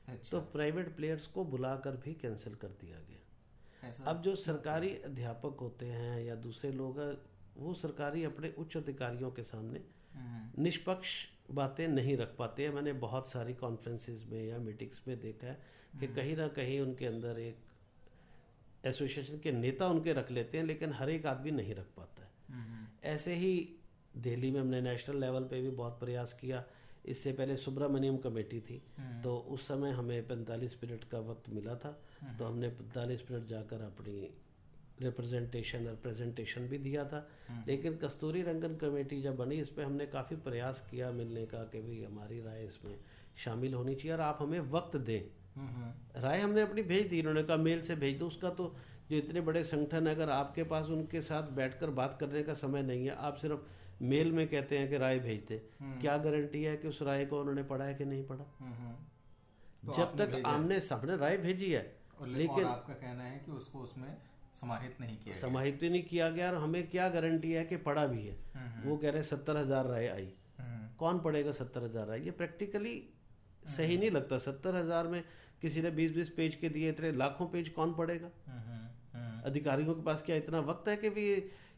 अच्छा। 0.07 0.29
तो 0.31 0.39
प्राइवेट 0.51 0.95
प्लेयर्स 0.95 1.27
को 1.27 1.43
बुलाकर 1.45 1.95
भी 1.95 2.13
कैंसिल 2.13 2.55
कर 2.55 2.67
दिया 2.81 2.99
गया 2.99 4.01
अब 4.05 4.21
जो 4.21 4.35
सरकारी 4.35 4.89
अध्यापक 5.05 5.57
होते 5.59 5.85
हैं 5.85 6.23
या 6.25 6.35
दूसरे 6.35 6.71
लोग 6.71 6.99
वो 7.57 7.73
सरकारी 7.73 8.23
अपने 8.23 8.53
उच्च 8.57 8.77
अधिकारियों 8.77 9.31
के 9.31 9.43
सामने 9.43 9.81
हम्म। 10.13 10.63
निष्पक्ष 10.63 11.09
बातें 11.51 11.87
नहीं 11.87 12.15
रख 12.17 12.35
पाते 12.37 12.63
हैं 12.63 12.73
मैंने 12.73 12.93
बहुत 12.93 13.29
सारी 13.29 13.53
कॉन्फ्रेंसिस 13.53 14.25
में 14.27 14.43
या 14.43 14.57
मीटिंग्स 14.57 15.01
में 15.07 15.19
देखा 15.19 15.47
है 15.47 15.61
कि 15.99 16.05
हम्म। 16.05 16.15
कहीं 16.15 16.35
ना 16.37 16.47
कहीं 16.47 16.79
उनके 16.79 17.05
अंदर 17.05 17.39
एक 17.39 17.57
एसोसिएशन 18.85 19.39
के 19.39 19.51
नेता 19.51 19.87
उनके 19.87 20.13
रख 20.13 20.31
लेते 20.31 20.57
हैं 20.57 20.65
लेकिन 20.65 20.93
हर 20.93 21.09
एक 21.09 21.25
आदमी 21.25 21.51
नहीं 21.51 21.75
रख 21.75 21.87
पाता 21.97 22.23
है 22.23 22.31
हम्म। 22.49 22.87
ऐसे 23.03 23.33
ही 23.33 23.53
दिल्ली 24.17 24.51
में 24.51 24.61
हमने 24.61 24.81
नेशनल 24.81 25.19
लेवल 25.21 25.43
पे 25.43 25.61
भी 25.61 25.69
बहुत 25.69 25.99
प्रयास 25.99 26.33
किया। 26.33 26.63
इससे 27.05 27.33
पहले 27.33 27.57
सुब्रमण्यम 27.57 28.17
कमेटी 28.17 28.59
थी। 28.59 28.83
हम्म। 28.97 29.21
तो 29.21 29.37
उस 29.37 29.67
समय 29.67 29.91
हमें 29.91 30.27
45 30.27 30.77
मिनट 30.83 31.03
का 31.03 31.19
वक्त 31.19 31.49
मिला 31.49 31.75
था। 31.75 32.01
हम्म। 32.21 32.37
तो 32.37 32.45
हमने 32.45 32.69
45 32.69 33.31
मिनट 33.31 33.47
जाकर 33.47 33.81
अपनी 33.81 34.33
रिप्रेजेंटेशन 35.01 35.87
और 35.87 35.95
प्रेजेंटेशन 35.95 36.61
भी 36.61 36.77
दिया 36.77 37.05
था। 37.05 37.29
हम्म। 37.47 37.63
लेकिन 37.67 37.95
कस्तूरी 37.95 38.41
रंगन 38.41 38.75
कमेटी 38.75 39.21
जब 39.21 39.35
बनी 39.35 39.55
इस 39.55 39.69
पर 39.69 39.83
हमने 39.83 40.05
काफ़ी 40.05 40.35
प्रयास 40.35 40.87
किया 40.91 41.11
मिलने 41.11 41.45
का 41.45 41.63
कि 41.63 41.81
भाई 41.81 42.03
हमारी 42.03 42.41
राय 42.41 42.65
इसमें 42.65 42.99
शामिल 43.37 43.73
होनी 43.73 43.95
चाहिए 43.95 44.13
और 44.13 44.21
आप 44.21 44.37
हमें 44.41 44.59
वक्त 44.59 44.97
दें। 44.97 45.21
राय 46.21 46.39
हमने 46.39 46.61
अपनी 46.61 46.81
भेज 46.81 47.07
दी 47.07 47.19
उन्होंने 47.19 47.43
कहा 47.43 47.57
मेल 47.57 47.81
से 47.81 47.95
भेज 47.95 48.19
दो। 48.19 48.27
उसका 48.27 48.49
तो 48.49 48.75
जो 49.11 49.17
इतने 49.17 49.41
बड़े 49.41 49.63
संगठन 49.63 50.07
है 50.07 50.15
अगर 50.15 50.29
आपके 50.29 50.63
पास 50.63 50.85
उनके 50.85 51.21
साथ 51.21 51.43
बैठकर 51.43 51.89
बात 51.89 52.17
करने 52.19 52.43
का 52.43 52.53
समय 52.53 52.81
नहीं 52.81 53.05
है 53.05 53.15
आप 53.15 53.35
सिर्फ़ 53.35 53.59
मेल 54.01 54.31
में 54.31 54.47
कहते 54.47 54.77
हैं 54.77 54.89
कि 54.89 54.97
राय 54.97 55.19
भेजते 55.19 55.61
हम्म। 55.79 55.99
क्या 56.01 56.17
गारंटी 56.17 56.63
है 56.63 56.75
कि 56.77 56.87
उस 56.87 57.01
राय 57.01 57.25
को 57.25 57.39
उन्होंने 57.39 57.63
पढ़ा 57.63 57.85
है 57.85 57.93
कि 57.93 58.05
नहीं 58.05 58.23
पढ़ा? 58.27 58.45
हम्म, 58.59 58.73
हम्म। 58.73 58.95
तो 59.83 59.93
जब 59.93 60.17
तक 60.17 60.41
आमने 60.45 60.79
सामने 60.81 61.15
राय 61.17 61.37
भेजी 61.37 61.71
है 61.71 61.83
लेकिन 62.23 62.65
आपका 62.65 62.93
कहना 62.93 63.23
है 63.23 63.39
कि 63.45 63.51
उसको 63.51 63.79
उसमें 63.79 64.15
समाहित 64.53 64.97
नहीं 65.01 65.17
किया 65.17 65.35
समाहित 65.35 65.83
नहीं 65.83 66.03
किया 66.03 66.29
गया 66.29 66.51
और 66.51 66.57
हमें 66.57 66.87
क्या 66.89 67.07
गारंटी 67.09 67.51
है 67.51 67.63
कि 67.65 67.77
पढ़ा 67.85 68.05
भी 68.07 68.25
है? 68.25 68.35
वो 68.85 68.97
कह 68.97 69.11
रहे 69.11 69.23
सत्तर 69.23 69.57
हज़ार 69.57 69.87
राय 69.87 70.07
आई। 70.07 70.33
कौन 70.99 71.19
पढ़ेगा 71.19 71.51
सत्तर 71.51 71.83
हज़ार 71.83 72.07
राय? 72.07 72.19
ये 72.19 72.31
प्रैक्टिकली 72.31 72.95
सही 73.67 73.97
नहीं 73.97 74.11
लगता। 74.11 74.37
सत्तर 74.39 74.75
हज़ार 74.75 75.07
में 75.07 75.23
किसी 75.61 75.81
ने 75.81 75.91
बीस 75.91 76.11
बीस 76.15 76.29
पेज 76.29 76.55
के 76.55 76.69
दिए 76.69 76.89
इतने 76.89 77.11
लाखों 77.13 77.47
पेज 77.47 77.69
कौन 77.69 77.93
पढ़ेगा? 77.93 78.29
अधिकारियों 79.45 79.93
के 79.93 80.01
पास 80.01 80.21
क्या 80.21 80.35
इतना 80.35 80.59
वक्त 80.61 80.87
है 80.87 80.95
कि 80.97 81.09
भी 81.09 81.25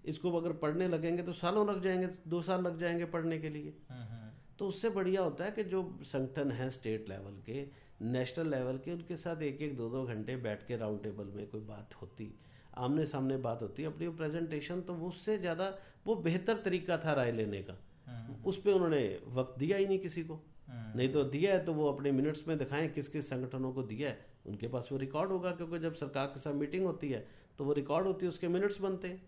इसको 0.07 0.31
अगर 0.31 0.53
पढ़ने 0.57 0.87
लगेंगे 0.87 1.23
तो 1.23 1.33
सालों 1.33 1.67
लग 1.67 1.81
जाएँगे 1.83 2.09
दो 2.27 2.41
साल 2.41 2.63
लग 2.63 2.79
जाएँगे 2.79 3.05
पढ़ने 3.05 3.37
के 3.39 3.49
लिए। 3.49 3.73
हम्म, 3.89 4.03
हम्म। 4.03 4.31
तो 4.59 4.67
उससे 4.67 4.89
बढ़िया 4.89 5.21
होता 5.21 5.43
है 5.43 5.51
कि 5.51 5.63
जो 5.63 5.81
संगठन 6.03 6.51
है 6.51 6.69
स्टेट 6.69 7.09
लेवल 7.09 7.41
के 7.45 7.65
नेशनल 8.01 8.49
लेवल 8.49 8.77
के 8.77 8.91
उनके 8.91 9.15
साथ 9.17 9.41
एक 9.41 9.61
एक 9.61 9.75
दो 9.77 9.89
दो 9.89 10.03
घंटे 10.03 10.35
बैठ 10.37 10.65
के 10.67 10.77
राउंड 10.77 11.01
टेबल 11.03 11.31
में 11.35 11.45
कोई 11.47 11.61
बात 11.61 11.95
होती 12.01 12.33
आमने 12.77 13.05
सामने 13.05 13.37
बात 13.37 13.61
होती 13.61 13.83
अपनी 13.83 14.09
प्रेजेंटेशन 14.13 14.81
तो 14.81 14.93
वो 14.93 15.07
उससे 15.07 15.37
ज़्यादा 15.37 15.73
वो 16.05 16.15
बेहतर 16.15 16.61
तरीका 16.65 16.97
था 16.97 17.13
राय 17.13 17.31
लेने 17.31 17.61
का। 17.63 17.77
हम्म, 18.07 18.43
उस 18.43 18.61
पर 18.61 18.71
उन्होंने 18.71 19.03
वक्त 19.29 19.59
दिया 19.59 19.77
ही 19.77 19.85
नहीं 19.85 19.99
किसी 19.99 20.23
को। 20.23 20.39
नहीं 20.69 21.09
तो 21.09 21.23
दिया 21.23 21.53
है 21.53 21.63
तो 21.65 21.73
वो 21.73 21.91
अपने 21.91 22.11
मिनट्स 22.11 22.47
में 22.47 22.57
दिखाएँ 22.57 22.87
किस 22.89 23.07
किस 23.07 23.29
संगठनों 23.29 23.71
को 23.73 23.83
दिया 23.83 24.09
है। 24.09 24.25
उनके 24.45 24.67
पास 24.67 24.89
वो 24.91 24.97
रिकॉर्ड 24.97 25.31
होगा 25.31 25.51
क्योंकि 25.51 25.79
जब 25.79 25.93
सरकार 25.93 26.25
के 26.25 26.39
साथ 26.39 26.53
मीटिंग 26.53 26.85
होती 26.85 27.09
है 27.09 27.25
तो 27.57 27.65
वो 27.65 27.73
रिकॉर्ड 27.73 28.07
होती 28.07 28.25
है 28.25 28.29
उसके 28.29 28.47
मिनट्स 28.47 28.79
बनते 28.81 29.07
हैं। 29.07 29.21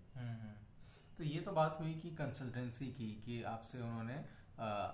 तो 1.17 1.23
ये 1.23 1.39
तो 1.39 1.51
बात 1.51 1.77
हुई 1.81 1.93
कि 1.93 2.09
कंसल्टेंसी 2.09 2.85
की 2.85 3.09
कि 3.25 3.41
आपसे 3.43 3.81
उन्होंने 3.81 4.17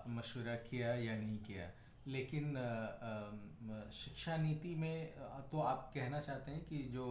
मशवरा 0.09 0.55
किया 0.55 0.93
या 0.95 1.15
नहीं 1.15 1.37
किया। 1.37 1.69
लेकिन 2.07 2.57
आ, 2.57 2.61
आ, 2.61 3.89
शिक्षा 3.93 4.37
नीति 4.37 4.73
में 4.75 5.13
तो 5.51 5.59
आप 5.59 5.91
कहना 5.95 6.19
चाहते 6.19 6.51
हैं 6.51 6.65
कि 6.65 6.77
जो 6.93 7.05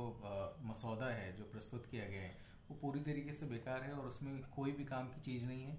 मसौदा 0.62 1.06
है 1.06 1.36
जो 1.36 1.44
प्रस्तुत 1.44 1.86
किया 1.90 2.08
गया 2.08 2.22
है 2.22 2.36
वो 2.70 2.76
पूरी 2.82 3.00
तरीके 3.00 3.32
से 3.32 3.46
बेकार 3.46 3.82
है 3.82 3.92
और 3.92 4.06
उसमें 4.06 4.42
कोई 4.56 4.72
भी 4.72 4.84
काम 4.84 5.08
की 5.08 5.20
चीज़ 5.20 5.46
नहीं 5.46 5.62
है? 5.62 5.78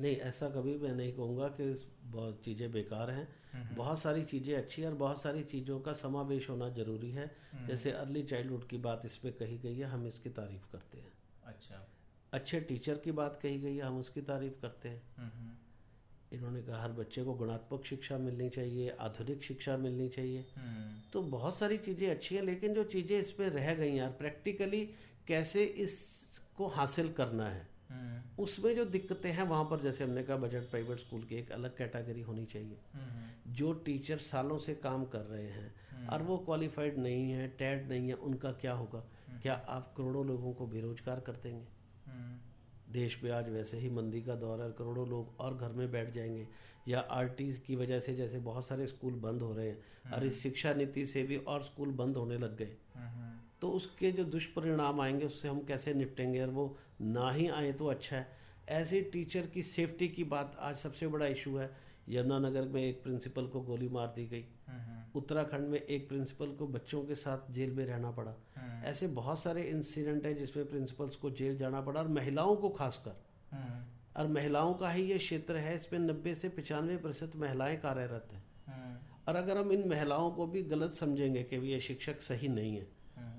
नहीं 0.00 0.16
ऐसा 0.16 0.48
कभी 0.50 0.76
मैं 0.78 0.94
नहीं 0.94 1.12
कहूँगा 1.12 1.48
कि 1.48 1.86
बहुत 2.10 2.42
चीज़ें 2.44 2.70
बेकार 2.72 3.10
हैं। 3.10 3.28
बहुत 3.76 4.00
सारी 4.00 4.24
चीज़ें 4.24 4.54
अच्छी 4.56 4.82
हैं 4.82 4.88
और 4.88 4.94
बहुत 4.94 5.22
सारी 5.22 5.42
चीज़ों 5.44 5.80
का 5.80 5.92
समावेश 5.92 6.50
होना 6.50 6.68
ज़रूरी 6.68 7.10
है। 7.10 7.30
जैसे 7.66 7.92
अर्ली 7.92 8.22
चाइल्डहुड 8.22 8.68
की 8.68 8.78
बात 8.78 9.02
इस 9.04 9.16
पर 9.16 9.30
कही 9.40 9.58
गई 9.58 9.76
है 9.78 9.86
हम 9.86 10.06
इसकी 10.06 10.30
तारीफ़ 10.30 10.70
करते 10.72 10.98
हैं। 10.98 11.12
अच्छा। 11.44 11.86
अच्छे 12.32 12.60
टीचर 12.60 12.94
की 12.94 13.12
बात 13.12 13.38
कही 13.42 13.58
गई 13.60 13.76
है 13.76 13.82
हम 13.82 13.98
उसकी 14.00 14.20
तारीफ़ 14.22 14.60
करते 14.62 14.88
हैं। 14.88 15.02
हम्म, 15.16 15.50
इन्होंने 16.32 16.62
कहा 16.62 16.82
हर 16.82 16.92
बच्चे 16.92 17.22
को 17.24 17.34
गुणात्मक 17.34 17.84
शिक्षा 17.84 18.18
मिलनी 18.18 18.48
चाहिए 18.48 18.96
आधुनिक 19.00 19.42
शिक्षा 19.42 19.76
मिलनी 19.76 20.08
चाहिए। 20.08 20.44
हम्म, 20.56 21.00
तो 21.12 21.22
बहुत 21.22 21.56
सारी 21.58 21.78
चीज़ें 21.78 22.10
अच्छी 22.10 22.34
हैं 22.34 22.42
लेकिन 22.42 22.74
जो 22.74 22.84
चीज़ें 22.84 23.18
इसमें 23.18 23.48
रह 23.48 23.74
गई 23.74 23.92
यार 23.92 24.10
प्रैक्टिकली 24.10 24.84
कैसे 25.28 25.64
इसको 25.64 26.66
हासिल 26.66 27.12
करना 27.12 27.48
है 27.48 27.68
हम्म, 27.90 28.42
उसमें 28.42 28.74
जो 28.76 28.84
दिक्कतें 28.84 29.30
हैं 29.32 29.42
वहाँ 29.42 29.64
पर 29.64 29.80
जैसे 29.80 30.04
हमने 30.04 30.22
कहा 30.22 30.36
बजट 30.36 30.70
प्राइवेट 30.70 30.98
स्कूल 30.98 31.22
की 31.22 31.36
एक 31.36 31.50
अलग 31.52 31.76
कैटेगरी 31.76 32.20
होनी 32.20 32.44
चाहिए। 32.44 32.78
हम्म, 32.92 33.52
जो 33.52 33.72
टीचर 33.72 34.18
सालों 34.18 34.58
से 34.58 34.74
काम 34.74 35.04
कर 35.04 35.24
रहे 35.24 35.48
हैं 35.48 36.08
और 36.08 36.22
वो 36.22 36.36
क्वालिफाइड 36.38 36.98
नहीं 36.98 37.30
है 37.30 37.48
टेड 37.48 37.88
नहीं 37.88 38.08
है 38.08 38.14
उनका 38.14 38.52
क्या 38.52 38.72
होगा? 38.72 39.04
क्या 39.42 39.54
आप 39.68 39.94
करोड़ों 39.96 40.26
लोगों 40.26 40.52
को 40.52 40.66
बेरोजगार 40.66 41.20
कर 41.20 41.32
देंगे? 41.32 41.58
हम्म, 41.58 41.79
देश 42.92 43.20
में 43.24 43.30
आज 43.30 43.48
वैसे 43.48 43.76
ही 43.76 43.90
मंदी 43.90 44.22
का 44.22 44.34
दौर 44.34 44.62
है 44.62 44.72
करोड़ों 44.72 45.08
लोग 45.08 45.40
और 45.40 45.56
घर 45.56 45.72
में 45.72 45.90
बैठ 45.90 46.12
जाएँगे 46.12 46.48
या 46.88 47.00
आरटीज 47.00 47.58
की 47.58 47.76
वजह 47.76 48.00
से 48.00 48.14
जैसे 48.14 48.38
बहुत 48.38 48.66
सारे 48.66 48.86
स्कूल 48.86 49.12
बंद 49.12 49.42
हो 49.42 49.54
रहे 49.54 49.68
हैं 49.68 50.12
और 50.12 50.24
इस 50.24 50.42
शिक्षा 50.42 50.74
नीति 50.74 51.06
से 51.06 51.22
भी 51.22 51.36
और 51.36 51.62
स्कूल 51.62 51.90
बंद 51.90 52.16
होने 52.16 52.38
लग 52.38 52.56
गए। 52.56 52.76
हम्म, 52.94 53.38
तो 53.60 53.70
उसके 53.70 54.12
जो 54.12 54.24
दुष्परिणाम 54.24 55.00
आएँगे 55.00 55.26
उससे 55.26 55.48
हम 55.48 55.60
कैसे 55.60 55.94
निपटेंगे 55.94 56.42
और 56.42 56.48
वो 56.48 56.78
ना 57.00 57.30
ही 57.30 57.48
आए 57.48 57.72
तो 57.72 57.86
अच्छा 57.86 58.16
है। 58.16 58.28
ऐसे 58.68 59.00
टीचर 59.02 59.46
की 59.46 59.62
सेफ्टी 59.62 60.08
की 60.08 60.24
बात 60.24 60.56
आज 60.58 60.76
सबसे 60.76 61.06
बड़ा 61.06 61.26
इशू 61.26 61.56
है। 61.56 61.76
यमुनानगर 62.08 62.62
में 62.62 62.82
एक 62.82 63.02
प्रिंसिपल 63.02 63.46
को 63.46 63.60
गोली 63.60 63.88
मार 63.88 64.06
दी 64.06 64.26
गई। 64.26 64.44
हम्म, 64.66 64.89
उत्तराखंड 65.14 65.68
में 65.68 65.78
एक 65.78 66.08
प्रिंसिपल 66.08 66.52
को 66.52 66.66
बच्चों 66.66 67.04
के 67.04 67.14
साथ 67.14 67.52
जेल 67.52 67.70
में 67.70 67.86
रहना 67.86 68.10
पड़ा। 68.10 68.34
हम्म, 68.56 68.84
ऐसे 68.84 69.06
बहुत 69.06 69.40
सारे 69.40 69.62
इंसिडेंट 69.62 70.26
हैं 70.26 70.36
जिसमें 70.36 70.68
प्रिंसिपल्स 70.68 71.16
को 71.16 71.30
जेल 71.30 71.56
जाना 71.56 71.80
पड़ा 71.80 72.00
और 72.00 72.08
महिलाओं 72.08 72.56
को 72.56 72.68
खासकर। 72.68 73.16
हम्म, 73.50 73.84
और 74.16 74.26
महिलाओं 74.26 74.74
का 74.74 74.90
ही 74.90 75.02
ये 75.02 75.18
क्षेत्र 75.18 75.56
है 75.56 75.74
इसमें 75.74 76.00
नब्बे 76.00 76.34
से 76.34 76.48
पचानवे 76.48 76.96
प्रतिशत 76.96 77.32
महिलाएँ 77.36 77.76
कार्यरत 77.76 78.28
हैं। 78.32 78.44
हम्म, 78.66 78.98
और 79.28 79.36
अगर 79.36 79.58
हम 79.58 79.72
इन 79.72 79.88
महिलाओं 79.88 80.30
को 80.30 80.46
भी 80.46 80.62
गलत 80.62 80.92
समझेंगे 80.92 81.42
कि 81.42 81.56
ये 81.56 81.80
शिक्षक 81.80 82.20
सही 82.20 82.48
नहीं 82.48 82.76
है 82.76 82.88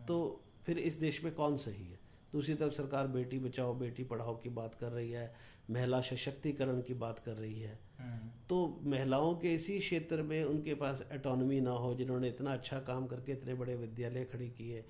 तो 0.06 0.44
फिर 0.66 0.80
इस 0.80 0.96
देश 0.96 1.24
में 1.24 1.34
कौन 1.34 1.58
सही 1.58 1.86
है? 1.86 2.00
दूसरी 2.34 2.56
तरफ़ 2.56 2.74
सरकार 2.74 3.08
बेटी 3.08 3.40
बचाओ 3.40 3.74
बेटी 3.74 4.04
पढ़ाओ 4.04 4.38
की 4.38 4.50
बात 4.50 4.76
कर 4.76 4.92
रही 4.92 5.12
है 5.12 5.36
महिला 5.70 6.00
सशक्तिकरण 6.02 6.82
की 6.82 6.94
बात 6.96 7.20
कर 7.20 7.34
रही 7.34 7.60
है। 7.60 7.78
हम्म, 8.00 8.30
तो 8.50 8.82
महिलाओं 8.86 9.34
के 9.36 9.54
इसी 9.56 9.78
क्षेत्र 9.80 10.22
में 10.22 10.44
उनके 10.44 10.74
पास 10.74 11.04
एटोनमी 11.12 11.60
ना 11.62 11.72
हो 11.72 11.94
जिन्होंने 11.96 12.30
इतना 12.30 12.54
अच्छा 12.54 12.80
काम 12.80 13.08
करके 13.08 13.32
इतने 13.32 13.54
बड़े 13.54 13.76
विद्यालय 13.76 14.24
खड़े 14.24 14.48
किए 14.50 14.84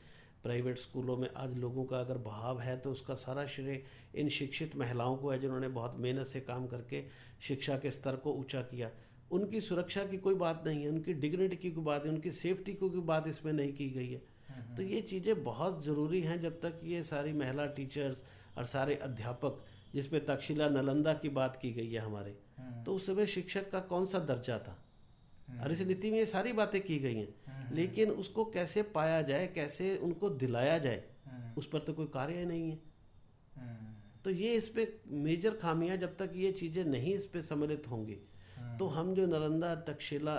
प्राइवेट 0.44 0.78
स्कूलों 0.78 1.18
में 1.18 1.28
आज 1.38 1.58
लोगों 1.58 1.84
का 1.86 2.00
अगर 2.00 2.18
भाव 2.18 2.60
है 2.60 2.78
तो 2.78 2.92
उसका 2.92 3.16
सारा 3.16 3.46
श्रेय 3.46 3.84
इन 4.16 4.30
शिक्षित 4.30 4.76
महिलाओं 4.76 5.16
को 5.18 5.30
है 5.30 5.40
जिन्होंने 5.40 5.68
बहुत 5.70 5.96
मेहनत 6.00 6.28
से 6.28 6.40
काम 6.42 6.66
करके 6.68 7.04
शिक्षा 7.48 7.78
के 7.78 7.92
स्तर 7.92 8.16
को 8.16 8.34
ऊँचा 8.34 8.62
किया। 8.62 8.90
उनकी 9.32 9.62
सुरक्षा 9.62 10.04
की 10.04 10.18
कोई 10.18 10.36
बात 10.36 10.64
नहीं 10.68 10.82
है 10.84 10.90
उनकी 10.90 11.14
डिग्निटी 11.16 11.56
की 11.56 11.72
कोई 11.72 11.84
बात 11.84 12.06
है 12.06 12.12
उनकी 12.12 12.32
सेफ्टी 12.32 12.74
की 12.74 12.90
कोई 12.90 13.02
बात 13.06 13.28
इसमें 13.28 13.52
नहीं 13.54 13.74
की 13.74 13.90
गई 13.90 14.10
है। 14.10 14.76
तो 14.76 14.84
ये 14.84 15.02
चीज़ें 15.02 15.44
बहुत 15.44 15.84
ज़रूरी 15.86 16.22
हैं 16.22 16.40
जब 16.42 16.60
तक 16.62 16.80
ये 16.84 17.04
सारी 17.04 17.34
महिला 17.34 17.66
टीचर्स 17.76 18.24
और 18.58 18.66
सारे 18.66 18.96
अध्यापक 19.04 19.64
जिसमें 19.96 20.26
तक्षशिला 20.26 20.70
नालंदा 20.70 21.14
की 21.14 21.30
बात 21.30 21.60
की 21.62 21.72
गई 21.74 21.92
है 21.92 22.00
हमारे 22.00 22.38
तो 22.84 22.96
उस 22.96 23.06
समय 23.08 23.26
शिक्षक 23.28 23.70
का 23.72 23.80
कौन 23.80 24.06
सा 24.06 24.20
दर्जा 24.20 24.58
था? 24.60 24.78
और 25.64 25.72
इस 25.72 25.82
नीति 25.82 26.12
में 26.12 26.18
ये 26.18 26.26
सारी 26.26 26.54
बातें 26.54 26.82
की 26.82 27.00
गई 27.00 27.16
हैं। 27.16 27.74
लेकिन 27.76 28.10
उसको 28.12 28.46
कैसे 28.46 28.82
पाया 28.84 29.22
जाए 29.22 29.48
कैसे 29.48 29.96
उनको 29.98 30.30
दिलाया 30.30 30.78
जाए 30.78 31.04
हम्म, 31.26 31.54
उस 31.58 31.68
पर 31.70 31.80
तो 31.80 31.94
कोई 31.94 32.06
कार्य 32.14 32.46
नहीं 32.46 32.70
है। 32.72 32.80
हम्म, 33.56 33.94
तो 34.24 34.30
ये 34.30 34.54
इस 34.56 34.70
पे 34.70 35.02
मेजर 35.08 35.56
खामियाँ 35.58 35.98
जब 35.98 36.18
तक 36.18 36.32
ये 36.36 36.52
चीज़ें 36.52 36.84
नहीं 36.86 37.14
इस 37.16 37.26
पे 37.26 37.42
सम्मिलित 37.42 37.88
होंगी 37.90 38.18
तो 38.80 38.88
हम 38.88 39.14
जो 39.16 39.26
नालंदा 39.28 39.76
तक्षशिला 39.76 40.36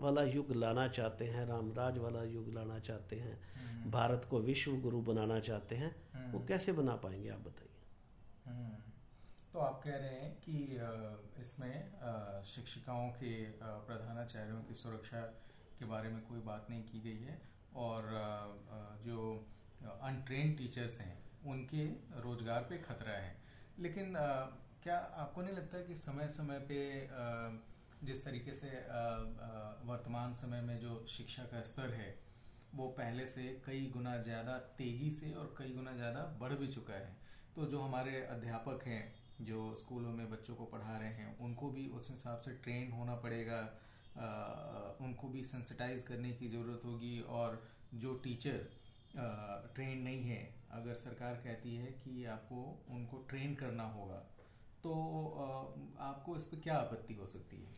वाला 0.00 0.22
युग 0.22 0.52
लाना 0.56 0.88
चाहते 0.88 1.24
हैं 1.24 1.46
रामराज 1.46 1.98
वाला 1.98 2.22
युग 2.24 2.52
लाना 2.54 2.78
चाहते 2.78 3.16
हैं 3.16 3.90
भारत 3.90 4.26
को 4.30 4.40
विश्व 4.40 4.76
गुरु 4.76 5.00
बनाना 5.02 5.40
चाहते 5.40 5.76
हैं 5.76 5.94
वो 6.32 6.44
कैसे 6.48 6.72
बना 6.72 6.94
पाएँगे 6.96 7.28
आप 7.28 7.38
बताइए? 7.38 7.68
हम्म। 7.68 7.69
तो 9.52 9.58
आप 9.58 9.80
कह 9.84 9.96
रहे 9.96 10.14
हैं 10.14 10.30
कि 10.40 10.56
इसमें 11.40 12.44
शिक्षिकाओं 12.46 13.08
के 13.12 13.32
प्रधानाचार्यों 13.60 14.60
की 14.64 14.74
सुरक्षा 14.76 15.20
के 15.78 15.84
बारे 15.86 16.08
में 16.08 16.20
कोई 16.24 16.40
बात 16.46 16.66
नहीं 16.70 16.82
की 16.84 17.00
गई 17.00 17.22
है 17.22 17.40
और 17.78 18.08
जो 19.04 19.18
अनट्रेन 20.02 20.54
टीचर्स 20.56 20.98
हैं, 21.00 21.16
उनके 21.46 21.84
रोज़गार 22.20 22.66
पे 22.70 22.78
खतरा 22.80 23.12
है। 23.18 23.36
लेकिन 23.78 24.14
क्या 24.82 24.96
आपको 25.18 25.42
नहीं 25.42 25.54
लगता 25.56 25.80
कि 25.86 25.94
समय 25.96 26.28
समय 26.30 26.58
पे 26.68 26.80
जिस 28.02 28.24
तरीके 28.24 28.54
से 28.54 28.68
वर्तमान 29.86 30.34
समय 30.34 30.60
में 30.62 30.78
जो 30.80 31.04
शिक्षा 31.08 31.42
का 31.44 31.62
स्तर 31.64 31.92
है, 31.94 32.14
वो 32.74 32.86
पहले 32.98 33.26
से 33.28 33.42
कई 33.66 33.90
गुना 33.94 34.16
ज़्यादा 34.22 34.58
तेज़ी 34.78 35.10
से 35.12 35.32
और 35.32 35.54
कई 35.58 35.72
गुना 35.74 35.92
ज़्यादा 35.96 36.22
बढ़ 36.40 36.54
भी 36.54 36.68
चुका 36.68 36.94
है? 36.94 37.16
तो 37.56 37.64
जो 37.66 37.80
हमारे 37.80 38.20
अध्यापक 38.22 38.84
हैं 38.86 39.02
जो 39.40 39.74
स्कूलों 39.74 40.10
में 40.10 40.30
बच्चों 40.30 40.54
को 40.54 40.64
पढ़ा 40.64 40.98
रहे 40.98 41.08
हैं 41.08 41.38
उनको 41.38 41.70
भी 41.70 41.86
उस 41.88 42.10
हिसाब 42.10 42.38
से 42.38 42.50
ट्रेन 42.50 42.92
होना 42.92 43.14
पड़ेगा। 43.14 43.58
अ, 44.16 44.96
उनको 45.00 45.28
भी 45.28 45.42
सेंसिटाइज 45.44 46.02
करने 46.02 46.30
की 46.32 46.48
ज़रूरत 46.48 46.80
होगी 46.84 47.20
और 47.20 47.62
जो 47.94 48.14
टीचर 48.14 48.66
ट्रेन 49.74 49.98
नहीं 49.98 50.22
है 50.22 50.42
अगर 50.70 50.94
सरकार 50.94 51.34
कहती 51.34 51.74
है 51.76 51.86
कि 51.86 52.24
आपको 52.24 52.86
उनको 52.90 53.18
ट्रेन 53.28 53.54
करना 53.54 53.84
होगा 53.84 54.18
तो 54.84 54.92
अ, 55.36 56.02
आपको 56.02 56.36
इस 56.36 56.44
पर 56.44 56.60
क्या 56.60 56.76
आपत्ति 56.76 57.14
हो 57.14 57.26
सकती 57.26 57.56
है? 57.56 57.72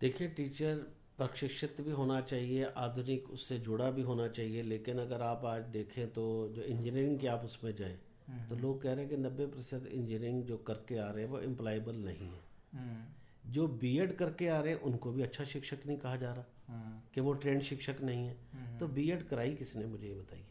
देखिए 0.00 0.28
टीचर 0.28 0.76
प्रशिक्षित 1.18 1.80
भी 1.80 1.90
होना 1.90 2.20
चाहिए 2.20 2.64
आधुनिक 2.76 3.30
उससे 3.30 3.58
जुड़ा 3.58 3.90
भी 3.90 4.02
होना 4.02 4.28
चाहिए 4.28 4.62
लेकिन 4.62 4.98
अगर 4.98 5.22
आप 5.22 5.44
आज 5.44 5.62
देखें 5.62 6.06
तो 6.12 6.24
जो 6.48 6.62
इंजीनियरिंग 6.62 7.18
की 7.18 7.26
आप 7.26 7.44
उसमें 7.44 7.74
जाएँ 7.76 7.98
तो 8.30 8.56
लोग 8.56 8.82
कह 8.82 8.92
रहे 8.92 9.00
हैं 9.00 9.08
कि 9.08 9.16
नब्बे 9.16 9.46
प्रतिशत 9.46 9.86
इंजीनियरिंग 9.86 10.44
जो 10.44 10.56
करके 10.58 10.98
आ 10.98 11.10
रहे 11.10 11.24
हैं 11.24 11.30
वो 11.30 11.40
एम्प्लॉयबल 11.40 11.94
नहीं 11.94 12.28
है। 12.28 12.40
हम्म, 12.72 13.52
जो 13.52 13.68
बीएड 13.68 14.16
करके 14.16 14.48
आ 14.48 14.60
रहे 14.60 14.72
हैं 14.72 14.80
उनको 14.80 15.12
भी 15.12 15.22
अच्छा 15.22 15.44
शिक्षक 15.44 15.78
नहीं 15.86 15.98
कहा 15.98 16.16
जा 16.16 16.32
रहा। 16.32 16.44
हम्म, 16.68 17.00
कि 17.14 17.20
वो 17.20 17.32
ट्रेंड 17.32 17.62
शिक्षक 17.62 17.96
नहीं 18.02 18.26
है। 18.26 18.34
तो 18.78 18.88
बीएड 18.88 19.28
कराई 19.28 19.54
किसने 19.54 19.86
मुझे 19.86 20.08
ये 20.08 20.14
बताइए। 20.14 20.44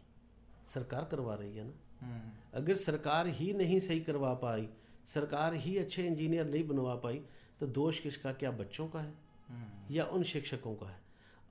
सरकार 0.68 1.06
करवा 1.06 1.36
रही 1.36 1.58
है 1.58 1.64
ना? 1.64 1.74
हम्म, 2.00 2.32
अगर 2.54 2.76
सरकार 2.76 3.28
ही 3.28 3.54
नहीं 3.54 3.80
सही 3.80 4.00
करवा 4.00 4.34
पाई 4.34 4.70
सरकार 5.06 5.54
ही 5.54 5.78
अच्छे 5.78 6.08
इंजीनियर 6.08 6.46
नहीं 6.46 6.68
बनवा 6.68 6.96
पाई 6.96 7.26
तो 7.60 7.68
दोष 7.68 8.00
किसका? 8.00 8.34
क्या 8.34 8.52
बच्चों 8.52 8.88
का 8.88 9.00
है? 9.00 9.14
हम्म, 9.48 9.96
या 9.96 10.06
उन 10.06 10.24
शिक्षकों 10.24 10.76
का 10.76 10.86
है? 10.86 11.02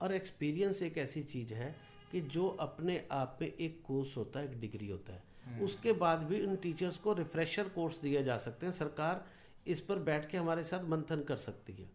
और 0.02 0.14
एक्सपीरियंस 0.14 0.82
एक 0.82 0.98
ऐसी 0.98 1.22
चीज़ 1.22 1.54
है 1.54 1.76
कि 2.12 2.20
जो 2.20 2.48
अपने 2.48 3.08
आप 3.12 3.38
में 3.40 3.48
एक 3.48 3.82
कोर्स 3.86 4.16
होता 4.16 4.40
है 4.40 4.52
एक 4.52 4.60
डिग्री 4.60 4.88
होता 4.88 5.12
है। 5.12 5.31
उसके 5.62 5.92
बाद 5.92 6.18
भी 6.18 6.40
उन 6.46 6.56
टीचर्स 6.56 6.96
को 6.96 7.12
रिफ्रेशर 7.12 7.68
कोर्स 7.68 8.00
दिए 8.00 8.22
जा 8.24 8.38
सकते 8.38 8.66
हैं। 8.66 8.72
सरकार 8.72 9.24
इस 9.66 9.80
पर 9.80 9.98
बैठ 9.98 10.28
के 10.30 10.38
हमारे 10.38 10.64
साथ 10.64 10.84
मंथन 10.84 11.20
कर 11.22 11.36
सकती 11.36 11.72
है। 11.72 11.90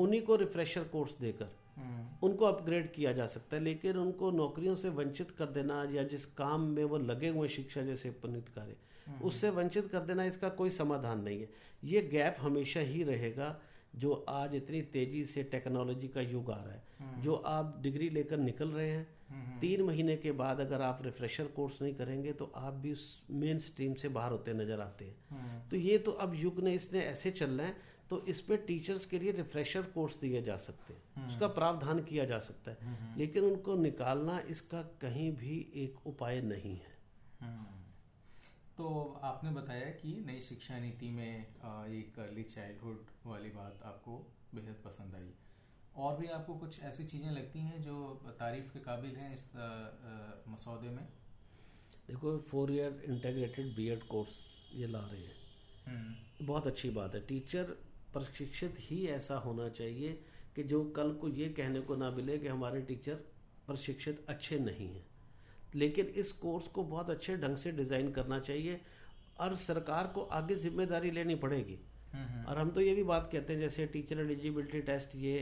उन्हीं 0.00 0.22
को 0.22 0.36
रिफ्रेशर 0.36 0.84
कोर्स 0.84 1.18
देकर 1.18 1.48
हम्म, 1.76 2.06
उनको 2.22 2.44
अपग्रेड 2.44 2.92
किया 2.92 3.12
जा 3.12 3.26
सकता 3.26 3.56
है 3.56 3.62
लेकिन 3.62 3.96
उनको 3.96 4.30
नौकरियों 4.30 4.74
से 4.76 4.88
वंचित 4.88 5.30
कर 5.30 5.46
देना 5.46 5.84
या 5.92 6.02
जिस 6.02 6.26
काम 6.26 6.60
में 6.60 6.84
वो 6.84 6.98
लगे 6.98 7.28
हुए 7.28 7.48
शिक्षा 7.48 7.82
जैसे 7.82 8.10
पुनित 8.10 8.48
कार्य 8.48 8.76
उससे 9.22 9.50
वंचित 9.50 9.88
कर 9.88 10.00
देना 10.00 10.24
इसका 10.24 10.48
कोई 10.48 10.70
समाधान 10.70 11.20
नहीं 11.20 11.40
है। 11.40 11.48
ये 11.84 12.00
गैप 12.02 12.36
हमेशा 12.40 12.80
ही 12.80 13.02
रहेगा 13.02 13.60
जो 13.96 14.12
आज 14.28 14.54
इतनी 14.54 14.82
तेज़ी 14.82 15.24
से 15.26 15.42
टेक्नोलॉजी 15.42 16.08
का 16.08 16.20
युग 16.20 16.50
आ 16.50 16.56
रहा 16.56 16.72
है। 16.72 17.22
जो 17.22 17.34
आप 17.34 17.78
डिग्री 17.80 18.08
लेकर 18.10 18.38
निकल 18.38 18.68
रहे 18.68 18.90
हैं 18.90 19.15
तीन 19.60 19.82
महीने 19.82 20.16
के 20.16 20.32
बाद 20.32 20.60
अगर 20.60 20.82
आप 20.82 20.98
रिफ्रेशर 21.02 21.46
कोर्स 21.46 21.80
नहीं 21.82 21.94
करेंगे 21.94 22.32
तो 22.32 22.52
आप 22.56 22.74
भी 22.74 22.92
उस 22.92 23.22
मेन 23.30 23.58
स्ट्रीम 23.58 23.94
से 23.94 24.08
बाहर 24.08 24.32
होते 24.32 24.52
नज़र 24.54 24.80
आते 24.80 25.04
हैं। 25.04 25.68
तो 25.68 25.76
ये 25.76 25.98
तो 25.98 26.12
अब 26.12 26.34
युग 26.34 26.60
ने 26.60 26.72
इसने 26.74 27.00
ऐसे 27.00 27.30
चलना 27.30 27.62
है 27.62 27.76
तो 28.10 28.20
इस 28.26 28.40
पे 28.40 28.56
टीचर्स 28.56 29.04
के 29.04 29.18
लिए 29.18 29.32
रिफ्रेशर 29.32 29.82
कोर्स 29.94 30.16
दिए 30.16 30.42
जा 30.42 30.56
सकते 30.56 30.94
हैं। 30.94 31.26
उसका 31.28 31.46
प्रावधान 31.48 32.02
किया 32.02 32.24
जा 32.24 32.38
सकता 32.38 32.70
है। 32.70 33.16
लेकिन 33.18 33.44
उनको 33.44 33.76
निकालना 33.76 34.38
इसका 34.48 34.82
कहीं 35.00 35.30
भी 35.32 35.56
एक 35.76 36.06
उपाय 36.06 36.40
नहीं 36.42 36.76
है। 36.76 36.94
हम्म। 37.40 37.64
तो 38.76 38.86
आपने 39.22 39.50
बताया 39.50 39.90
कि 39.92 40.12
नई 40.26 40.40
शिक्षा 40.40 40.78
नीति 40.78 41.10
में 41.10 41.40
एक 41.90 42.18
अर्ली 42.18 42.42
चाइल्डहुड 42.44 43.06
वाली 43.26 43.50
बात 43.50 43.80
आपको 43.84 44.16
बेहद 44.54 44.76
पसंद 44.84 45.14
आई। 45.14 45.30
और 45.96 46.16
भी 46.16 46.26
आपको 46.28 46.54
कुछ 46.56 46.80
ऐसी 46.82 47.04
चीज़ें 47.04 47.30
लगती 47.30 47.60
हैं 47.60 47.80
जो 47.82 47.94
तारीफ़ 48.38 48.72
के 48.72 48.80
काबिल 48.80 49.16
हैं 49.16 49.32
इस 49.34 49.50
मसौदे 50.48 50.88
में? 50.90 51.06
देखो 52.08 52.36
four 52.50 52.72
year 52.72 53.02
integrated 53.08 53.74
BEd 53.76 54.02
course 54.06 54.38
ये 54.74 54.86
ला 54.86 54.98
रहे 55.02 55.20
हैं। 55.20 55.34
हम्म, 55.86 56.46
बहुत 56.46 56.66
अच्छी 56.66 56.90
बात 56.90 57.14
है। 57.14 57.20
टीचर 57.26 57.76
प्रशिक्षित 58.12 58.76
ही 58.80 59.04
ऐसा 59.08 59.36
होना 59.38 59.68
चाहिए 59.70 60.12
कि 60.56 60.62
जो 60.64 60.84
कल 60.96 61.12
को 61.12 61.28
ये 61.30 61.48
कहने 61.50 61.80
को 61.80 61.96
ना 61.96 62.10
मिले 62.10 62.38
कि 62.38 62.48
हमारे 62.48 62.80
टीचर 62.82 63.14
प्रशिक्षित 63.66 64.24
अच्छे 64.28 64.58
नहीं 64.60 64.88
हैं। 64.88 65.04
लेकिन 65.74 66.06
इस 66.16 66.32
कोर्स 66.34 66.66
को 66.68 66.84
बहुत 66.84 67.10
अच्छे 67.10 67.36
ढंग 67.36 67.56
से 67.56 67.72
डिज़ाइन 67.72 68.10
करना 68.12 68.38
चाहिए 68.40 68.80
और 69.40 69.54
सरकार 69.58 70.06
को 70.06 70.22
आगे 70.32 70.54
ज़िम्मेदारी 70.56 71.10
लेनी 71.10 71.34
पड़ेगी। 71.36 71.78
हम्म, 72.12 72.44
और 72.44 72.58
हम 72.58 72.70
तो 72.70 72.80
ये 72.80 72.94
भी 72.94 73.02
बात 73.04 73.28
कहते 73.32 73.52
हैं 73.52 73.60
जैसे 73.60 73.86
टीचर 73.88 74.20
एलिजिबिलिटी 74.20 74.80
टेस्ट 74.82 75.16
ये 75.16 75.38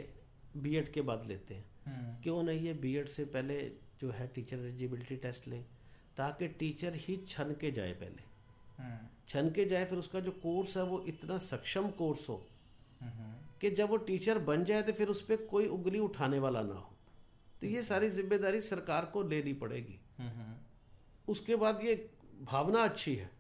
बीएड 0.57 0.93
के 0.93 1.01
बाद 1.03 1.27
लेते 1.27 1.55
हैं। 1.55 1.65
हम्म, 1.87 2.23
क्यों 2.23 2.43
नहीं 2.43 2.61
ये 2.61 2.73
बीएड 2.75 3.09
से 3.09 3.25
पहले 3.27 3.61
जो 4.01 4.11
है 4.11 4.27
टीचर 4.35 4.57
एलिजिबिलिटी 4.57 5.17
टेस्ट 5.17 5.49
लें 5.49 5.63
ताकि 6.17 6.49
टीचर 6.51 6.95
ही 6.97 7.17
छन 7.29 7.55
के 7.61 7.71
जाए 7.71 7.93
पहले। 7.93 8.23
हम्म, 8.79 8.99
छन 9.29 9.51
के 9.51 9.65
जाए 9.65 9.85
फिर 9.85 9.99
उसका 9.99 10.21
जो 10.21 10.31
कोर्स 10.43 10.77
है 10.77 10.83
वो 10.85 11.03
इतना 11.09 11.39
सक्षम 11.41 11.89
कोर्स 11.91 12.29
हो 12.29 12.43
हम्म, 13.01 13.33
कि 13.61 13.71
जब 13.71 13.89
वो 13.91 13.97
टीचर 14.07 14.39
बन 14.45 14.65
जाए 14.65 14.83
तो 14.83 14.93
फिर 14.93 15.09
उस 15.09 15.23
पर 15.23 15.37
कोई 15.47 15.67
उंगली 15.69 15.99
उठाने 15.99 16.39
वाला 16.39 16.63
ना 16.63 16.75
हो। 16.75 16.91
तो 17.61 17.67
ये 17.67 17.83
सारी 17.83 18.09
ज़िम्मेदारी 18.11 18.61
सरकार 18.61 19.05
को 19.05 19.23
लेनी 19.23 19.53
पड़ेगी। 19.53 19.99
उसके 21.29 21.57
बाद 21.57 21.81
ये 21.85 21.95
भावना 22.43 22.83
अच्छी 22.83 23.15
है। 23.15 23.31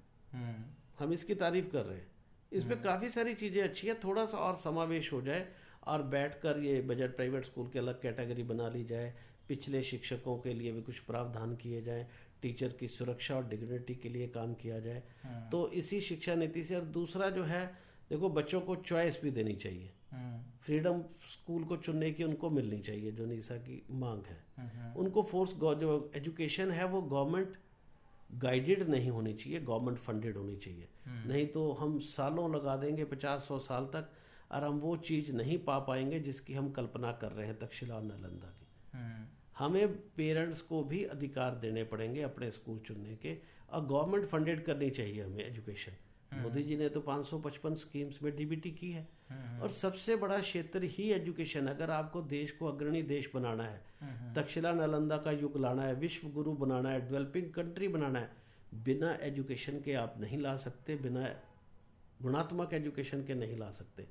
हम 0.98 1.12
इसकी 1.12 1.34
तारीफ़ 1.34 1.68
कर 1.68 1.84
रहे 1.84 1.96
हैं। 1.96 2.06
इसमें 2.52 2.80
काफ़ी 2.82 3.10
सारी 3.10 3.34
चीज़ें 3.34 3.62
अच्छी 3.62 3.86
है 3.86 3.94
थोड़ा 3.94 4.24
सा 4.26 4.38
और 4.38 4.56
समावेश 4.56 5.12
हो 5.12 5.20
जाए 5.22 5.46
और 5.87 6.03
बैठकर 6.03 6.59
ये 6.59 6.80
बजट 6.80 7.16
प्राइवेट 7.16 7.45
स्कूल 7.45 7.68
के 7.68 7.78
अलग 7.78 8.03
कैटेगरी 8.03 8.43
बना 8.43 8.68
ली 8.68 8.85
जाए 8.85 9.14
पिछले 9.49 9.82
शिक्षकों 9.82 10.39
के 10.39 10.55
लिए 10.55 10.72
भी 10.72 10.82
कुछ 10.82 10.99
प्रावधान 10.99 11.57
किए 11.57 11.82
जाए 11.82 12.07
टीचर 12.43 12.68
की 12.68 12.89
सुरक्षा 12.89 13.37
और 13.37 13.49
डिग्निटी 13.49 13.95
के 13.95 14.09
लिए 14.09 14.28
काम 14.28 14.55
किया 14.55 14.78
जाए। 14.78 15.03
हम्म, 15.22 15.51
तो 15.51 15.68
इसी 15.70 16.01
शिक्षा 16.01 16.35
नीति 16.35 16.64
से 16.64 16.74
और 16.76 16.85
दूसरा 16.85 17.30
जो 17.30 17.43
है 17.43 17.66
देखो 18.11 18.28
बच्चों 18.28 18.61
को 18.61 18.76
चॉइस 18.76 19.22
भी 19.22 19.30
देनी 19.30 19.55
चाहिए। 19.55 19.91
हम्म, 20.11 20.43
फ्रीडम 20.61 21.03
स्कूल 21.32 21.64
को 21.64 21.76
चुनने 21.76 22.11
की 22.11 22.24
उनको 22.24 22.51
मिलनी 22.51 22.78
चाहिए 22.78 23.12
जो 23.12 23.26
निशा 23.26 23.57
की 23.57 23.82
मांग 23.91 24.22
है। 24.24 24.45
हम्म, 24.57 25.01
उनको 25.01 25.22
फोर्स 25.22 25.51
जो 25.53 26.12
एजुकेशन 26.14 26.70
है 26.70 26.85
वो 26.85 27.03
गवर्नमेंट 27.03 27.57
गाइडेड 28.35 28.89
नहीं 28.89 29.11
होनी 29.11 29.35
चाहिए 29.35 29.61
गवर्नमेंट 29.61 29.99
फंडेड 29.99 30.37
होनी 30.37 30.57
चाहिए। 30.57 30.89
नहीं 31.09 31.47
तो 31.47 31.72
हम 31.72 31.99
सालों 31.99 32.55
लगा 32.55 32.76
देंगे 32.76 33.05
पचास 33.05 33.45
सौ 33.49 33.59
साल 33.59 33.85
तक 33.85 34.11
और 34.53 34.64
हम 34.64 34.78
वो 34.78 34.97
चीज़ 34.97 35.32
नहीं 35.32 35.59
पा 35.59 35.78
पाएँगे 35.78 36.20
जिसकी 36.20 36.55
हम 36.55 36.70
कल्पना 36.70 37.12
कर 37.12 37.32
रहे 37.32 37.47
हैं 37.47 37.59
तक्षशिला 37.59 37.95
और 37.95 38.03
नालंदा 38.03 38.49
की। 38.49 38.66
हम्म, 38.99 39.26
हमें 39.59 39.88
पेरेंट्स 40.11 40.61
को 40.61 40.84
भी 40.84 41.05
अधिकार 41.05 41.55
देने 41.55 41.84
पड़ेंगे 41.84 42.22
अपने 42.22 42.51
स्कूल 42.51 42.78
चुनने 42.78 43.16
के। 43.16 43.38
और 43.70 43.86
गवर्नमेंट 43.86 44.26
फंडेड 44.26 44.64
करनी 44.64 44.90
चाहिए 44.90 45.22
हमें 45.22 45.47
एजुकेशन। 45.47 45.92
मोदी 46.42 46.62
जी 46.62 46.76
ने 46.76 46.88
तो 46.88 47.01
555 47.01 47.74
स्कीम्स 47.74 48.22
में 48.22 48.36
डीबीटी 48.36 48.70
की 48.70 48.92
है। 48.92 49.09
और 49.61 49.70
सबसे 49.70 50.16
बड़ा 50.16 50.40
क्षेत्र 50.40 50.82
ही 50.82 51.12
एजुकेशन 51.12 51.66
अगर 51.66 51.90
आपको 51.90 52.22
देश 52.22 52.53
को 52.53 52.66
अग्रणी 52.66 53.03
देश 53.03 53.30
बनाना 53.34 53.64
है 53.64 53.84
तक्षशिला 54.34 54.72
नालंदा 54.72 55.16
का 55.16 55.30
युग 55.30 55.61
लाना 55.61 55.82
है 55.82 55.95
विश्व 55.95 56.28
गुरु 56.28 56.53
बनाना 56.53 56.90
है 56.90 57.09
डेवलपिंग 57.09 57.53
कंट्री 57.53 57.88
बनाना 57.88 58.18
है 58.20 58.30
बिना 58.74 59.14
एजुकेशन 59.14 59.80
के 59.80 59.95
आप 59.95 60.14
नहीं 60.18 60.38
ला 60.38 60.57
सकते 60.57 60.97
बिना 60.97 61.28
गुणात्मक 62.24 62.74
एजुकेशन 62.74 63.24
के 63.24 63.34
नहीं 63.36 63.56
ला 63.58 63.70
सकते। 63.72 64.06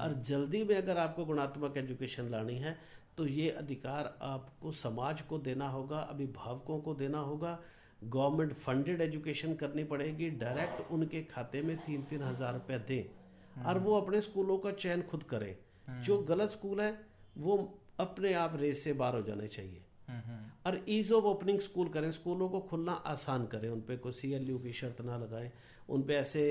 और 0.00 0.14
जल्दी 0.22 0.62
में 0.64 0.76
अगर 0.76 0.98
आपको 0.98 1.24
गुणात्मक 1.24 1.76
एजुकेशन 1.76 2.28
लानी 2.30 2.56
है 2.58 2.76
तो 3.18 3.26
ये 3.26 3.48
अधिकार 3.52 4.16
आपको 4.22 4.70
समाज 4.74 5.20
को 5.22 5.38
देना 5.40 5.68
होगा 5.68 5.98
अभिभावकों 6.00 6.78
को 6.80 6.94
देना 6.94 7.18
होगा। 7.20 7.58
गवर्नमेंट 8.04 8.52
फंडेड 8.54 9.00
एजुकेशन 9.00 9.54
करनी 9.54 9.84
पड़ेगी 9.86 10.30
डायरेक्ट 10.38 10.90
उनके 10.92 11.22
खाते 11.24 11.62
में 11.62 11.76
तीन 11.78 12.02
तीन 12.02 12.22
हज़ार 12.22 12.52
रुपया 12.54 12.78
दें। 12.80 13.64
और 13.64 13.78
वो 13.78 14.00
अपने 14.00 14.20
स्कूलों 14.20 14.58
का 14.58 14.70
चयन 14.72 15.02
खुद 15.04 15.22
करें। 15.24 15.56
जो 16.02 16.18
गलत 16.24 16.50
स्कूल 16.50 16.80
है 16.80 16.90
वो 17.38 17.56
अपने 18.00 18.32
आप 18.34 18.56
रेस 18.56 18.82
से 18.84 18.92
बाहर 18.94 19.14
हो 19.14 19.22
जाने 19.22 19.46
चाहिए। 19.48 19.82
हम्म, 20.08 20.20
हम्म, 20.20 20.50
और 20.66 20.84
ईज 20.88 21.12
ऑफ़ 21.12 21.24
ओपनिंग 21.26 21.60
स्कूल 21.60 21.88
करें। 21.88 22.10
स्कूलों 22.12 22.48
को 22.48 22.60
खुलना 22.62 22.92
आसान 23.08 23.46
करें। 23.46 23.68
उन 23.68 23.80
पे 23.80 23.96
कोई 23.96 24.12
सी 24.12 24.30
की 24.58 24.72
शर्त 24.72 25.00
ना 25.02 25.16
लगाएँ। 25.18 25.50
उन 25.88 26.02
पे 26.02 26.14
ऐसे 26.16 26.42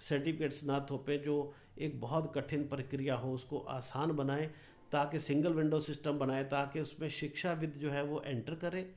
सर्टिफिकेट्स 0.00 0.62
ना 0.64 0.86
थोपें 0.90 1.20
जो 1.22 1.36
एक 1.78 2.00
बहुत 2.00 2.32
कठिन 2.34 2.66
प्रक्रिया 2.68 3.14
हो 3.14 3.32
उसको 3.34 3.58
आसान 3.68 4.12
बनाएँ 4.12 4.46
ताकि 4.92 5.20
सिंगल 5.20 5.52
विंडो 5.52 5.80
सिस्टम 5.80 6.18
बनाए 6.18 6.44
ताकि 6.44 6.80
उसमें 6.80 7.08
शिक्षाविद 7.10 7.72
जो 7.72 7.90
है 7.90 8.02
वो 8.02 8.20
एंटर 8.20 8.54
करे। 8.54 8.90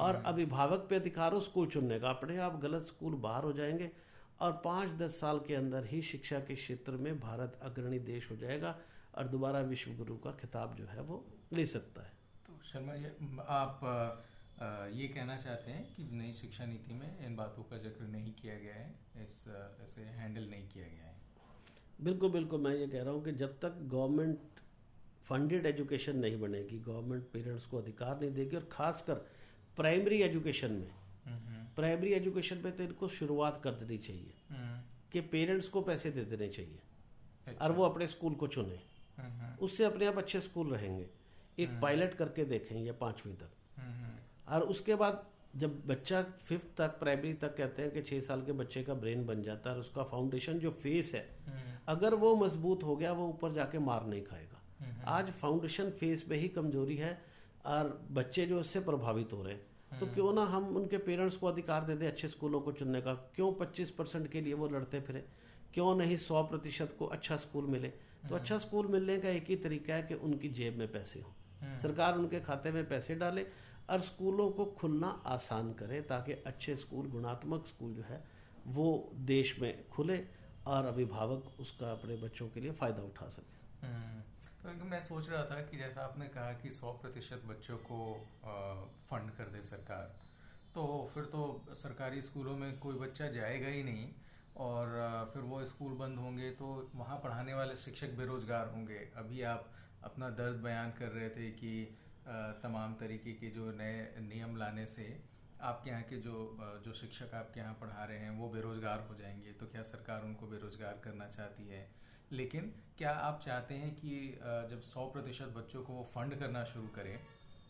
और 0.00 0.14
अभिभावक 0.26 0.86
पे 0.90 0.96
अधिकार 0.96 1.32
हो 1.32 1.40
स्कूल 1.40 1.66
चुनने 1.66 1.98
का। 2.00 2.10
अपने 2.10 2.36
आप 2.36 2.60
गलत 2.60 2.82
स्कूल 2.82 3.14
बाहर 3.14 3.44
हो 3.44 3.52
जाएँगे 3.52 3.90
और 4.40 4.52
पाँच 4.64 4.90
दस 4.90 5.20
साल 5.20 5.38
के 5.38 5.54
अंदर 5.54 5.84
ही 5.84 6.02
शिक्षा 6.02 6.38
के 6.40 6.54
क्षेत्र 6.54 6.92
में 6.92 7.18
भारत 7.20 7.58
अग्रणी 7.62 7.98
देश 7.98 8.30
हो 8.30 8.36
जाएगा 8.36 8.76
और 9.14 9.28
दोबारा 9.28 9.60
विश्व 9.60 9.92
गुरु 9.92 10.16
का 10.16 10.30
खिताब 10.30 10.74
जो 10.74 10.84
है 10.84 11.00
वो 11.02 11.24
ले 11.52 11.66
सकता 11.66 12.02
है। 12.02 12.12
तो 12.46 12.58
शर्मा 12.64 12.94
ये 12.94 13.16
आप 13.48 13.80
ये 14.62 15.06
कहना 15.08 15.36
चाहते 15.36 15.70
हैं 15.70 15.84
कि 15.96 16.08
नई 16.12 16.32
शिक्षा 16.32 16.64
नीति 16.66 16.94
में 16.94 17.26
इन 17.26 17.36
बातों 17.36 17.62
का 17.62 17.76
ज़िक्र 17.78 18.06
नहीं 18.06 18.32
किया 18.40 18.54
गया 18.54 18.74
है 18.74 19.24
इस 19.24 19.44
इसे 19.84 20.02
हैंडल 20.16 20.48
नहीं 20.50 20.66
किया 20.68 20.86
गया 20.86 21.04
है। 21.04 21.14
बिल्कुल 22.00 22.30
बिल्कुल 22.30 22.60
मैं 22.60 22.74
ये 22.74 22.86
कह 22.86 23.02
रहा 23.02 23.12
हूँ 23.14 23.24
कि 23.24 23.32
जब 23.42 23.58
तक 23.60 23.78
गवर्नमेंट 23.92 24.60
फंडेड 25.24 25.66
एजुकेशन 25.66 26.16
नहीं 26.16 26.40
बनेगी 26.40 26.78
गवर्नमेंट 26.86 27.24
पेरेंट्स 27.32 27.66
को 27.66 27.78
अधिकार 27.78 28.20
नहीं 28.20 28.32
देगी 28.34 28.56
और 28.56 28.68
खासकर 28.72 29.14
प्राइमरी 29.76 30.20
एजुकेशन 30.22 30.72
में 30.72 30.90
हम्म, 31.26 31.64
प्राइमरी 31.76 32.12
एजुकेशन 32.12 32.58
में 32.64 32.76
तो 32.76 32.82
इनको 32.82 33.08
शुरुआत 33.18 33.60
कर 33.64 33.74
देनी 33.74 33.98
चाहिए 33.98 34.32
हम्म, 34.50 34.80
कि 35.12 35.20
पेरेंट्स 35.34 35.68
को 35.68 35.80
पैसे 35.82 36.10
दे 36.10 36.24
देने 36.24 36.48
चाहिए 36.48 36.78
अच्छा, 37.46 37.64
और 37.64 37.72
वो 37.72 37.84
अपने 37.84 38.06
स्कूल 38.06 38.34
को 38.34 38.46
चुने। 38.48 38.78
हम्म, 39.18 39.30
हम्म, 39.32 39.54
उससे 39.64 39.84
अपने 39.84 40.06
आप 40.06 40.18
अच्छे 40.18 40.40
स्कूल 40.40 40.70
रहेंगे। 40.72 41.06
एक 41.58 41.78
पायलट 41.82 42.14
करके 42.14 42.44
देखें 42.44 42.76
ये 42.76 42.92
पाँचवीं 43.00 43.34
तक। 43.34 43.40
हम्म, 43.40 43.44
हम्म, 43.44 43.59
और 44.50 44.62
उसके 44.62 44.94
बाद 44.94 45.26
जब 45.56 45.86
बच्चा 45.86 46.22
फिफ्थ 46.22 46.66
तक 46.76 46.88
प्राइमरी 46.88 47.34
तक 47.34 47.56
कहते 47.56 47.82
हैं 47.82 47.90
कि 47.90 48.02
छः 48.02 48.20
साल 48.20 48.42
के 48.42 48.52
बच्चे 48.52 48.82
का 48.82 48.94
ब्रेन 48.94 49.26
बन 49.26 49.42
जाता 49.42 49.70
है 49.70 49.76
और 49.76 49.80
उसका 49.80 50.02
फाउंडेशन 50.02 50.58
जो 50.58 50.70
फेस 50.70 51.12
है 51.14 51.36
हम्म, 51.46 51.58
अगर 51.88 52.14
वो 52.14 52.36
मज़बूत 52.36 52.84
हो 52.84 52.96
गया 52.96 53.12
वो 53.12 53.28
ऊपर 53.28 53.52
जाके 53.52 53.78
मार 53.78 54.06
नहीं 54.06 54.22
खाएगा। 54.22 54.62
हम्म, 54.80 55.02
आज 55.06 55.30
फाउंडेशन 55.30 55.90
फेस 55.90 56.24
में 56.28 56.36
ही 56.36 56.48
कमज़ोरी 56.48 56.96
है 56.96 57.22
और 57.66 58.06
बच्चे 58.10 58.46
जो 58.46 58.60
इससे 58.60 58.80
प्रभावित 58.80 59.32
हो 59.32 59.42
रहे 59.42 59.54
हैं। 59.54 59.66
तो 60.00 60.06
हम्म। 60.06 60.14
क्यों 60.14 60.32
ना 60.32 60.42
हम 60.42 60.76
उनके 60.76 60.98
पेरेंट्स 60.98 61.36
को 61.36 61.46
अधिकार 61.46 61.84
दे 61.84 61.96
दें 61.96 62.06
अच्छे 62.06 62.28
स्कूलों 62.28 62.60
को 62.60 62.72
चुनने 62.72 63.00
का? 63.00 63.14
क्यों 63.14 63.52
25 63.52 63.90
परसेंट 63.90 64.30
के 64.30 64.40
लिए 64.40 64.54
वो 64.54 64.68
लड़ते 64.68 65.00
फिरे? 65.00 65.24
क्यों 65.74 65.96
नहीं 65.96 66.16
सौ 66.16 66.42
प्रतिशत 66.42 66.96
को 66.98 67.06
अच्छा 67.06 67.36
स्कूल 67.36 67.64
मिले। 67.64 67.88
तो 68.28 68.34
अच्छा 68.34 68.58
स्कूल 68.58 68.86
मिलने 68.86 69.18
का 69.18 69.28
एक 69.28 69.44
ही 69.44 69.56
तरीका 69.56 69.94
है 69.94 70.02
कि 70.02 70.14
उनकी 70.14 70.48
जेब 70.48 70.76
में 70.76 70.92
पैसे 70.92 71.20
हों। 71.20 71.32
सरकार 71.76 72.18
उनके 72.18 72.40
खाते 72.40 72.72
में 72.72 72.88
पैसे 72.88 73.14
डाले 73.14 73.46
और 73.90 74.00
स्कूलों 74.00 74.50
को 74.50 74.64
खुलना 74.78 75.08
आसान 75.26 75.72
करे 75.74 76.00
ताकि 76.08 76.32
अच्छे 76.46 76.76
स्कूल 76.76 77.10
गुणात्मक 77.10 77.66
स्कूल 77.66 77.94
जो 77.94 78.02
है 78.02 78.22
वो 78.68 78.86
देश 79.26 79.58
में 79.60 79.88
खुले 79.88 80.18
और 80.66 80.86
अभिभावक 80.86 81.60
उसका 81.60 81.90
अपने 81.92 82.16
बच्चों 82.16 82.48
के 82.48 82.60
लिए 82.60 82.72
फ़ायदा 82.72 83.02
उठा 83.02 83.28
सके। 83.28 83.86
हम्म, 83.86 84.78
तो 84.78 84.84
मैं 84.84 85.00
सोच 85.00 85.28
रहा 85.30 85.44
था 85.44 85.60
कि 85.62 85.76
जैसा 85.78 86.00
आपने 86.00 86.26
कहा 86.28 86.52
कि 86.52 86.70
100 86.70 86.92
प्रतिशत 87.02 87.42
बच्चों 87.46 87.76
को 87.90 88.00
फंड 89.10 89.30
कर 89.30 89.48
दे 89.48 89.62
सरकार 89.62 90.18
तो 90.74 90.82
फिर 91.14 91.24
तो 91.24 91.44
सरकारी 91.74 92.22
स्कूलों 92.22 92.56
में 92.56 92.78
कोई 92.78 92.96
बच्चा 92.96 93.26
जाएगा 93.28 93.68
ही 93.68 93.82
नहीं 93.82 94.08
और 94.56 94.92
फिर 95.34 95.42
वो 95.42 95.64
स्कूल 95.66 95.92
बंद 95.94 96.18
होंगे 96.18 96.50
तो 96.50 96.66
वहाँ 96.94 97.16
पढ़ाने 97.18 97.54
वाले 97.54 97.76
शिक्षक 97.76 98.14
बेरोजगार 98.16 98.68
होंगे। 98.68 98.98
अभी 99.16 99.42
आप 99.50 99.70
अपना 100.04 100.28
दर्द 100.36 100.60
बयान 100.62 100.90
कर 100.90 101.08
रहे 101.08 101.28
थे 101.28 101.50
कि 101.50 101.72
तमाम 102.62 102.94
तरीके 102.94 103.32
के 103.32 103.50
जो 103.50 103.70
नए 103.72 104.00
नियम 104.20 104.56
लाने 104.56 104.86
से 104.86 105.04
आपके 105.62 105.90
यहाँ 105.90 106.02
के 106.02 106.16
जो 106.16 106.34
जो 106.84 106.92
शिक्षक 106.92 107.34
आपके 107.34 107.60
यहाँ 107.60 107.74
पढ़ा 107.80 108.04
रहे 108.04 108.18
हैं 108.18 108.30
वो 108.38 108.48
बेरोजगार 108.48 109.06
हो 109.08 109.14
जाएँगे। 109.14 109.52
तो 109.52 109.66
क्या 109.66 109.82
सरकार 109.84 110.24
उनको 110.24 110.46
बेरोजगार 110.46 111.00
करना 111.04 111.26
चाहती 111.28 111.66
है? 111.68 111.88
लेकिन 112.32 112.72
क्या 112.98 113.10
आप 113.20 113.40
चाहते 113.44 113.74
हैं 113.74 113.90
कि 113.94 114.10
जब 114.70 114.82
100 114.84 115.04
प्रतिशत 115.12 115.52
बच्चों 115.56 115.82
को 115.82 115.92
वो 115.92 116.02
फंड 116.14 116.38
करना 116.38 116.64
शुरू 116.64 116.88
करें 116.88 117.16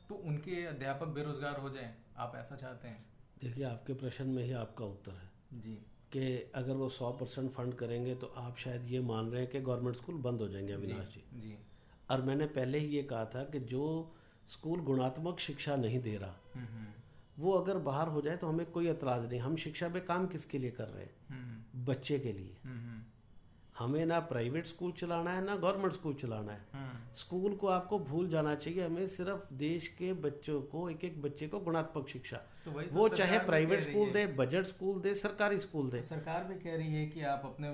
तो 0.08 0.14
उनके 0.14 0.64
अध्यापक 0.66 1.08
बेरोजगार 1.08 1.60
हो 1.60 1.70
जाएँ? 1.70 1.94
आप 2.16 2.32
ऐसा 2.36 2.56
चाहते 2.56 2.88
हैं? 2.88 3.04
देखिए 3.42 3.64
आपके 3.64 3.94
प्रश्न 3.94 4.26
में 4.28 4.42
ही 4.44 4.52
आपका 4.52 4.84
उत्तर 4.84 5.12
है 5.12 5.60
जी। 5.60 5.74
कि 6.12 6.50
अगर 6.54 6.74
वो 6.74 6.88
सौ 6.88 7.10
परसेंट 7.12 7.50
फंड 7.50 7.74
करेंगे 7.74 8.14
तो 8.14 8.26
आप 8.36 8.56
शायद 8.58 8.86
ये 8.88 9.00
मान 9.02 9.30
रहे 9.30 9.42
हैं 9.42 9.50
कि 9.50 9.60
गवर्नमेंट 9.60 9.96
स्कूल 9.96 10.16
बंद 10.22 10.40
हो 10.40 10.48
जाएँगे 10.48 10.72
अविनाश 10.72 11.14
जी। 11.14 11.40
जी। 11.40 11.56
और 12.10 12.22
मैंने 12.22 12.46
पहले 12.54 12.78
ही 12.78 12.86
ये 12.86 13.02
कहा 13.02 13.24
था 13.24 13.44
कि 13.44 13.60
जो 13.66 13.82
स्कूल 14.50 14.80
गुणात्मक 14.80 15.40
शिक्षा 15.40 15.76
नहीं 15.76 16.00
दे 16.02 16.16
रहा। 16.16 16.36
हम्म 16.54 16.66
हम्म। 16.66 16.86
वो 17.38 17.52
अगर 17.52 17.78
बाहर 17.78 18.08
हो 18.08 18.20
जाए 18.20 18.36
तो 18.36 18.46
हमें 18.46 18.66
कोई 18.66 18.88
एतराज़ 18.88 19.28
नहीं। 19.28 19.40
हम 19.40 19.56
शिक्षा 19.56 19.88
पे 19.88 20.00
काम 20.00 20.26
किसके 20.26 20.58
लिए 20.58 20.70
कर 20.70 20.88
रहे 20.88 21.04
हैं? 21.04 21.14
हम्म 21.28 21.84
बच्चे 21.84 22.18
के 22.18 22.32
लिए। 22.32 22.56
हमें 23.78 24.04
ना 24.06 24.18
प्राइवेट 24.20 24.66
स्कूल 24.66 24.92
चलाना 24.92 25.30
है 25.30 25.44
ना 25.44 25.54
गवर्नमेंट 25.56 25.92
स्कूल 25.92 26.14
चलाना 26.14 26.52
है। 26.52 26.60
हम्म 26.72 27.12
स्कूल 27.14 27.54
को 27.56 27.66
आपको 27.66 27.98
भूल 27.98 28.28
जाना 28.30 28.54
चाहिए। 28.54 28.84
हमें 28.86 29.06
सिर्फ़ 29.08 29.54
देश 29.54 29.88
के 29.88 30.12
बच्चों 30.12 30.60
को 30.62 30.88
एक 30.90 31.04
एक 31.04 31.22
बच्चे 31.22 31.48
को 31.48 31.60
गुणात्मक 31.60 32.08
शिक्षा। 32.08 32.36
तो 32.64 32.70
वही 32.70 32.86
तो 32.86 32.94
वो 32.94 33.08
चाहे 33.08 33.38
प्राइवेट 33.38 33.80
स्कूल 33.80 34.10
दे 34.10 34.26
बजट 34.34 34.64
स्कूल 34.64 35.00
दे 35.00 35.14
सरकारी 35.14 35.60
स्कूल 35.60 35.90
दे। 35.90 36.02
सरकार 36.02 36.44
भी 36.44 36.58
कह 36.60 36.76
रही 36.76 36.94
है 36.94 37.06
कि 37.06 37.22
आप 37.22 37.42
अपने 37.44 37.70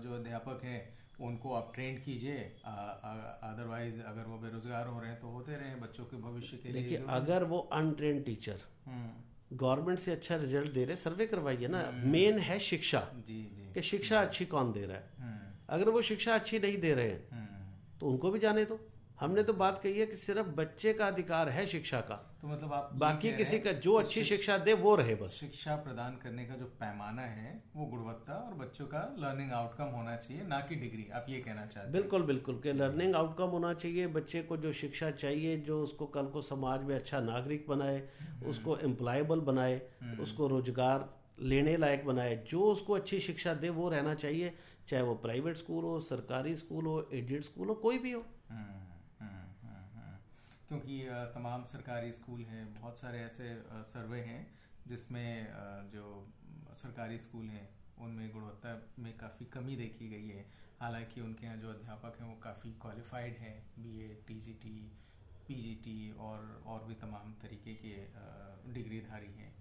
जो 0.00 0.14
अध्यापक 0.14 0.64
हैं 0.64 0.80
उनको 1.20 1.54
आप 1.54 1.72
ट्रेंड 1.74 2.02
कीजिए। 2.04 2.36
अदरवाइज़ 2.64 4.00
अगर 4.02 4.22
वो 4.22 4.38
बेरोजगार 4.38 4.86
हो 4.86 5.00
रहे 5.00 5.10
हैं 5.10 5.20
तो 5.20 5.28
होते 5.28 5.52
रहे 5.52 5.74
बच्चों 5.74 6.04
के 6.04 6.16
भविष्य 6.16 6.56
के 6.56 6.68
लिए 6.68 6.82
देखिए 6.82 7.04
अगर 7.08 7.44
वो 7.44 7.58
अनट्रेन 7.72 8.22
टीचर 8.22 8.60
हम्म, 8.86 9.56
गवर्नमेंट 9.56 9.98
से 9.98 10.12
अच्छा 10.12 10.36
रिज़ल्ट 10.36 10.72
दे 10.72 10.84
रहे 10.84 10.96
सर्वे 10.96 11.26
करवाइए 11.26 11.68
ना। 11.68 11.90
मेन 11.94 12.38
है 12.38 12.58
शिक्षा। 12.58 13.00
जी 13.26 13.42
जी। 13.56 13.72
कि 13.74 13.82
शिक्षा 13.82 14.20
अच्छी 14.22 14.44
कौन 14.46 14.72
दे 14.72 14.84
रहा 14.86 14.96
है? 14.96 15.10
हम्म, 15.18 15.54
अगर 15.68 15.88
वो 15.88 16.02
शिक्षा 16.02 16.34
अच्छी 16.34 16.58
नहीं 16.58 16.78
दे 16.78 16.94
रहे 16.94 17.08
हैं 17.10 17.28
हम्म। 17.32 17.98
तो 17.98 18.06
उनको 18.06 18.30
भी 18.30 18.38
जाने 18.38 18.64
दो। 18.64 18.80
हमने 19.20 19.42
तो 19.42 19.52
बात 19.52 19.78
कही 19.82 19.98
है 19.98 20.04
कि 20.06 20.16
सिर्फ़ 20.16 20.46
बच्चे 20.56 20.92
का 20.92 21.06
अधिकार 21.06 21.48
है 21.48 21.64
शिक्षा 21.66 22.00
का। 22.00 22.14
तो 22.42 22.48
मतलब 22.48 22.72
आप 22.72 22.90
बाकी 22.98 23.32
किसी 23.36 23.58
का 23.58 23.72
जो 23.86 23.94
अच्छी 23.94 24.22
शिक्षा 24.24 24.56
दे 24.58 24.72
वो 24.84 24.94
रहे 24.96 25.14
बस। 25.14 25.30
शिक्षा 25.40 25.74
प्रदान 25.76 26.16
करने 26.22 26.44
का 26.44 26.54
जो 26.56 26.66
पैमाना 26.80 27.22
है 27.32 27.52
वो 27.76 27.86
गुणवत्ता 27.86 28.34
और 28.36 28.54
बच्चों 28.54 28.86
का 28.86 29.02
लर्निंग 29.18 29.52
आउटकम 29.52 29.92
होना 29.96 30.16
चाहिए 30.16 30.46
ना 30.46 30.60
कि 30.68 30.74
डिग्री 30.76 31.06
आप 31.14 31.26
ये 31.28 31.40
कहना 31.40 31.66
चाहते 31.66 31.80
हैं? 31.80 31.92
बिल्कुल 31.92 32.22
बिल्कुल 32.32 32.60
कि 32.62 32.72
लर्निंग 32.72 33.14
आउटकम 33.14 33.50
होना 33.56 33.72
चाहिए 33.74 34.06
बच्चे 34.16 34.42
को 34.42 34.56
जो 34.56 34.72
शिक्षा 34.80 35.10
चाहिए 35.24 35.56
जो 35.68 35.82
उसको 35.82 36.06
कल 36.16 36.26
को 36.36 36.42
समाज 36.48 36.82
में 36.84 36.94
अच्छा 36.94 37.20
नागरिक 37.28 37.66
बनाए 37.68 38.02
उसको 38.48 38.76
एम्प्लॉयबल 38.90 39.40
बनाए 39.52 39.80
उसको 40.22 40.46
रोज़गार 40.48 41.08
लेने 41.52 41.76
लायक 41.76 42.04
बनाए 42.06 42.34
जो 42.50 42.60
उसको 42.72 42.94
अच्छी 42.94 43.20
शिक्षा 43.28 43.54
दे 43.60 43.68
वो 43.76 43.88
रहना 43.88 44.14
चाहिए 44.24 44.52
चाहे 44.88 45.02
वो 45.02 45.14
प्राइवेट 45.22 45.56
स्कूल 45.56 45.84
हो 45.84 45.98
सरकारी 46.08 46.56
स्कूल 46.56 46.86
हो 46.86 47.00
एडेड 47.14 47.42
स्कूल 47.44 47.68
हो 47.68 47.74
कोई 47.84 47.98
भी 47.98 48.12
हो 48.12 48.20
हम्म, 48.50 48.64
हम्म, 49.20 49.46
हम्म, 49.62 49.84
हम्म। 49.94 50.16
क्योंकि 50.70 50.96
तमाम 51.34 51.64
सरकारी 51.66 52.12
स्कूल 52.12 52.40
हैं 52.46 52.64
बहुत 52.74 52.98
सारे 52.98 53.20
ऐसे 53.20 53.46
सर्वे 53.86 54.18
हैं 54.22 54.42
जिसमें 54.86 55.46
जो 55.92 56.04
सरकारी 56.76 57.18
स्कूल 57.18 57.46
हैं 57.48 57.68
उनमें 57.98 58.30
गुणवत्ता 58.32 58.74
में 58.98 59.12
काफ़ी 59.18 59.46
कमी 59.54 59.76
देखी 59.76 60.08
गई 60.08 60.28
है। 60.28 60.44
हालाँकि 60.80 61.20
उनके 61.20 61.46
यहाँ 61.46 61.56
जो 61.56 61.70
अध्यापक 61.70 62.20
हैं 62.20 62.28
वो 62.28 62.36
काफ़ी 62.42 62.70
क्वालिफाइड 62.82 63.36
हैं 63.38 63.56
बीए 63.78 64.08
टीजीटी 64.28 64.78
पीजीटी 65.48 65.98
और 66.20 66.62
और 66.66 66.84
भी 66.84 66.94
तमाम 67.02 67.32
तरीके 67.42 67.74
के 67.82 67.96
डिग्रीधारी 68.72 69.32
हैं। 69.34 69.52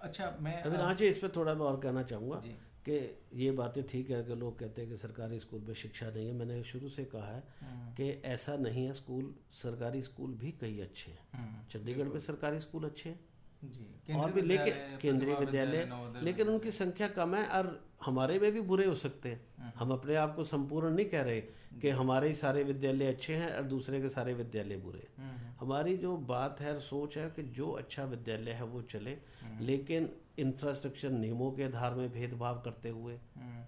अच्छा 0.00 0.30
मैं 0.40 0.56
अभी 0.62 0.76
आज 0.84 1.02
इस 1.02 1.18
पर 1.18 1.32
थोड़ा 1.36 1.54
मैं 1.54 1.66
और 1.66 1.80
कहना 1.80 2.02
चाहूँगा। 2.04 2.40
जी। 2.40 2.56
कि 2.88 2.98
ये 3.34 3.50
बातें 3.50 3.82
ठीक 3.86 4.10
है 4.10 4.22
कि 4.24 4.34
लोग 4.34 4.58
कहते 4.58 4.82
हैं 4.82 4.90
कि 4.90 4.96
सरकारी 4.96 5.38
स्कूल 5.40 5.60
में 5.68 5.74
शिक्षा 5.74 6.10
नहीं 6.10 6.26
है। 6.26 6.32
मैंने 6.32 6.62
शुरू 6.64 6.88
से 6.88 7.04
कहा 7.04 7.34
है 7.36 7.42
हम्म, 7.60 7.92
कि 7.94 8.10
ऐसा 8.24 8.56
नहीं 8.56 8.86
है 8.86 8.92
स्कूल 8.92 9.34
सरकारी 9.52 10.02
स्कूल 10.02 10.34
भी 10.34 10.50
कई 10.60 10.78
अच्छे 10.80 11.10
हैं। 11.10 11.28
हम्म, 11.34 11.64
चंडीगढ़ 11.72 12.08
में 12.08 12.20
सरकारी 12.20 12.60
स्कूल 12.60 12.84
अच्छे 12.84 13.08
हैं। 13.08 13.20
जी। 13.64 14.14
और 14.14 14.32
भी 14.32 14.40
लेकिन 14.42 14.98
केंद्रीय 15.02 15.34
विद्यालय 15.34 15.88
लेकिन 16.22 16.48
उनकी 16.48 16.70
संख्या 16.70 17.08
कम 17.08 17.34
है 17.34 17.46
और 17.48 17.70
हमारे 18.04 18.38
में 18.38 18.52
भी 18.52 18.60
बुरे 18.60 18.86
हो 18.86 18.94
सकते 18.94 19.28
हैं। 19.28 19.72
हम 19.76 19.90
अपने 19.90 20.14
आप 20.14 20.34
को 20.36 20.44
संपूर्ण 20.44 20.90
नहीं 20.90 21.06
कह 21.06 21.22
रहे 21.22 21.40
कि 21.80 21.88
हमारे 21.88 22.28
ही 22.28 22.34
सारे 22.34 22.62
विद्यालय 22.64 23.06
अच्छे 23.06 23.34
हैं 23.36 23.50
और 23.56 23.62
दूसरे 23.62 24.00
के 24.00 24.08
सारे 24.08 24.34
विद्यालय 24.34 24.76
बुरे 24.76 25.06
हम्म, 25.18 25.52
हमारी 25.60 25.96
जो 25.96 26.16
बात 26.16 26.60
है 26.60 26.78
सोच 26.80 27.16
है 27.18 27.30
कि 27.30 27.42
जो 27.42 27.70
अच्छा 27.70 28.04
विद्यालय 28.04 28.50
है 28.50 28.64
वो 28.64 28.82
चले। 28.82 29.18
लेकिन 29.60 30.08
इंफ्रास्ट्रक्चर 30.38 31.10
नियमों 31.10 31.50
के 31.52 31.64
आधार 31.64 31.94
में 31.94 32.08
भेदभाव 32.12 32.60
करते 32.64 32.88
हुए 32.88 33.14
हम्म, 33.36 33.64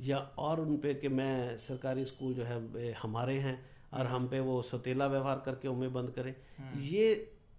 या 0.00 0.18
और 0.38 0.60
उन 0.60 0.76
पे 0.76 0.94
कि 0.94 1.08
मैं 1.08 1.56
सरकारी 1.58 2.04
स्कूल 2.04 2.34
जो 2.34 2.44
है 2.44 2.92
हमारे 3.02 3.38
हैं 3.38 3.58
और 3.92 4.06
हम 4.06 4.26
पे 4.28 4.40
वो 4.40 4.60
सतीला 4.62 5.06
व्यवहार 5.06 5.42
करके 5.46 5.68
उन्हें 5.68 5.92
बंद 5.92 6.10
करें 6.10 6.34
ये 6.82 7.06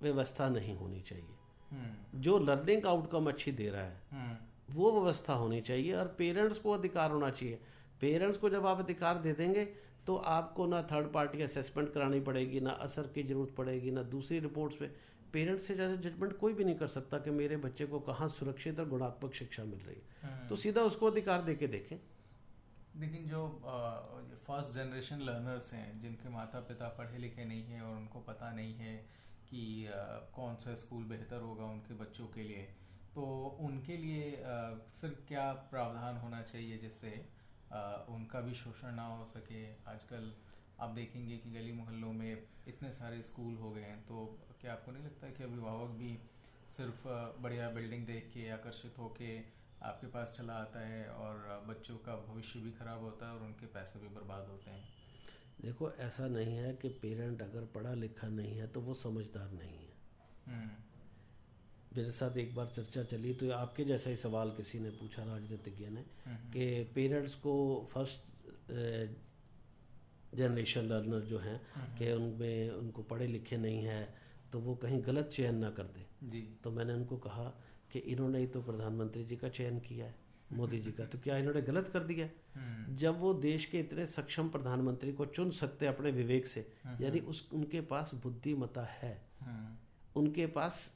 व्यवस्था 0.01 0.49
नहीं 0.49 0.75
होनी 0.75 1.01
चाहिए। 1.01 1.35
हम्म, 1.71 2.21
जो 2.21 2.37
लर्निंग 2.39 2.85
आउटकम 2.85 3.27
अच्छी 3.27 3.51
दे 3.51 3.69
रहा 3.69 3.83
है 3.83 4.01
हम्म, 4.11 4.35
वो 4.75 4.91
व्यवस्था 4.91 5.33
होनी 5.33 5.61
चाहिए 5.61 5.93
और 5.93 6.07
पेरेंट्स 6.17 6.59
को 6.59 6.71
अधिकार 6.71 7.11
होना 7.11 7.29
चाहिए। 7.29 7.59
पेरेंट्स 8.01 8.37
को 8.37 8.49
जब 8.49 8.65
आप 8.65 8.79
अधिकार 8.79 9.17
दे 9.17 9.33
देंगे 9.33 9.65
तो 10.07 10.15
आपको 10.29 10.65
ना 10.67 10.81
थर्ड 10.91 11.11
पार्टी 11.11 11.41
असेसमेंट 11.41 11.89
करानी 11.93 12.19
पड़ेगी 12.21 12.59
ना 12.59 12.71
असर 12.85 13.07
की 13.15 13.23
ज़रूरत 13.23 13.53
पड़ेगी 13.57 13.91
ना 13.91 14.01
दूसरी 14.09 14.39
रिपोर्ट्स 14.39 14.75
पे 14.77 14.89
पेरेंट्स 15.35 15.67
से 15.67 15.75
ज़्यादा 15.75 15.95
जजमेंट 16.07 16.37
कोई 16.39 16.53
भी 16.53 16.63
नहीं 16.63 16.75
कर 16.75 16.87
सकता 16.87 17.17
कि 17.19 17.31
मेरे 17.31 17.57
बच्चे 17.63 17.85
को 17.85 17.99
कहाँ 18.09 18.27
सुरक्षित 18.39 18.79
और 18.79 18.89
गुणात्मक 18.89 19.33
शिक्षा 19.33 19.63
मिल 19.63 19.79
रही 19.79 19.95
है। 19.95 20.29
हम्म। 20.31 20.47
तो 20.47 20.55
सीधा 20.55 20.81
उसको 20.81 21.07
अधिकार 21.07 21.41
दे 21.43 21.55
के 21.55 21.67
देखें। 21.67 21.97
लेकिन 22.95 23.27
जो 23.29 23.39
फ़र्स्ट 24.47 24.71
जनरेशन 24.73 25.21
लर्नर्स 25.21 25.71
हैं 25.73 25.99
जिनके 25.99 26.29
माता 26.29 26.59
पिता 26.67 26.87
पढ़े 26.97 27.17
लिखे 27.17 27.45
नहीं 27.45 27.63
हैं 27.63 27.81
और 27.81 27.95
उनको 27.97 28.19
पता 28.27 28.51
नहीं 28.51 28.73
है 28.75 28.95
कि 29.49 29.63
अ, 29.85 29.97
कौन 30.35 30.55
सा 30.55 30.75
स्कूल 30.75 31.03
बेहतर 31.05 31.41
होगा 31.41 31.65
उनके 31.65 31.93
बच्चों 31.93 32.27
के 32.27 32.43
लिए 32.43 32.63
तो 33.15 33.23
उनके 33.61 33.97
लिए 33.97 34.31
अ, 34.31 34.55
फिर 35.01 35.17
क्या 35.27 35.51
प्रावधान 35.71 36.17
होना 36.17 36.41
चाहिए 36.43 36.77
जिससे 36.77 37.13
उनका 38.09 38.39
भी 38.41 38.53
शोषण 38.53 38.91
ना 38.95 39.05
हो 39.07 39.25
सके? 39.25 39.61
आजकल 39.91 40.33
आप 40.79 40.89
देखेंगे 40.95 41.37
कि 41.37 41.49
गली 41.51 41.71
मोहल्लों 41.71 42.11
में 42.13 42.31
इतने 42.67 42.91
सारे 42.93 43.21
स्कूल 43.23 43.55
हो 43.57 43.71
गए 43.71 43.81
हैं 43.81 44.01
तो 44.05 44.17
क्या 44.65 44.73
आपको 44.73 44.91
नहीं 44.91 45.03
लगता 45.03 45.27
कि 45.29 45.43
अभिभावक 45.43 45.89
भी 45.97 46.07
सिर्फ़ 46.75 47.03
बढ़िया 47.41 47.69
बिल्डिंग 47.69 48.05
देख 48.05 48.29
के 48.33 48.49
आकर्षित 48.51 48.97
होके 48.99 49.27
आपके 49.89 50.07
पास 50.07 50.33
चला 50.37 50.53
आता 50.53 50.79
है 50.87 51.01
और 51.15 51.65
बच्चों 51.67 51.97
का 52.07 52.15
भविष्य 52.21 52.59
भी 52.59 52.71
खराब 52.71 53.01
होता 53.01 53.27
है 53.27 53.33
और 53.33 53.41
उनके 53.41 53.65
पैसे 53.75 53.99
भी 53.99 54.07
बर्बाद 54.15 54.47
होते 54.47 54.71
हैं? 54.71 54.87
देखो 55.61 55.91
ऐसा 56.07 56.27
नहीं 56.27 56.55
है 56.55 56.73
कि 56.81 56.89
पेरेंट 57.03 57.41
अगर 57.41 57.65
पढ़ा 57.75 57.93
लिखा 57.93 58.27
नहीं 58.29 58.57
है 58.57 58.67
तो 58.67 58.81
वो 58.81 58.93
समझदार 59.03 59.51
नहीं 59.51 59.77
है। 59.77 59.93
हम्म, 60.47 60.69
मेरे 61.97 62.11
साथ 62.11 62.37
एक 62.37 62.55
बार 62.55 62.73
चर्चा 62.75 63.03
चली 63.13 63.33
तो 63.33 63.51
आपके 63.51 63.85
जैसा 63.85 64.09
ही 64.09 64.15
सवाल 64.25 64.55
किसी 64.57 64.79
ने 64.79 64.89
पूछा 64.97 65.23
राजनीतिज्ञ 65.23 65.87
ने 65.89 66.05
हम्म, 66.25 66.51
कि 66.51 66.91
पेरेंट्स 66.95 67.35
को 67.45 67.55
फ़र्स्ट 67.93 68.73
जनरेशन 70.35 70.81
लर्नर 70.81 71.19
जो 71.29 71.39
हैं 71.39 71.59
कि 71.97 72.11
उनमें 72.11 72.71
उनको 72.71 73.03
पढ़े 73.03 73.27
लिखे 73.27 73.57
नहीं 73.57 73.83
है 73.85 74.24
तो 74.55 74.59
वो 74.59 74.75
कहीं 74.75 75.01
गलत 75.05 75.29
चयन 75.33 75.55
ना 75.55 75.69
कर 75.69 75.83
दे। 75.83 76.05
जी। 76.23 76.41
तो 76.63 76.71
मैंने 76.71 76.93
उनको 76.93 77.17
कहा 77.17 77.43
कि 77.91 77.99
इन्होंने 77.99 78.39
ही 78.39 78.47
तो 78.47 78.61
प्रधानमंत्री 78.61 79.23
जी 79.25 79.35
का 79.35 79.49
चयन 79.49 79.79
किया 79.79 80.05
है 80.05 80.15
मोदी 80.53 80.79
जी 80.79 80.91
का। 80.91 81.05
तो 81.05 81.19
क्या 81.19 81.37
इन्होंने 81.37 81.61
गलत 81.61 81.87
कर 81.87 81.99
दिया? 81.99 82.29
हम्म, 82.53 82.95
जब 82.95 83.19
वो 83.19 83.33
देश 83.33 83.65
के 83.65 83.79
इतने 83.79 84.05
सक्षम 84.07 84.49
प्रधानमंत्री 84.49 85.13
को 85.13 85.25
चुन 85.25 85.51
सकते 85.51 85.85
अपने 85.85 86.11
विवेक 86.11 86.47
से 86.47 86.73
यानी 87.01 87.19
उस 87.19 87.49
उनके 87.53 87.81
पास 87.81 88.11
बुद्धिमता 88.15 88.83
है। 88.83 89.27
हम्म, 89.41 89.75
उनके 90.21 90.47
पास 90.47 90.93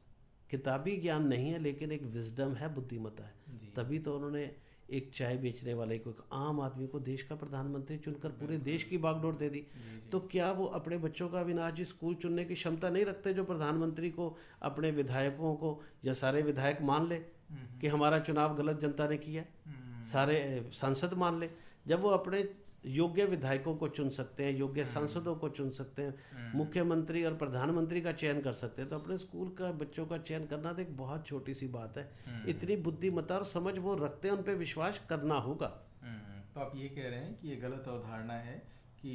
किताबी 0.50 0.98
ज्ञान 0.98 1.28
नहीं 1.28 1.52
है 1.52 1.60
लेकिन 1.60 1.92
एक 1.92 2.04
विजडम 2.04 2.54
है 2.54 2.76
बुद्धिमता 2.76 3.24
है। 3.24 3.34
तभी 3.76 4.00
तो 4.00 4.16
उन्होंने 4.16 4.56
एक 4.92 5.12
चाय 5.14 5.38
बेचने 5.38 5.74
वाले 5.74 6.00
को 6.00 6.10
एक 6.10 6.18
आम 6.34 6.60
आदमी 6.60 6.88
को 6.88 7.00
देश 7.00 7.24
का 7.24 7.36
प्रधानमंत्री 7.36 7.98
चुनकर 7.98 8.30
पूरे 8.30 8.58
देश 8.58 8.84
की 8.84 8.98
बागडोर 8.98 9.36
दे 9.36 9.50
दी। 9.50 9.68
तो 10.12 10.20
क्या 10.20 10.52
वो 10.52 10.66
अपने 10.66 10.98
बच्चों 10.98 11.30
का 11.30 11.40
अविनाश 11.40 11.74
जी 11.74 11.86
स्कूल 11.86 12.16
चुनने 12.16 12.46
की 12.46 12.56
क्षमता 12.56 12.90
नहीं 12.90 13.06
रखते 13.06 13.34
जो 13.34 13.44
प्रधानमंत्री 13.44 14.10
को 14.10 14.38
अपने 14.62 14.92
विधायकों 14.92 15.56
को 15.56 15.84
या 16.06 16.14
सारे 16.14 16.42
विधायक 16.42 16.82
मान 16.82 17.08
ले 17.08 17.20
कि 17.52 17.88
हमारा 17.88 18.20
चुनाव 18.20 18.56
गलत 18.56 18.80
जनता 18.80 19.08
ने 19.08 19.18
किया? 19.18 19.46
हम्म, 19.66 20.06
सारे 20.06 20.70
सांसद 20.74 21.14
मान 21.14 21.40
ले। 21.40 21.50
जब 21.88 22.02
वो 22.02 22.10
अपने 22.10 22.50
योग्य 22.86 23.26
विधायकों 23.26 23.76
को 23.76 23.88
चुन 23.90 24.10
सकते 24.10 24.44
हैं 24.44 24.52
योग्य 24.58 24.86
सांसदों 24.86 25.36
को 25.36 25.50
चुन 25.50 25.70
सकते 25.72 26.02
हैं 26.02 26.54
मुख्यमंत्री 26.56 27.24
और 27.24 27.36
प्रधानमंत्री 27.36 28.02
का 28.02 28.12
चयन 28.14 28.42
कर 28.42 28.54
सकते 28.54 28.82
हैं। 28.82 28.90
तो 28.92 28.96
अपने 28.96 29.18
स्कूल 29.18 29.50
का 29.50 29.72
बच्चों 29.74 30.06
का 30.06 30.18
चयन 30.20 30.46
करना 30.46 30.74
तो 30.74 30.82
एक 30.82 30.96
बहुत 30.98 31.26
छोटी 31.28 31.54
सी 31.54 31.68
बात 31.68 31.98
है। 31.98 32.10
इतनी 32.48 32.76
बुद्धिमत्ता 32.80 33.36
और 33.36 33.46
समझ 33.46 33.78
वो 33.78 33.96
रखते 33.96 34.28
हैं 34.28 34.36
उन 34.36 34.44
पर 34.44 34.56
विश्वास 34.56 35.02
करना 35.10 35.36
होगा। 35.38 35.72
हम्म, 36.02 36.42
तो 36.54 36.60
आप 36.62 36.74
ये 36.76 36.90
कह 36.90 37.10
रहे 37.10 37.20
हैं 37.20 37.40
कि 37.40 37.50
ये 37.50 37.56
गलत 37.56 37.88
अवधारणा 37.88 38.34
है 38.42 38.58
कि 39.00 39.14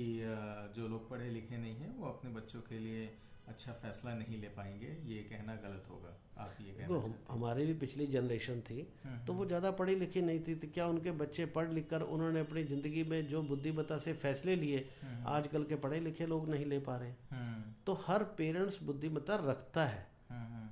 जो 0.76 0.88
लोग 0.88 1.08
पढ़े 1.10 1.30
लिखे 1.30 1.56
नहीं 1.56 1.76
हैं 1.76 1.96
वो 1.98 2.06
अपने 2.08 2.30
बच्चों 2.30 2.60
के 2.60 2.78
लिए 2.78 3.06
अच्छा 3.48 3.72
फैसला 3.72 4.14
नहीं 4.14 4.40
ले 4.40 4.48
पाएँगे 4.50 4.86
ये 5.06 5.22
कहना 5.22 5.54
गलत 5.64 5.86
होगा। 5.90 6.12
आप 6.38 6.56
ये 6.60 6.72
कहना 6.72 6.96
हम 6.96 7.14
हमारी 7.30 7.66
भी 7.66 7.74
पिछली 7.80 8.06
जनरेशन 8.08 8.60
थी 8.60 8.86
तो 9.26 9.32
वो 9.32 9.46
ज़्यादा 9.46 9.70
पढ़ी 9.72 9.94
लिखी 9.96 10.20
नहीं 10.22 10.40
थी 10.40 10.54
तो 10.54 10.68
क्या 10.74 10.86
उनके 10.86 11.10
बच्चे 11.14 11.46
पढ़ 11.48 11.70
लिख 11.70 11.88
कर 11.90 12.02
उन्होंने 12.04 12.40
अपनी 12.40 12.64
ज़िंदगी 12.64 13.02
में 13.04 13.26
जो 13.28 13.42
बुद्धिमत्ता 13.44 13.98
से 13.98 14.12
फैसले 14.14 14.56
लिए 14.56 14.88
आजकल 15.28 15.64
के 15.64 15.76
पढ़े 15.76 16.00
लिखे 16.00 16.26
लोग 16.26 16.48
नहीं 16.50 16.66
ले 16.66 16.78
पा 16.80 16.96
रहे। 16.96 17.10
हम्म, 17.30 17.72
तो 17.86 17.92
हर 18.06 18.24
पेरेंट्स 18.38 18.82
बुद्धिमत्ता 18.82 19.36
रखता 19.42 19.84
है। 19.84 20.06
हम्म, 20.30 20.46
हम्म, 20.46 20.68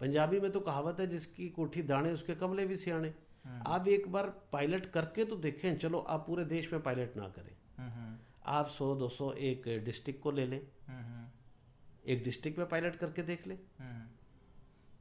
पंजाबी 0.00 0.40
में 0.40 0.50
तो 0.52 0.60
कहावत 0.62 1.00
है 1.00 1.06
जिसकी 1.06 1.48
कोठी 1.50 1.82
दाणे 1.84 2.12
उसके 2.12 2.34
कमले 2.36 2.66
भी 2.66 2.76
सियाने। 2.76 3.12
आप 3.66 3.88
एक 3.88 4.08
बार 4.12 4.26
पायलट 4.52 4.86
करके 4.92 5.24
तो 5.24 5.36
देखें 5.38 5.76
चलो 5.78 5.98
आप 6.00 6.26
पूरे 6.26 6.44
देश 6.46 6.72
में 6.72 6.82
पायलट 6.82 7.16
ना 7.16 7.28
करें। 7.30 7.54
हम्म, 7.78 7.90
हम्म, 7.90 8.16
आप 8.48 8.68
सौ 8.68 8.94
दो 8.94 9.08
सौ 9.10 9.32
एक 9.44 9.68
डिस्ट्रिक्ट 9.84 10.22
को 10.22 10.30
ले 10.30 10.46
लें। 10.46 10.60
हम्म, 10.88 11.02
हम्म, 11.02 11.26
एक 12.06 12.24
डिस्ट्रिक्ट 12.24 12.58
में 12.58 12.68
पायलट 12.68 12.96
करके 12.96 13.22
देख 13.22 13.46
लें। 13.46 13.58
हम्म। 13.78 14.06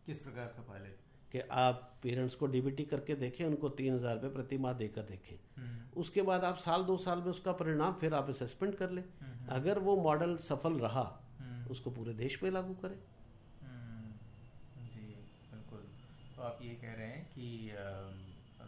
किस 0.05 0.19
प्रकार 0.19 0.47
का 0.47 0.61
पायलट? 0.61 0.97
कि 1.31 1.39
आप 1.39 1.99
पेरेंट्स 2.03 2.35
को 2.35 2.47
डीबीटी 2.47 2.83
करके 2.85 3.15
देखें 3.15 3.45
उनको 3.45 3.69
तीन 3.69 3.93
हज़ार 3.93 4.15
रुपये 4.15 4.29
प्रति 4.29 4.57
माह 4.57 4.73
देकर 4.73 5.01
देखें। 5.01 5.35
हम्म, 5.57 6.01
उसके 6.01 6.21
बाद 6.21 6.43
आप 6.43 6.57
साल 6.57 6.83
दो 6.83 6.97
साल 6.97 7.19
में 7.19 7.25
उसका 7.25 7.51
परिणाम 7.51 7.93
फिर 7.93 8.13
आप 8.13 8.29
असेसमेंट 8.29 8.75
कर 8.75 8.91
लें। 8.91 9.03
अगर 9.47 9.79
वो 9.79 9.95
मॉडल 10.03 10.37
सफल 10.37 10.79
रहा 10.79 11.03
हम्म, 11.39 11.65
उसको 11.67 11.91
पूरे 11.91 12.13
देश 12.13 12.43
में 12.43 12.51
लागू 12.51 12.73
करें। 12.73 12.97
हम्म, 13.61 14.11
जी 14.85 15.05
बिल्कुल। 15.51 15.83
तो 16.35 16.41
आप 16.41 16.59
ये 16.61 16.75
कह 16.75 16.93
रहे 16.93 17.07
हैं 17.07 17.25
कि 17.31 17.75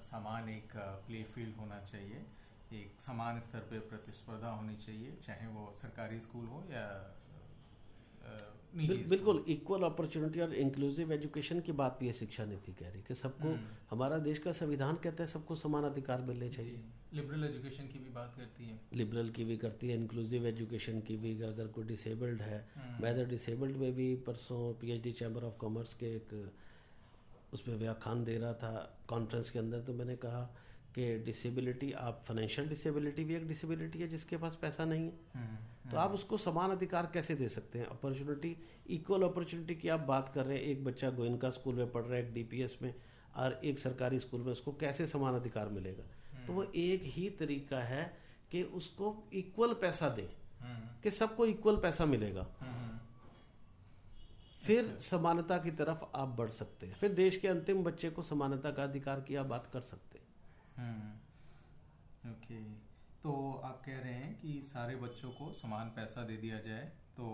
समान 0.02 0.50
एक 0.50 0.78
प्ले 1.08 1.24
फ़ील्ड 1.24 1.56
होना 1.56 1.80
चाहिए। 1.82 2.26
एक 2.74 3.02
समान 3.02 3.40
स्तर 3.42 3.60
पर 3.60 3.80
प्रतिस्पर्धा 3.80 4.50
होनी 4.50 4.76
चाहिए 4.76 5.16
चाहे 5.24 5.48
वो 5.48 5.74
सरकारी 5.76 6.20
स्कूल 6.20 6.46
हो 6.46 6.64
या 6.72 6.86
बिल, 8.78 9.04
बिल्कुल 9.10 9.44
इक्वल 9.50 9.84
अपॉर्चुनिटी 9.84 10.40
और 10.40 10.54
इंक्लूसिव 10.56 11.12
एजुकेशन 11.14 11.60
की 11.60 11.72
बात 11.74 11.98
भी 12.00 12.06
ये 12.08 12.14
शिक्षा 12.14 12.46
नीति 12.46 12.72
कह 12.74 12.88
रही 12.88 12.98
है 12.98 13.06
कि 13.08 13.16
सबको 13.16 13.48
हम्म। 13.48 13.76
हमारा 13.90 14.18
देश 14.20 14.40
का 14.40 14.52
संविधान 14.54 14.96
कहता 15.04 15.24
है 15.24 15.30
सबको 15.30 15.56
समान 15.56 15.84
अधिकार 15.84 16.22
मिलने 16.22 16.50
चाहिए 16.50 16.84
लिबरल 17.14 17.44
एजुकेशन 17.44 17.88
की 17.88 18.00
भी 18.00 18.10
बात 18.12 18.34
करती 18.38 18.66
है 18.66 18.80
लिबरल 18.94 19.30
की 19.30 19.44
भी 19.46 19.58
करती 19.58 19.90
है 19.90 19.96
इंक्लूसिव 19.96 20.46
एजुकेशन 20.48 21.00
की 21.02 21.18
भी 21.18 21.34
अगर 21.44 21.68
कोई 21.70 21.86
डिसेबल्ड 21.86 22.42
है 22.42 22.60
हम्म। 22.76 23.04
मैं 23.04 23.16
तो 23.16 23.26
डिसेबल्ड 23.30 23.78
में 23.78 23.94
भी 23.96 24.14
परसों 24.28 24.74
पीएचडी 24.74 25.12
चैम्बर 25.14 25.44
ऑफ़ 25.44 25.58
कॉमर्स 25.58 25.94
के 25.94 26.16
एक 26.16 26.34
उसमें 27.54 27.76
व्याख्यान 27.76 28.24
दे 28.24 28.38
रहा 28.38 28.54
था 28.56 28.72
कॉन्फ्रेंस 29.08 29.50
के 29.50 29.60
अंदर 29.60 29.82
तो 29.82 29.94
मैंने 29.94 30.16
कहा 30.18 30.50
कि 30.98 31.20
डिसेबिलिटी 31.20 31.92
आप 31.92 32.22
फाइनेंशियल 32.26 32.70
डिसेबिलिटी 32.70 33.24
भी 33.24 33.36
एक 33.36 33.48
डिसेबिलिटी 33.48 34.00
है 34.00 34.08
जिसके 34.08 34.38
पास 34.38 34.58
पैसा 34.62 34.86
नहीं 34.86 35.06
है। 35.06 35.20
हम्म, 35.36 35.92
तो 35.92 35.98
आप 35.98 36.12
उसको 36.12 36.38
समान 36.38 36.72
अधिकार 36.72 37.12
कैसे 37.14 37.36
दे 37.36 37.50
सकते 37.50 37.80
हैं? 37.80 37.86
अपॉर्चुनिटी 37.86 38.58
इक्वल 38.90 39.24
अपॉर्चुनिटी 39.24 39.76
की 39.76 39.90
आप 39.90 40.00
बात 40.00 40.32
कर 40.36 40.46
रहे 40.46 40.58
हैं। 40.58 40.64
एक 40.64 40.84
बच्चा 40.84 41.10
गोयनका 41.10 41.50
स्कूल 41.50 41.76
में 41.76 41.92
पढ़ 41.92 42.04
रहा 42.04 42.16
है 42.16 42.28
एक 42.28 42.34
डीपीएस 42.34 42.78
में 42.82 42.96
और 43.36 43.60
एक 43.64 43.80
सरकारी 43.80 44.20
स्कूल 44.20 44.42
में 44.42 44.52
उसको 44.52 44.74
कैसे 44.74 45.08
समान 45.08 45.36
अधिकार 45.36 45.70
मिलेगा? 45.70 46.04
तो 46.48 46.54
वो 46.54 46.64
एक 46.64 47.02
ही 47.04 47.30
तरीका 47.30 47.80
है 47.80 48.18
कि 48.52 48.64
उसको 48.64 49.30
इक्वल 49.34 49.74
पैसा 49.74 50.10
दे 50.10 50.30
हम्म, 50.60 51.02
कि 51.04 51.12
सबको 51.12 51.46
इक्वल 51.46 51.78
पैसा 51.78 52.06
मिलेगा। 52.06 52.48
हम्म, 52.60 53.00
फिर 54.62 54.98
समानता 55.00 55.58
की 55.58 55.72
तरफ़ 55.72 56.04
आप 56.16 56.28
बढ़ 56.28 56.50
सकते 56.50 56.88
हैं। 56.88 56.96
फिर 56.96 57.14
देश 57.14 57.38
के 57.38 57.48
अंतिम 57.48 57.84
बच्चे 57.84 58.10
को 58.10 58.22
समानता 58.22 58.72
का 58.72 58.84
अधिकार 58.84 59.22
की 59.22 59.36
आप 59.36 59.46
बात 59.46 59.70
कर 59.74 59.80
सकते 59.80 60.02
हैं। 60.02 60.07
हम्म, 60.78 62.32
ओके 62.32 62.62
तो 63.24 63.32
आप 63.66 63.82
कह 63.86 64.00
रहे 64.00 64.14
हैं 64.14 64.34
कि 64.42 64.62
सारे 64.64 64.96
बच्चों 64.96 65.30
को 65.32 65.52
समान 65.54 65.88
पैसा 65.96 66.24
दे 66.24 66.38
दिया 66.38 66.60
जाए 66.60 66.86
तो 67.18 67.28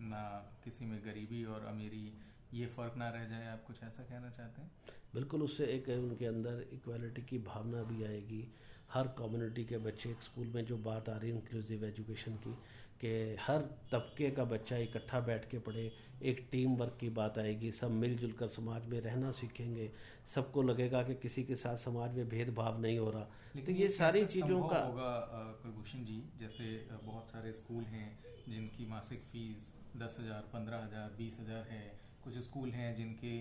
ना 0.00 0.22
किसी 0.64 0.84
में 0.84 0.98
गरीबी 1.04 1.44
और 1.44 1.64
अमीरी 1.64 2.06
ये 2.54 2.66
फ़र्क 2.66 2.96
ना 2.96 3.08
रह 3.08 3.24
जाए 3.24 3.46
आप 3.48 3.64
कुछ 3.66 3.82
ऐसा 3.82 4.02
कहना 4.02 4.30
चाहते 4.30 4.62
हैं? 4.62 4.70
बिल्कुल 5.14 5.42
उससे 5.42 5.64
एक 5.66 5.88
उनके 5.88 6.26
अंदर 6.26 6.64
इक्वालिटी 6.72 7.22
की 7.22 7.38
भावना 7.38 7.82
भी 7.82 8.02
आएगी। 8.04 8.46
हर 8.92 9.08
कम्युनिटी 9.18 9.64
के 9.64 9.78
बच्चे 9.78 10.10
एक 10.10 10.22
स्कूल 10.22 10.46
में 10.54 10.64
जो 10.66 10.76
बात 10.78 11.08
आ 11.08 11.16
रही 11.16 11.30
है 11.30 11.36
इंक्लूसिव 11.36 11.84
एजुकेशन 11.84 12.34
की 12.36 12.56
कि 13.02 13.36
हर 13.40 13.60
तबके 13.92 14.30
का 14.30 14.44
बच्चा 14.46 14.76
इकट्ठा 14.78 15.20
बैठ 15.20 15.48
के 15.50 15.58
पढ़े 15.60 15.90
एक 16.22 16.46
टीम 16.50 16.74
वर्क 16.76 16.96
की 17.00 17.08
बात 17.10 17.38
आएगी 17.38 17.70
सब 17.72 17.90
मिलजुल 17.92 18.32
कर 18.32 18.48
समाज 18.50 18.86
में 18.88 19.00
रहना 19.00 19.30
सीखेंगे। 19.32 19.90
सबको 20.34 20.62
लगेगा 20.62 21.02
कि 21.02 21.14
किसी 21.22 21.42
के 21.44 21.54
साथ 21.56 21.76
समाज 21.78 22.14
में 22.16 22.28
भेदभाव 22.28 22.80
नहीं 22.80 22.98
हो 22.98 23.10
रहा। 23.10 23.62
तो 23.62 23.72
ये 23.72 23.88
सारी 23.90 24.24
चीज़ों 24.26 24.62
का 24.64 24.78
होगा 24.78 25.10
कुलभूषण 25.62 26.04
जी? 26.04 26.22
जैसे 26.38 26.64
बहुत 26.92 27.30
सारे 27.30 27.52
स्कूल 27.52 27.84
हैं 27.86 28.08
जिनकी 28.48 28.86
मासिक 28.86 29.24
फ़ीस 29.32 29.72
दस 29.96 30.16
हज़ार 30.20 30.48
पंद्रह 30.52 30.84
हज़ार 30.84 31.14
बीस 31.18 31.38
हज़ार 31.40 31.66
है। 31.70 31.84
कुछ 32.24 32.38
स्कूल 32.44 32.70
हैं 32.72 32.94
जिनके 32.96 33.38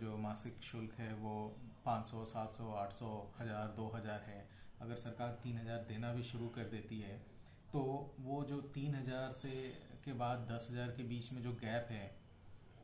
जो 0.00 0.16
मासिक 0.20 0.62
शुल्क 0.62 0.92
है 0.98 1.12
वो 1.16 1.36
पाँच 1.84 2.06
सौ 2.06 2.24
सात 2.26 2.52
सौ 2.54 2.70
आठ 2.78 2.92
सौ 2.92 3.12
हज़ार 3.40 3.74
दो 3.76 3.92
हज़ार 3.96 4.24
है। 4.28 4.48
अगर 4.80 4.96
सरकार 5.00 5.38
तीन 5.42 5.58
हज़ार 5.58 5.86
देना 5.88 6.12
भी 6.12 6.22
शुरू 6.24 6.48
कर 6.48 6.68
देती 6.70 7.00
है 7.00 7.22
तो 7.74 7.80
वो 8.20 8.42
जो 8.48 8.56
तीन 8.74 8.94
हज़ार 8.94 9.32
से 9.36 9.50
के 10.04 10.12
बाद 10.18 10.46
दस 10.50 10.68
हज़ार 10.70 10.88
के 10.96 11.02
बीच 11.04 11.32
में 11.32 11.40
जो 11.42 11.52
गैप 11.60 11.88
है 11.90 12.04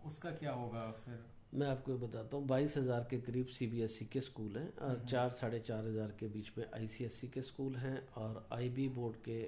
उसका 0.07 0.31
क्या 0.41 0.53
होगा 0.53 0.91
फिर? 1.05 1.19
मैं 1.55 1.67
आपको 1.67 1.93
ये 1.93 1.99
बताता 1.99 2.37
हूँ 2.37 2.47
बाईस 2.47 2.77
हज़ार 2.77 3.07
के 3.11 3.19
करीब 3.21 3.47
सीबीएसई 3.55 4.05
के 4.13 4.21
स्कूल 4.21 4.57
हैं 4.57 4.69
और 4.89 5.05
चार 5.09 5.31
साढ़े 5.39 5.61
चार 5.61 5.87
हज़ार 5.87 6.15
के 6.21 6.29
बीच 6.35 6.51
में 6.59 6.65
आईसीएसई 6.75 7.29
के 7.35 7.43
स्कूल 7.43 7.77
हैं 7.77 7.97
और 8.19 8.47
आईबी 8.53 8.89
बोर्ड 8.97 9.17
के 9.25 9.39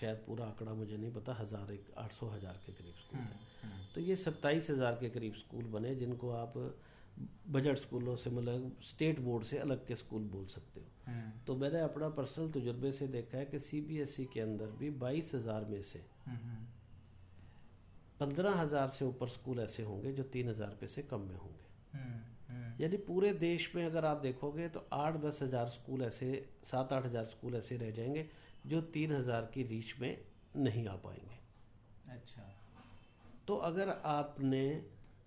शायद 0.00 0.16
पूरा 0.26 0.44
आंकड़ा 0.44 0.72
मुझे 0.74 0.96
नहीं 0.96 1.12
पता 1.12 1.34
हज़ार 1.34 1.72
एक 1.72 1.92
आठ 1.98 2.12
सौ 2.12 2.26
हज़ार 2.28 2.60
के 2.66 2.72
करीब 2.72 2.94
स्कूल 3.02 3.20
हैं। 3.20 3.38
तो 3.94 4.00
ये 4.00 4.16
सत्ताईस 4.16 4.70
हज़ार 4.70 4.98
के 5.00 5.08
करीब 5.10 5.34
स्कूल 5.34 5.64
बने 5.72 5.94
जिनको 5.96 6.30
आप 6.32 6.54
बजट 7.50 7.78
स्कूलों 7.78 8.16
से 8.16 8.30
मतलब 8.30 8.76
स्टेट 8.82 9.20
बोर्ड 9.20 9.44
से 9.44 9.58
अलग 9.58 9.86
के 9.86 9.94
स्कूल 9.96 10.22
बोल 10.28 10.46
सकते 10.46 10.80
हो। 10.80 10.86
हम्म, 11.06 11.30
तो 11.46 11.56
मैंने 11.56 11.80
अपना 11.80 12.08
पर्सनल 12.10 12.50
तजुर्बे 12.50 12.92
से 12.92 13.06
देखा 13.08 13.38
है 13.38 13.44
कि 13.44 13.58
सीबीएसई 13.60 14.24
के 14.24 14.40
अंदर 14.40 14.70
भी 14.78 14.90
बाईस 14.98 15.34
हज़ार 15.34 15.64
में 15.64 15.82
से 15.82 15.98
हम्म, 16.26 16.38
हम्म, 16.38 16.66
पंद्रह 18.20 18.54
हज़ार 18.54 18.88
से 18.88 19.04
ऊपर 19.04 19.28
स्कूल 19.28 19.60
ऐसे 19.60 19.82
होंगे 19.82 20.12
जो 20.12 20.22
तीन 20.22 20.48
हज़ार 20.48 20.70
रुपये 20.70 20.88
से 20.88 21.02
कम 21.02 21.20
में 21.20 21.36
होंगे। 21.36 21.64
यानी 22.80 22.96
पूरे 22.96 23.32
देश 23.32 23.70
में 23.74 23.84
अगर 23.84 24.04
आप 24.04 24.16
देखोगे 24.16 24.68
तो 24.68 24.86
आठ 24.92 25.16
दस 25.16 25.38
हज़ार 25.42 25.68
स्कूल 25.68 26.02
ऐसे 26.02 26.28
सात 26.64 26.92
आठ 26.92 27.04
हज़ार 27.06 27.24
स्कूल 27.24 27.54
ऐसे 27.54 27.76
रह 27.76 27.90
जाएँगे 27.90 28.28
जो 28.66 28.80
तीन 28.94 29.12
हज़ार 29.12 29.50
की 29.54 29.62
रीच 29.62 29.94
में 30.00 30.16
नहीं 30.56 30.86
आ 30.88 30.94
पाएँगे। 30.96 31.38
अच्छा। 32.12 32.42
तो 33.48 33.56
अगर 33.64 33.88
आपने 34.04 34.62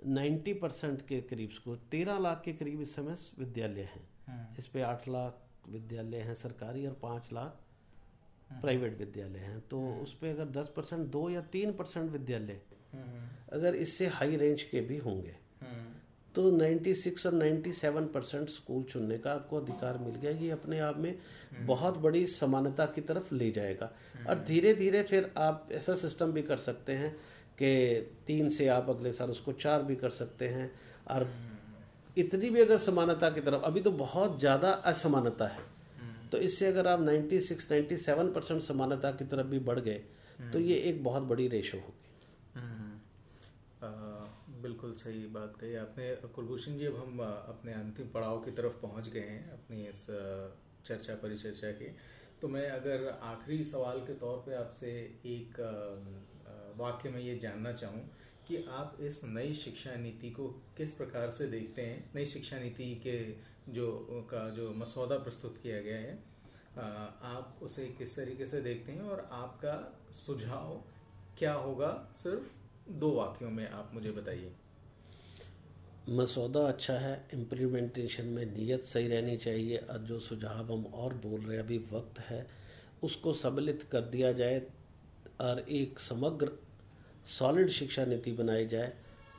90 0.08 0.54
परसेंट 0.54 1.02
के 1.02 1.22
करीब 1.22 1.50
स्कूल 1.50 1.80
तेरह 1.92 2.20
लाख 2.20 2.42
के 2.46 2.54
करीब 2.54 2.82
इस 2.82 2.96
समय 2.96 3.16
विद्यालय 3.40 3.82
हैं। 3.82 4.10
हम्म, 4.28 4.56
इस 4.60 4.68
पे 4.68 4.82
आठ 4.82 5.08
लाख 5.08 5.38
विद्यालय 5.70 6.18
हैं 6.18 6.34
सरकारी 6.34 6.88
और 6.88 6.94
पाँच 6.94 7.24
लाख 7.34 7.60
प्राइवेट 8.62 8.98
विद्यालय 8.98 9.40
हैं। 9.40 9.60
तो 9.60 9.94
उस 9.94 10.18
पे 10.18 10.30
अगर 10.30 10.46
दस 10.46 10.72
परसेंट 10.76 11.08
दो 11.08 11.30
या 11.30 11.42
तीन 11.42 11.74
परसेंट 11.74 12.12
विद्यालय 12.12 12.62
हम्म, 12.94 13.28
अगर 13.54 13.76
इससे 13.76 14.08
हाई 14.08 14.36
रेंज 14.36 14.64
के 14.64 14.82
भी 14.82 14.98
होंगे 14.98 15.36
हम्म, 15.62 15.94
तो 16.36 16.52
96 16.52 17.26
और 17.26 17.34
97 17.34 18.08
परसेंट 18.08 18.50
स्कूल 18.50 18.84
चुनने 18.84 19.18
का 19.18 19.32
आपको 19.34 19.58
अधिकार 19.58 19.98
मिल 19.98 20.16
गया। 20.16 20.32
ये 20.32 20.52
अपने 20.52 20.80
आप 20.80 20.98
में 20.98 21.20
बहुत 21.60 21.98
बड़ी 21.98 22.26
समानता 22.28 22.86
की 22.86 23.02
तरफ़ 23.02 23.36
ले 23.36 23.52
जाएगा। 23.52 23.92
और 24.30 24.40
धीरे 24.40 24.74
धीरे 24.74 25.04
फिर 25.04 25.34
आप 25.38 25.70
ऐसा 25.72 25.96
सिस्टम 25.96 26.32
भी 26.32 26.42
कर 26.42 26.58
सकते 26.58 26.94
हैं 26.94 27.18
कि 27.62 28.02
तीन 28.28 28.50
से 28.50 28.68
आप 28.70 28.90
अगले 28.90 29.14
साल 29.14 29.32
उसको 29.32 29.54
चार 29.56 29.84
भी 29.84 29.96
कर 29.96 30.10
सकते 30.12 30.48
हैं। 30.48 30.72
और 31.08 31.30
इतनी 32.18 32.50
भी 32.50 32.62
अगर 32.62 32.80
समानता 32.80 33.30
की 33.30 33.42
तरफ़ 33.42 33.64
अभी 33.64 33.82
तो 33.82 33.98
बहुत 33.98 34.40
ज़्यादा 34.40 34.72
असमानता 34.88 35.48
है। 35.48 35.64
तो 36.32 36.40
इससे 36.40 36.68
अगर 36.68 36.88
आप 36.88 37.02
96 37.02 37.64
97 37.64 38.34
परसेंट 38.34 38.62
समानता 38.62 39.12
की 39.12 39.26
तरफ़ 39.26 39.48
भी 39.48 39.62
बढ़ 39.62 39.82
गए 39.82 40.02
तो 40.54 40.62
ये 40.62 40.90
एक 40.90 41.04
बहुत 41.04 41.24
बड़ी 41.24 41.48
रेशो 41.48 41.78
होगी। 41.78 41.94
हम्म, 42.56 42.92
बिल्कुल 44.62 44.96
सही 44.96 45.30
बात 45.30 45.54
कही 45.62 45.78
आपने। 45.78 46.16
कुलभूषण 46.36 46.78
जी 46.78 46.86
अब 46.86 46.98
हम 46.98 47.20
अपने 47.20 47.74
अंतिम 47.74 48.10
पड़ाव 48.10 48.40
की 48.40 48.52
तरफ़ 48.52 48.82
पहुँच 48.82 49.10
गए 49.10 49.22
हैं 49.22 49.52
अपनी 49.52 49.84
इस 49.84 50.08
चर्चा 50.86 51.16
परिचर्चा 51.16 51.72
के। 51.72 51.92
तो 52.42 52.48
मैं 52.48 52.72
अगर 52.72 53.20
आखिरी 53.24 53.66
सवाल 53.66 54.02
के 54.02 54.16
तौर 54.16 54.44
पे 54.46 54.56
आपसे 54.56 55.18
एक 55.28 55.54
वाक्य 56.80 57.10
में 57.10 57.20
ये 57.22 57.38
जानना 57.38 57.72
चाहूँ 57.74 58.02
कि 58.48 58.64
आप 58.70 58.98
इस 59.02 59.24
नई 59.24 59.54
शिक्षा 59.54 59.96
नीति 59.96 60.30
को 60.30 60.48
किस 60.78 60.94
प्रकार 60.94 61.32
से 61.32 61.48
देखते 61.48 61.82
हैं? 61.82 62.12
नई 62.16 62.26
शिक्षा 62.26 62.60
नीति 62.60 62.94
के 63.04 63.18
जो, 63.72 64.28
का 64.32 64.50
जो 64.50 64.70
मसौदा 64.74 65.18
प्रस्तुत 65.18 65.58
किया 65.64 65.82
गया 65.82 65.98
है 65.98 66.18
आप 67.26 67.60
उसे 67.62 67.86
किस 67.98 68.16
तरीके 68.16 68.46
से 68.46 68.62
देखते 68.62 68.92
हैं 68.92 69.02
और 69.02 69.28
आपका 69.32 69.76
सुझाव 70.16 70.82
क्या 71.38 71.54
होगा? 71.54 71.92
सिर्फ़ 72.14 72.92
दो 72.92 73.12
वाक्यों 73.12 73.50
में 73.50 73.70
आप 73.70 73.92
मुझे 73.94 74.12
बताइए। 74.12 74.52
मसौदा 76.10 76.60
अच्छा 76.68 76.94
है 76.94 77.28
इम्प्लीमेंटेशन 77.34 78.26
में 78.26 78.46
नीयत 78.46 78.84
सही 78.84 79.08
रहनी 79.08 79.38
चाहिए, 79.38 79.78
और 79.78 79.98
जो 79.98 80.20
सुझाव 80.20 80.72
हम 80.74 80.86
और 80.86 81.14
बोल 81.14 81.42
रहे 81.42 81.58
हैं, 81.58 81.64
अभी 81.64 81.78
वक्त 81.92 82.20
है, 82.20 82.46
उसको 83.04 83.34
सम्मिलित 83.34 83.84
कर 83.84 84.02
दिया 84.08 84.32
जाए, 84.32 84.62
और 85.42 85.60
एक 85.60 86.00
समग्र 86.00 86.52
सॉलिड 87.26 87.70
शिक्षा 87.70 88.06
नीति 88.06 88.32
बनाई 88.32 88.66
जाए 88.68 88.94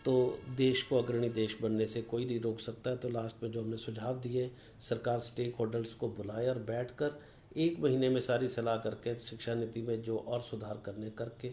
तो 0.05 0.13
देश 0.57 0.83
को 0.83 0.99
अग्रणी 0.99 1.29
देश 1.29 1.57
बनने 1.63 1.87
से 1.87 2.03
कोई 2.03 2.25
नहीं 2.25 2.41
रोक 2.41 2.61
सकता। 2.61 2.91
है 2.91 2.97
तो 2.97 3.09
लास्ट 3.09 3.43
में 3.43 3.51
जो 3.51 3.63
हमने 3.63 3.77
सुझाव 3.77 4.21
दिए 4.21 4.51
सरकार 4.89 5.19
स्टेक 5.21 5.55
होल्डर्स 5.57 5.95
को 5.95 6.09
बुलाए 6.09 6.49
और 6.49 6.59
बैठ 6.63 6.91
कर 6.91 7.21
एक 7.57 7.79
महीने 7.81 8.09
में 8.09 8.21
सारी 8.21 8.49
सलाह 8.49 8.77
करके 8.77 9.15
शिक्षा 9.17 9.55
नीति 9.55 9.83
में 9.83 10.03
जो 10.03 10.17
और 10.19 10.41
सुधार 10.43 10.83
करने 10.85 11.11
करके 11.11 11.53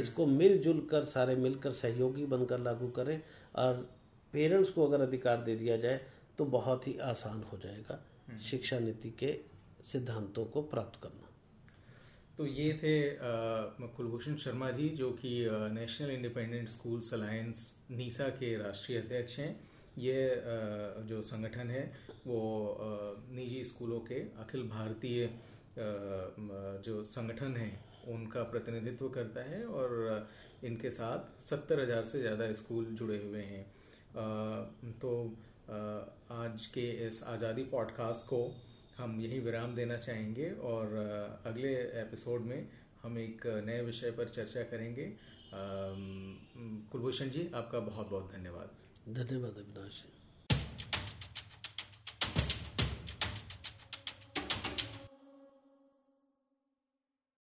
इसको 0.00 0.26
मिलजुल 0.26 0.86
कर 0.90 1.04
सारे 1.04 1.36
मिलकर 1.36 1.72
सहयोगी 1.72 2.24
बनकर 2.26 2.60
लागू 2.60 2.88
करें 2.88 3.20
और 3.54 3.74
पेरेंट्स 4.32 4.70
को 4.70 4.86
अगर 4.86 5.00
अधिकार 5.00 5.42
दे 5.42 5.56
दिया 5.56 5.76
जाए 5.76 6.00
तो 6.38 6.44
बहुत 6.44 6.86
ही 6.88 6.96
आसान 7.02 7.42
हो 7.52 7.58
जाएगा 7.58 7.98
शिक्षा 8.50 8.78
नीति 8.78 9.10
के 9.18 9.38
सिद्धांतों 9.84 10.44
को 10.44 10.62
प्राप्त 10.62 11.00
करना। 11.02 11.25
तो 12.38 12.46
ये 12.46 12.72
थे 12.82 12.96
कुलभूषण 13.96 14.34
शर्मा 14.36 14.70
जी, 14.70 14.88
जो 14.88 15.10
कि 15.12 15.30
National 15.72 16.10
Independent 16.10 16.68
Schools 16.68 17.12
Alliance 17.14 17.72
NISA 17.90 18.28
के 18.30 18.56
राष्ट्रीय 18.58 18.98
अध्यक्ष 18.98 19.38
हैं। 19.38 19.54
ये 19.98 20.42
जो 21.08 21.20
संगठन 21.22 21.70
है, 21.70 21.84
वो 22.26 22.76
निजी 23.30 23.62
स्कूलों 23.64 24.00
के 24.00 24.20
अखिल 24.40 24.62
भारतीय 24.68 25.28
जो 25.78 27.02
संगठन 27.04 27.56
है, 27.56 27.72
उनका 28.08 28.42
प्रतिनिधित्व 28.42 29.08
करता 29.08 29.44
है 29.44 29.64
और 29.64 30.28
इनके 30.64 30.90
साथ 30.90 31.40
सत्तर 31.42 31.80
हज़ार 31.80 32.04
से 32.04 32.20
ज़्यादा 32.20 32.52
स्कूल 32.54 32.84
जुड़े 32.92 33.18
हुए 33.18 33.42
हैं। 33.44 33.64
तो 35.00 35.12
आज 36.34 36.66
के 36.66 36.88
इस 37.06 37.22
आज़ादी 37.26 37.64
पॉडकास्ट 37.64 38.26
को 38.26 38.46
हम 38.98 39.20
यही 39.20 39.38
विराम 39.40 39.74
देना 39.74 39.96
चाहेंगे 39.96 40.50
और 40.50 40.94
अगले 41.46 41.72
एपिसोड 42.00 42.40
में 42.40 42.68
हम 43.02 43.18
एक 43.18 43.46
नए 43.66 43.80
विषय 43.82 44.10
पर 44.10 44.28
चर्चा 44.28 44.62
करेंगे। 44.62 45.16
कुलभूषण 46.92 47.30
जी, 47.30 47.50
आपका 47.54 47.80
बहुत 47.80 48.10
बहुत 48.10 48.32
धन्यवाद। 48.32 48.70
धन्यवाद 49.08 49.56
अविनाश 49.56 50.04